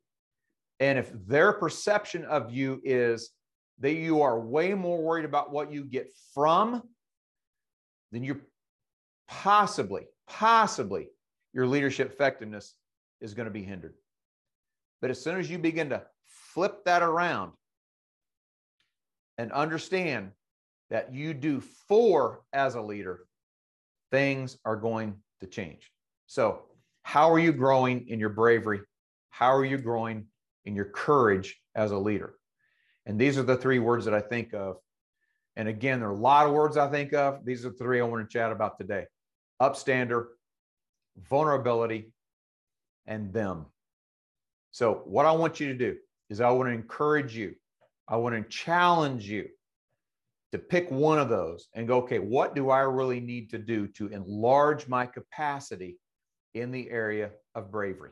And 0.80 0.98
if 0.98 1.12
their 1.26 1.52
perception 1.52 2.24
of 2.26 2.54
you 2.54 2.80
is 2.84 3.32
that 3.80 3.94
you 3.94 4.22
are 4.22 4.40
way 4.40 4.74
more 4.74 5.02
worried 5.02 5.26
about 5.26 5.52
what 5.52 5.72
you 5.72 5.84
get 5.84 6.12
from, 6.34 6.82
than 8.12 8.24
you're 8.24 8.42
possibly, 9.28 10.06
possibly 10.28 11.08
your 11.54 11.68
leadership 11.68 12.12
effectiveness 12.12 12.74
is 13.22 13.34
going 13.34 13.46
to 13.46 13.52
be 13.52 13.64
hindered. 13.64 13.96
But 15.02 15.12
as 15.12 15.22
soon 15.22 15.40
as 15.40 15.50
you 15.50 15.58
begin 15.58 15.90
to 15.90 16.04
flip 16.26 16.86
that 16.86 17.02
around 17.02 17.52
and 19.38 19.52
understand 19.52 20.32
that 20.90 21.14
you 21.14 21.34
do 21.34 21.62
for 21.88 22.42
as 22.54 22.76
a 22.76 22.82
leader, 22.82 23.26
things 24.12 24.58
are 24.66 24.76
going 24.76 25.16
to 25.42 25.48
change. 25.48 25.92
So, 26.28 26.64
how 27.04 27.32
are 27.32 27.40
you 27.40 27.54
growing 27.54 28.08
in 28.08 28.20
your 28.20 28.30
bravery? 28.30 28.82
How 29.30 29.54
are 29.54 29.64
you 29.64 29.78
growing 29.78 30.26
in 30.66 30.76
your 30.76 30.86
courage 30.86 31.58
as 31.76 31.92
a 31.92 31.98
leader? 31.98 32.34
And 33.08 33.18
these 33.18 33.38
are 33.38 33.44
the 33.44 33.56
three 33.56 33.80
words 33.80 34.04
that 34.06 34.14
I 34.14 34.20
think 34.20 34.54
of. 34.54 34.78
And 35.56 35.70
again, 35.70 36.00
there 36.00 36.10
are 36.10 36.12
a 36.12 36.16
lot 36.16 36.46
of 36.46 36.52
words 36.52 36.76
I 36.76 36.92
think 36.92 37.14
of. 37.14 37.44
These 37.46 37.66
are 37.66 37.70
the 37.70 37.78
three 37.78 38.02
I 38.02 38.04
want 38.04 38.30
to 38.30 38.32
chat 38.32 38.52
about 38.52 38.78
today 38.78 39.06
upstander, 39.60 40.26
vulnerability, 41.30 42.12
and 43.08 43.34
them. 43.34 43.66
So, 44.72 45.02
what 45.06 45.26
I 45.26 45.32
want 45.32 45.60
you 45.60 45.68
to 45.70 45.74
do 45.74 45.96
is 46.30 46.42
I 46.42 46.52
want 46.52 46.68
to 46.68 46.74
encourage 46.74 47.36
you, 47.36 47.56
I 48.08 48.18
want 48.18 48.36
to 48.36 48.48
challenge 48.50 49.28
you 49.28 49.48
to 50.52 50.60
pick 50.60 50.92
one 50.92 51.18
of 51.18 51.30
those 51.30 51.70
and 51.74 51.88
go, 51.88 52.00
okay, 52.00 52.20
what 52.20 52.56
do 52.56 52.70
I 52.70 52.82
really 52.82 53.22
need 53.22 53.50
to 53.52 53.58
do 53.58 53.88
to 53.88 54.08
enlarge 54.08 54.88
my 54.88 55.06
capacity 55.06 55.98
in 56.54 56.72
the 56.72 56.90
area 56.92 57.32
of 57.56 57.72
bravery? 57.72 58.12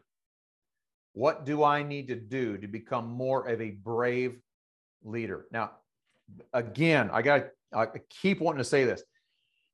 What 1.14 1.46
do 1.46 1.64
I 1.64 1.84
need 1.84 2.08
to 2.08 2.16
do 2.16 2.58
to 2.58 2.68
become 2.68 3.08
more 3.08 3.48
of 3.48 3.62
a 3.62 3.72
brave 3.72 4.40
leader? 5.06 5.46
Now, 5.52 5.72
again, 6.54 7.10
I 7.14 7.22
got 7.22 7.46
I 7.74 7.88
keep 8.10 8.42
wanting 8.42 8.60
to 8.60 8.64
say 8.64 8.84
this. 8.84 9.04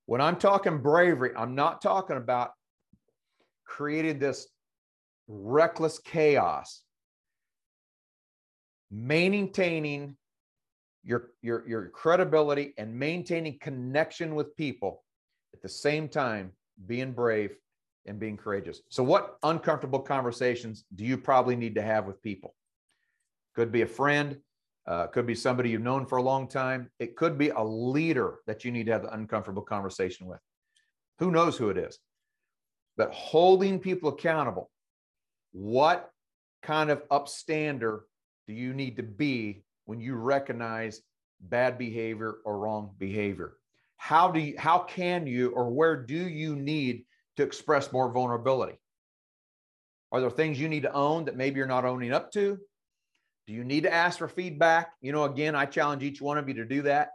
When 0.06 0.22
I'm 0.22 0.36
talking 0.36 0.80
bravery, 0.80 1.32
I'm 1.36 1.56
not 1.56 1.82
talking 1.82 2.18
about 2.18 2.52
creating 3.66 4.20
this 4.20 4.48
reckless 5.28 6.00
chaos. 6.00 6.84
Maintaining 8.90 10.18
your, 11.04 11.30
your, 11.42 11.68
your 11.68 11.90
credibility 11.90 12.74
and 12.78 12.94
maintaining 12.94 13.58
connection 13.60 14.36
with 14.36 14.56
people 14.58 15.04
at 15.54 15.62
the 15.62 15.70
same 15.70 16.10
time, 16.10 16.52
being 16.88 17.12
brave 17.14 17.56
and 18.06 18.20
being 18.20 18.36
courageous. 18.36 18.82
So, 18.90 19.04
what 19.04 19.38
uncomfortable 19.44 20.00
conversations 20.00 20.84
do 20.96 21.06
you 21.06 21.18
probably 21.18 21.56
need 21.56 21.76
to 21.76 21.82
have 21.82 22.06
with 22.06 22.22
people? 22.22 22.56
Could 23.56 23.72
be 23.72 23.82
a 23.82 23.88
friend, 23.88 24.38
uh, 24.92 25.08
could 25.08 25.26
be 25.26 25.34
somebody 25.34 25.70
you've 25.70 25.82
known 25.82 26.06
for 26.06 26.18
a 26.18 26.22
long 26.22 26.50
time. 26.50 26.90
It 27.00 27.16
could 27.16 27.38
be 27.38 27.48
a 27.48 27.64
leader 27.64 28.40
that 28.46 28.66
you 28.66 28.74
need 28.74 28.88
to 28.88 28.92
have 28.92 29.04
the 29.04 29.14
uncomfortable 29.14 29.62
conversation 29.62 30.28
with. 30.28 30.42
Who 31.20 31.32
knows 31.32 31.56
who 31.56 31.70
it 31.70 31.78
is? 31.78 31.98
But 32.98 33.14
holding 33.14 33.80
people 33.80 34.10
accountable. 34.10 34.70
What 35.54 36.12
kind 36.62 36.90
of 36.90 37.08
upstander 37.08 38.02
do 38.50 38.54
you 38.54 38.74
need 38.74 38.98
to 38.98 39.04
be 39.04 39.64
when 39.86 40.02
you 40.02 40.16
recognize 40.16 41.02
bad 41.40 41.78
behavior 41.78 42.40
or 42.44 42.60
wrong 42.60 42.92
behavior? 42.98 43.54
How 43.96 44.30
do 44.30 44.42
you, 44.42 44.56
how 44.58 44.80
can 44.80 45.26
you 45.26 45.52
or 45.52 45.70
where 45.70 45.96
do 45.96 46.28
you 46.28 46.58
need 46.58 47.06
to 47.38 47.44
express 47.44 47.94
more 47.94 48.12
vulnerability? 48.12 48.78
Are 50.12 50.20
there 50.20 50.30
things 50.30 50.60
you 50.60 50.68
need 50.68 50.84
to 50.84 50.92
own 50.92 51.24
that 51.26 51.38
maybe 51.38 51.60
you're 51.60 51.66
not 51.66 51.86
owning 51.86 52.12
up 52.12 52.30
to? 52.34 52.60
Do 53.52 53.58
you 53.58 53.66
need 53.66 53.84
to 53.84 53.94
ask 53.94 54.18
for 54.18 54.30
feedback? 54.30 54.94
You 55.02 55.12
know, 55.12 55.26
again, 55.26 55.56
I 55.56 55.66
challenge 55.66 56.04
each 56.04 56.22
one 56.22 56.38
of 56.38 56.48
you 56.48 56.54
to 56.54 56.64
do 56.64 56.84
that. 56.84 57.10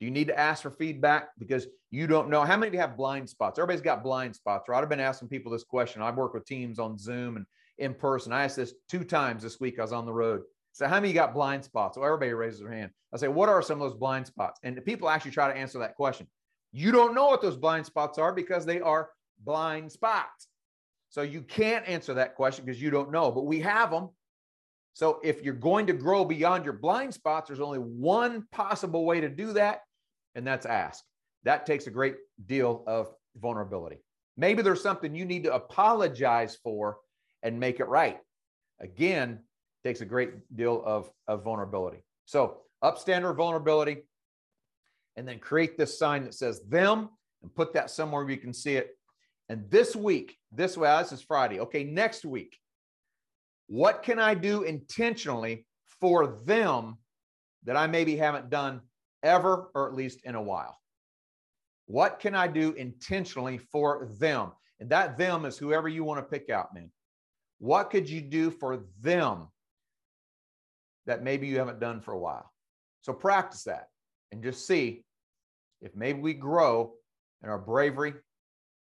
Do 0.00 0.06
you 0.06 0.10
need 0.10 0.28
to 0.28 0.38
ask 0.40 0.62
for 0.62 0.70
feedback 0.70 1.28
because 1.38 1.66
you 1.90 2.06
don't 2.06 2.30
know 2.30 2.44
how 2.44 2.56
many 2.56 2.68
of 2.68 2.72
you 2.72 2.80
have 2.80 2.96
blind 2.96 3.28
spots? 3.28 3.58
Everybody's 3.58 3.82
got 3.82 4.02
blind 4.02 4.34
spots, 4.34 4.70
right? 4.70 4.82
I've 4.82 4.88
been 4.88 5.00
asking 5.00 5.28
people 5.28 5.52
this 5.52 5.64
question. 5.64 6.00
I've 6.00 6.16
worked 6.16 6.34
with 6.34 6.46
teams 6.46 6.78
on 6.78 6.96
Zoom 6.96 7.36
and 7.36 7.44
in 7.76 7.92
person. 7.92 8.32
I 8.32 8.44
asked 8.44 8.56
this 8.56 8.72
two 8.88 9.04
times 9.04 9.42
this 9.42 9.60
week. 9.60 9.78
I 9.78 9.82
was 9.82 9.92
on 9.92 10.06
the 10.06 10.14
road. 10.14 10.40
So, 10.72 10.88
how 10.88 10.98
many 10.98 11.12
got 11.12 11.34
blind 11.34 11.62
spots? 11.62 11.96
So, 11.96 12.02
everybody 12.02 12.32
raises 12.32 12.60
their 12.60 12.72
hand. 12.72 12.90
I 13.12 13.18
say, 13.18 13.28
What 13.28 13.50
are 13.50 13.60
some 13.60 13.82
of 13.82 13.90
those 13.90 13.98
blind 13.98 14.26
spots? 14.26 14.60
And 14.62 14.82
people 14.86 15.10
actually 15.10 15.32
try 15.32 15.52
to 15.52 15.58
answer 15.58 15.78
that 15.80 15.96
question. 15.96 16.26
You 16.72 16.90
don't 16.90 17.14
know 17.14 17.26
what 17.26 17.42
those 17.42 17.58
blind 17.58 17.84
spots 17.84 18.16
are 18.16 18.32
because 18.32 18.64
they 18.64 18.80
are 18.80 19.10
blind 19.44 19.92
spots. 19.92 20.48
So, 21.10 21.20
you 21.20 21.42
can't 21.42 21.86
answer 21.86 22.14
that 22.14 22.34
question 22.34 22.64
because 22.64 22.80
you 22.80 22.88
don't 22.88 23.12
know, 23.12 23.30
but 23.30 23.44
we 23.44 23.60
have 23.60 23.90
them. 23.90 24.08
So, 24.94 25.20
if 25.22 25.42
you're 25.42 25.54
going 25.54 25.86
to 25.86 25.92
grow 25.92 26.24
beyond 26.24 26.64
your 26.64 26.74
blind 26.74 27.14
spots, 27.14 27.48
there's 27.48 27.60
only 27.60 27.78
one 27.78 28.46
possible 28.52 29.04
way 29.04 29.20
to 29.20 29.28
do 29.28 29.54
that, 29.54 29.80
and 30.34 30.46
that's 30.46 30.66
ask. 30.66 31.02
That 31.44 31.66
takes 31.66 31.86
a 31.86 31.90
great 31.90 32.16
deal 32.46 32.84
of 32.86 33.08
vulnerability. 33.36 33.98
Maybe 34.36 34.62
there's 34.62 34.82
something 34.82 35.14
you 35.14 35.24
need 35.24 35.44
to 35.44 35.54
apologize 35.54 36.56
for 36.62 36.98
and 37.42 37.58
make 37.58 37.80
it 37.80 37.88
right. 37.88 38.18
Again, 38.80 39.40
takes 39.84 40.00
a 40.00 40.04
great 40.04 40.30
deal 40.54 40.82
of, 40.84 41.10
of 41.26 41.42
vulnerability. 41.42 41.98
So, 42.26 42.58
upstander 42.82 43.34
vulnerability, 43.34 44.02
and 45.16 45.26
then 45.26 45.38
create 45.38 45.76
this 45.76 45.98
sign 45.98 46.24
that 46.24 46.34
says 46.34 46.62
them 46.68 47.08
and 47.42 47.54
put 47.54 47.74
that 47.74 47.90
somewhere 47.90 48.24
where 48.24 48.32
you 48.32 48.40
can 48.40 48.54
see 48.54 48.76
it. 48.76 48.90
And 49.48 49.70
this 49.70 49.94
week, 49.94 50.38
this 50.50 50.76
way, 50.76 50.88
this 51.02 51.12
is 51.12 51.22
Friday. 51.22 51.60
Okay, 51.60 51.84
next 51.84 52.24
week, 52.24 52.58
what 53.72 54.02
can 54.02 54.18
I 54.18 54.34
do 54.34 54.64
intentionally 54.64 55.64
for 55.98 56.38
them 56.44 56.98
that 57.64 57.74
I 57.74 57.86
maybe 57.86 58.16
haven't 58.16 58.50
done 58.50 58.82
ever, 59.22 59.70
or 59.74 59.88
at 59.88 59.94
least 59.94 60.20
in 60.24 60.34
a 60.34 60.42
while? 60.42 60.78
What 61.86 62.20
can 62.20 62.34
I 62.34 62.48
do 62.48 62.72
intentionally 62.72 63.56
for 63.56 64.10
them? 64.20 64.52
And 64.78 64.90
that 64.90 65.16
them 65.16 65.46
is 65.46 65.56
whoever 65.56 65.88
you 65.88 66.04
want 66.04 66.18
to 66.18 66.38
pick 66.38 66.50
out, 66.50 66.74
man. 66.74 66.90
What 67.60 67.88
could 67.88 68.10
you 68.10 68.20
do 68.20 68.50
for 68.50 68.84
them 69.00 69.48
that 71.06 71.22
maybe 71.22 71.46
you 71.46 71.56
haven't 71.56 71.80
done 71.80 72.02
for 72.02 72.12
a 72.12 72.18
while. 72.18 72.52
So 73.00 73.14
practice 73.14 73.64
that 73.64 73.86
and 74.32 74.42
just 74.42 74.66
see 74.66 75.02
if 75.80 75.96
maybe 75.96 76.20
we 76.20 76.34
grow 76.34 76.92
in 77.42 77.48
our 77.48 77.58
bravery 77.58 78.12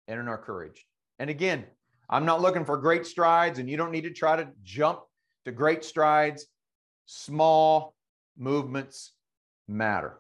and 0.07 0.21
in 0.21 0.29
our 0.29 0.37
courage. 0.37 0.85
And 1.19 1.31
again, 1.31 1.65
I'm 2.09 2.25
not 2.25 2.41
looking 2.41 2.65
for 2.65 2.77
great 2.77 3.07
strides, 3.07 3.59
and 3.59 3.69
you 3.69 3.77
don't 3.77 3.91
need 3.91 4.05
to 4.05 4.13
try 4.13 4.37
to 4.37 4.49
jump 4.63 5.01
to 5.45 5.53
great 5.53 5.85
strides. 5.85 6.47
Small 7.07 7.95
movements 8.37 9.13
matter. 9.69 10.19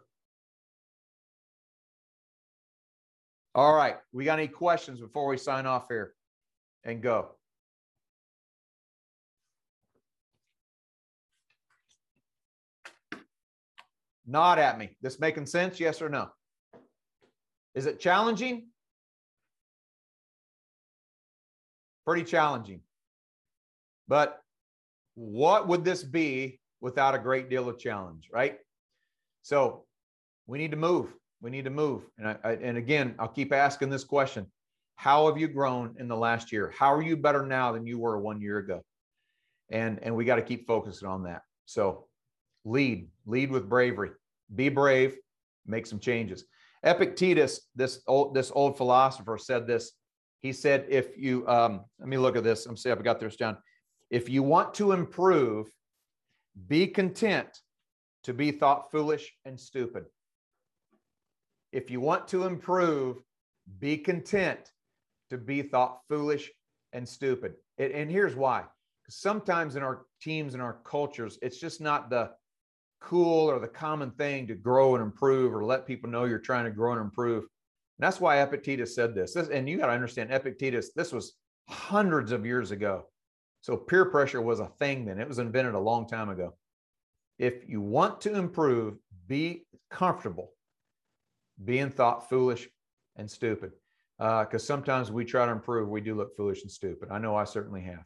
All 3.55 3.75
right, 3.75 3.97
we 4.13 4.25
got 4.25 4.39
any 4.39 4.49
questions 4.49 5.01
before 5.01 5.27
we 5.29 5.39
sign 5.39 5.65
off 5.65 5.87
here 5.89 6.13
and 6.85 7.03
go? 7.03 7.31
Nod 14.27 14.59
at 14.59 14.77
me. 14.77 14.91
This 15.01 15.21
making 15.21 15.47
sense? 15.47 15.79
Yes 15.79 16.03
or 16.03 16.09
no? 16.09 16.29
Is 17.75 17.87
it 17.87 18.01
challenging? 18.01 18.69
Pretty 22.07 22.23
challenging. 22.23 22.81
But 24.09 24.41
what 25.15 25.67
would 25.67 25.85
this 25.85 26.03
be 26.05 26.61
without 26.81 27.15
a 27.15 27.19
great 27.19 27.51
deal 27.51 27.69
of 27.69 27.79
challenge, 27.79 28.29
right? 28.33 28.59
So 29.43 29.85
we 30.47 30.59
need 30.59 30.71
to 30.71 30.77
move. 30.77 31.13
We 31.41 31.51
need 31.51 31.65
to 31.65 31.71
move. 31.71 32.03
And, 32.19 32.29
I, 32.29 32.37
I, 32.45 32.53
and 32.53 32.79
again, 32.79 33.15
I'll 33.19 33.29
keep 33.29 33.53
asking 33.53 33.91
this 33.91 34.05
question 34.05 34.47
How 34.97 35.27
have 35.27 35.39
you 35.39 35.49
grown 35.49 35.97
in 35.99 36.09
the 36.09 36.17
last 36.17 36.53
year? 36.53 36.73
How 36.77 36.95
are 36.95 37.03
you 37.03 37.17
better 37.17 37.45
now 37.45 37.73
than 37.73 37.87
you 37.87 37.99
were 37.99 38.19
one 38.19 38.41
year 38.41 38.59
ago? 38.59 38.83
And, 39.71 39.99
and 40.03 40.15
we 40.15 40.25
got 40.25 40.37
to 40.37 40.43
keep 40.43 40.67
focusing 40.67 41.09
on 41.09 41.25
that. 41.25 41.43
So 41.65 42.07
lead, 42.65 43.09
lead 43.27 43.51
with 43.51 43.69
bravery. 43.69 44.11
Be 44.55 44.69
brave, 44.69 45.17
make 45.67 45.87
some 45.87 45.99
changes. 45.99 46.45
Epictetus, 46.85 47.63
this 47.75 48.01
old 48.07 48.35
this 48.35 48.53
old 48.55 48.77
philosopher, 48.77 49.39
said 49.39 49.67
this. 49.67 49.93
He 50.41 50.53
said, 50.53 50.87
if 50.89 51.17
you 51.17 51.47
um, 51.49 51.85
let 51.99 52.09
me 52.09 52.19
look 52.19 52.37
at 52.37 52.45
this. 52.45 52.67
I'm 52.67 52.77
see 52.77 52.91
if 52.91 52.99
I 52.99 53.03
got 53.03 53.21
this 53.21 53.37
down. 53.37 53.57
If 54.11 54.29
you 54.29 54.43
want 54.43 54.75
to 54.75 54.93
improve, 54.93 55.67
be 56.69 56.87
content 56.87 57.49
to 58.25 58.33
be 58.33 58.51
thought 58.51 58.91
foolish 58.91 59.33
and 59.45 59.59
stupid. 59.59 60.05
If 61.73 61.91
you 61.91 62.01
want 62.01 62.29
to 62.29 62.45
improve, 62.45 63.19
be 63.79 63.99
content 63.99 64.61
to 65.31 65.39
be 65.39 65.63
thought 65.63 66.01
foolish 66.09 66.51
and 66.93 67.09
stupid. 67.09 67.55
And 67.79 68.11
here's 68.11 68.37
why. 68.37 68.65
Sometimes 69.09 69.77
in 69.77 69.83
our 69.83 70.07
teams 70.21 70.55
and 70.55 70.63
our 70.63 70.79
cultures, 70.85 71.39
it's 71.43 71.59
just 71.59 71.81
not 71.81 72.11
the 72.11 72.31
cool 73.01 73.51
or 73.51 73.59
the 73.59 73.69
common 73.69 74.11
thing 74.13 74.47
to 74.47 74.55
grow 74.55 74.95
and 74.95 75.05
improve 75.05 75.55
or 75.55 75.65
let 75.65 75.87
people 75.87 76.11
know 76.11 76.25
you're 76.25 76.39
trying 76.39 76.65
to 76.65 76.71
grow 76.71 76.93
and 76.93 77.01
improve. 77.01 77.45
And 77.99 78.07
that's 78.07 78.21
why 78.21 78.43
Epictetus 78.43 78.95
said 78.95 79.15
this. 79.15 79.35
this 79.35 79.49
and 79.49 79.69
you 79.69 79.79
got 79.79 79.87
to 79.87 79.93
understand, 79.93 80.31
Epictetus, 80.33 80.93
this 80.95 81.13
was 81.13 81.35
hundreds 81.69 82.33
of 82.33 82.45
years 82.45 82.71
ago. 82.71 83.07
So 83.63 83.77
peer 83.77 84.05
pressure 84.05 84.43
was 84.43 84.61
a 84.61 84.67
thing 84.79 85.07
then. 85.07 85.19
It 85.19 85.29
was 85.29 85.39
invented 85.39 85.75
a 85.75 85.81
long 85.81 86.07
time 86.07 86.29
ago. 86.29 86.55
If 87.39 87.69
you 87.69 87.81
want 87.81 88.21
to 88.23 88.35
improve, 88.35 88.97
be 89.27 89.67
comfortable 89.91 90.53
being 91.65 91.91
thought 91.91 92.29
foolish 92.29 92.69
and 93.17 93.31
stupid. 93.31 93.73
Because 94.19 94.63
uh, 94.63 94.67
sometimes 94.67 95.11
we 95.11 95.25
try 95.25 95.45
to 95.45 95.53
improve, 95.53 95.89
we 95.89 96.01
do 96.01 96.15
look 96.15 96.37
foolish 96.37 96.63
and 96.63 96.71
stupid. 96.71 97.09
I 97.11 97.19
know 97.19 97.37
I 97.37 97.45
certainly 97.45 97.83
have. 97.83 98.05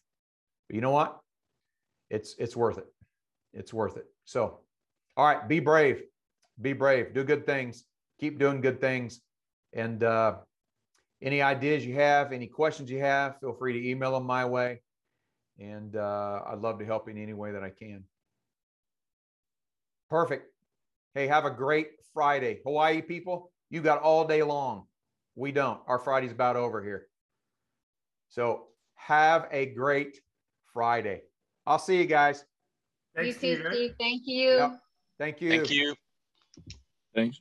But 0.69 0.75
you 0.75 0.81
know 0.81 0.91
what? 0.91 1.19
It's 2.11 2.35
it's 2.39 2.57
worth 2.57 2.79
it. 2.79 2.87
It's 3.53 3.73
worth 3.73 3.97
it. 3.97 4.07
So, 4.25 4.61
all 5.17 5.27
right, 5.27 5.47
be 5.49 5.61
brave. 5.61 6.03
Be 6.61 6.73
brave. 6.73 7.15
Do 7.15 7.23
good 7.23 7.47
things. 7.47 7.85
Keep 8.19 8.39
doing 8.39 8.61
good 8.61 8.81
things. 8.81 9.21
And 9.73 10.03
uh, 10.03 10.37
any 11.23 11.43
ideas 11.43 11.85
you 11.85 11.95
have, 11.95 12.33
any 12.33 12.47
questions 12.47 12.91
you 12.91 13.01
have, 13.01 13.39
feel 13.41 13.53
free 13.53 13.73
to 13.75 13.89
email 13.89 14.13
them 14.13 14.25
my 14.25 14.45
way. 14.45 14.81
And 15.59 15.95
uh, 15.97 16.41
I'd 16.47 16.59
love 16.61 16.79
to 16.79 16.87
help 16.87 17.09
in 17.09 17.19
any 17.19 17.35
way 17.35 17.53
that 17.53 17.63
I 17.63 17.71
can. 17.71 18.05
Perfect. 20.09 20.53
Hey, 21.15 21.27
have 21.27 21.45
a 21.45 21.51
great 21.51 21.89
Friday. 22.15 22.61
Hawaii 22.65 23.03
people, 23.03 23.53
you 23.69 23.81
got 23.81 24.01
all 24.03 24.25
day 24.27 24.43
long. 24.43 24.87
We 25.37 25.53
don't. 25.53 25.81
Our 25.87 25.99
Friday's 25.99 26.33
about 26.33 26.57
over 26.57 26.83
here. 26.83 27.07
So 28.29 28.67
have 28.95 29.49
a 29.51 29.67
great 29.67 30.21
Friday. 30.73 31.23
I'll 31.67 31.79
see 31.79 31.99
you 31.99 32.07
guys. 32.07 32.45
Thanks, 33.15 33.43
you 33.43 33.57
too, 33.57 33.71
Steve. 33.71 33.95
Thank 33.99 34.23
you. 34.25 34.49
Yep. 34.51 34.81
Thank 35.19 35.41
you. 35.41 35.51
Thank 35.51 35.71
you. 35.71 35.95
Thanks. 37.15 37.41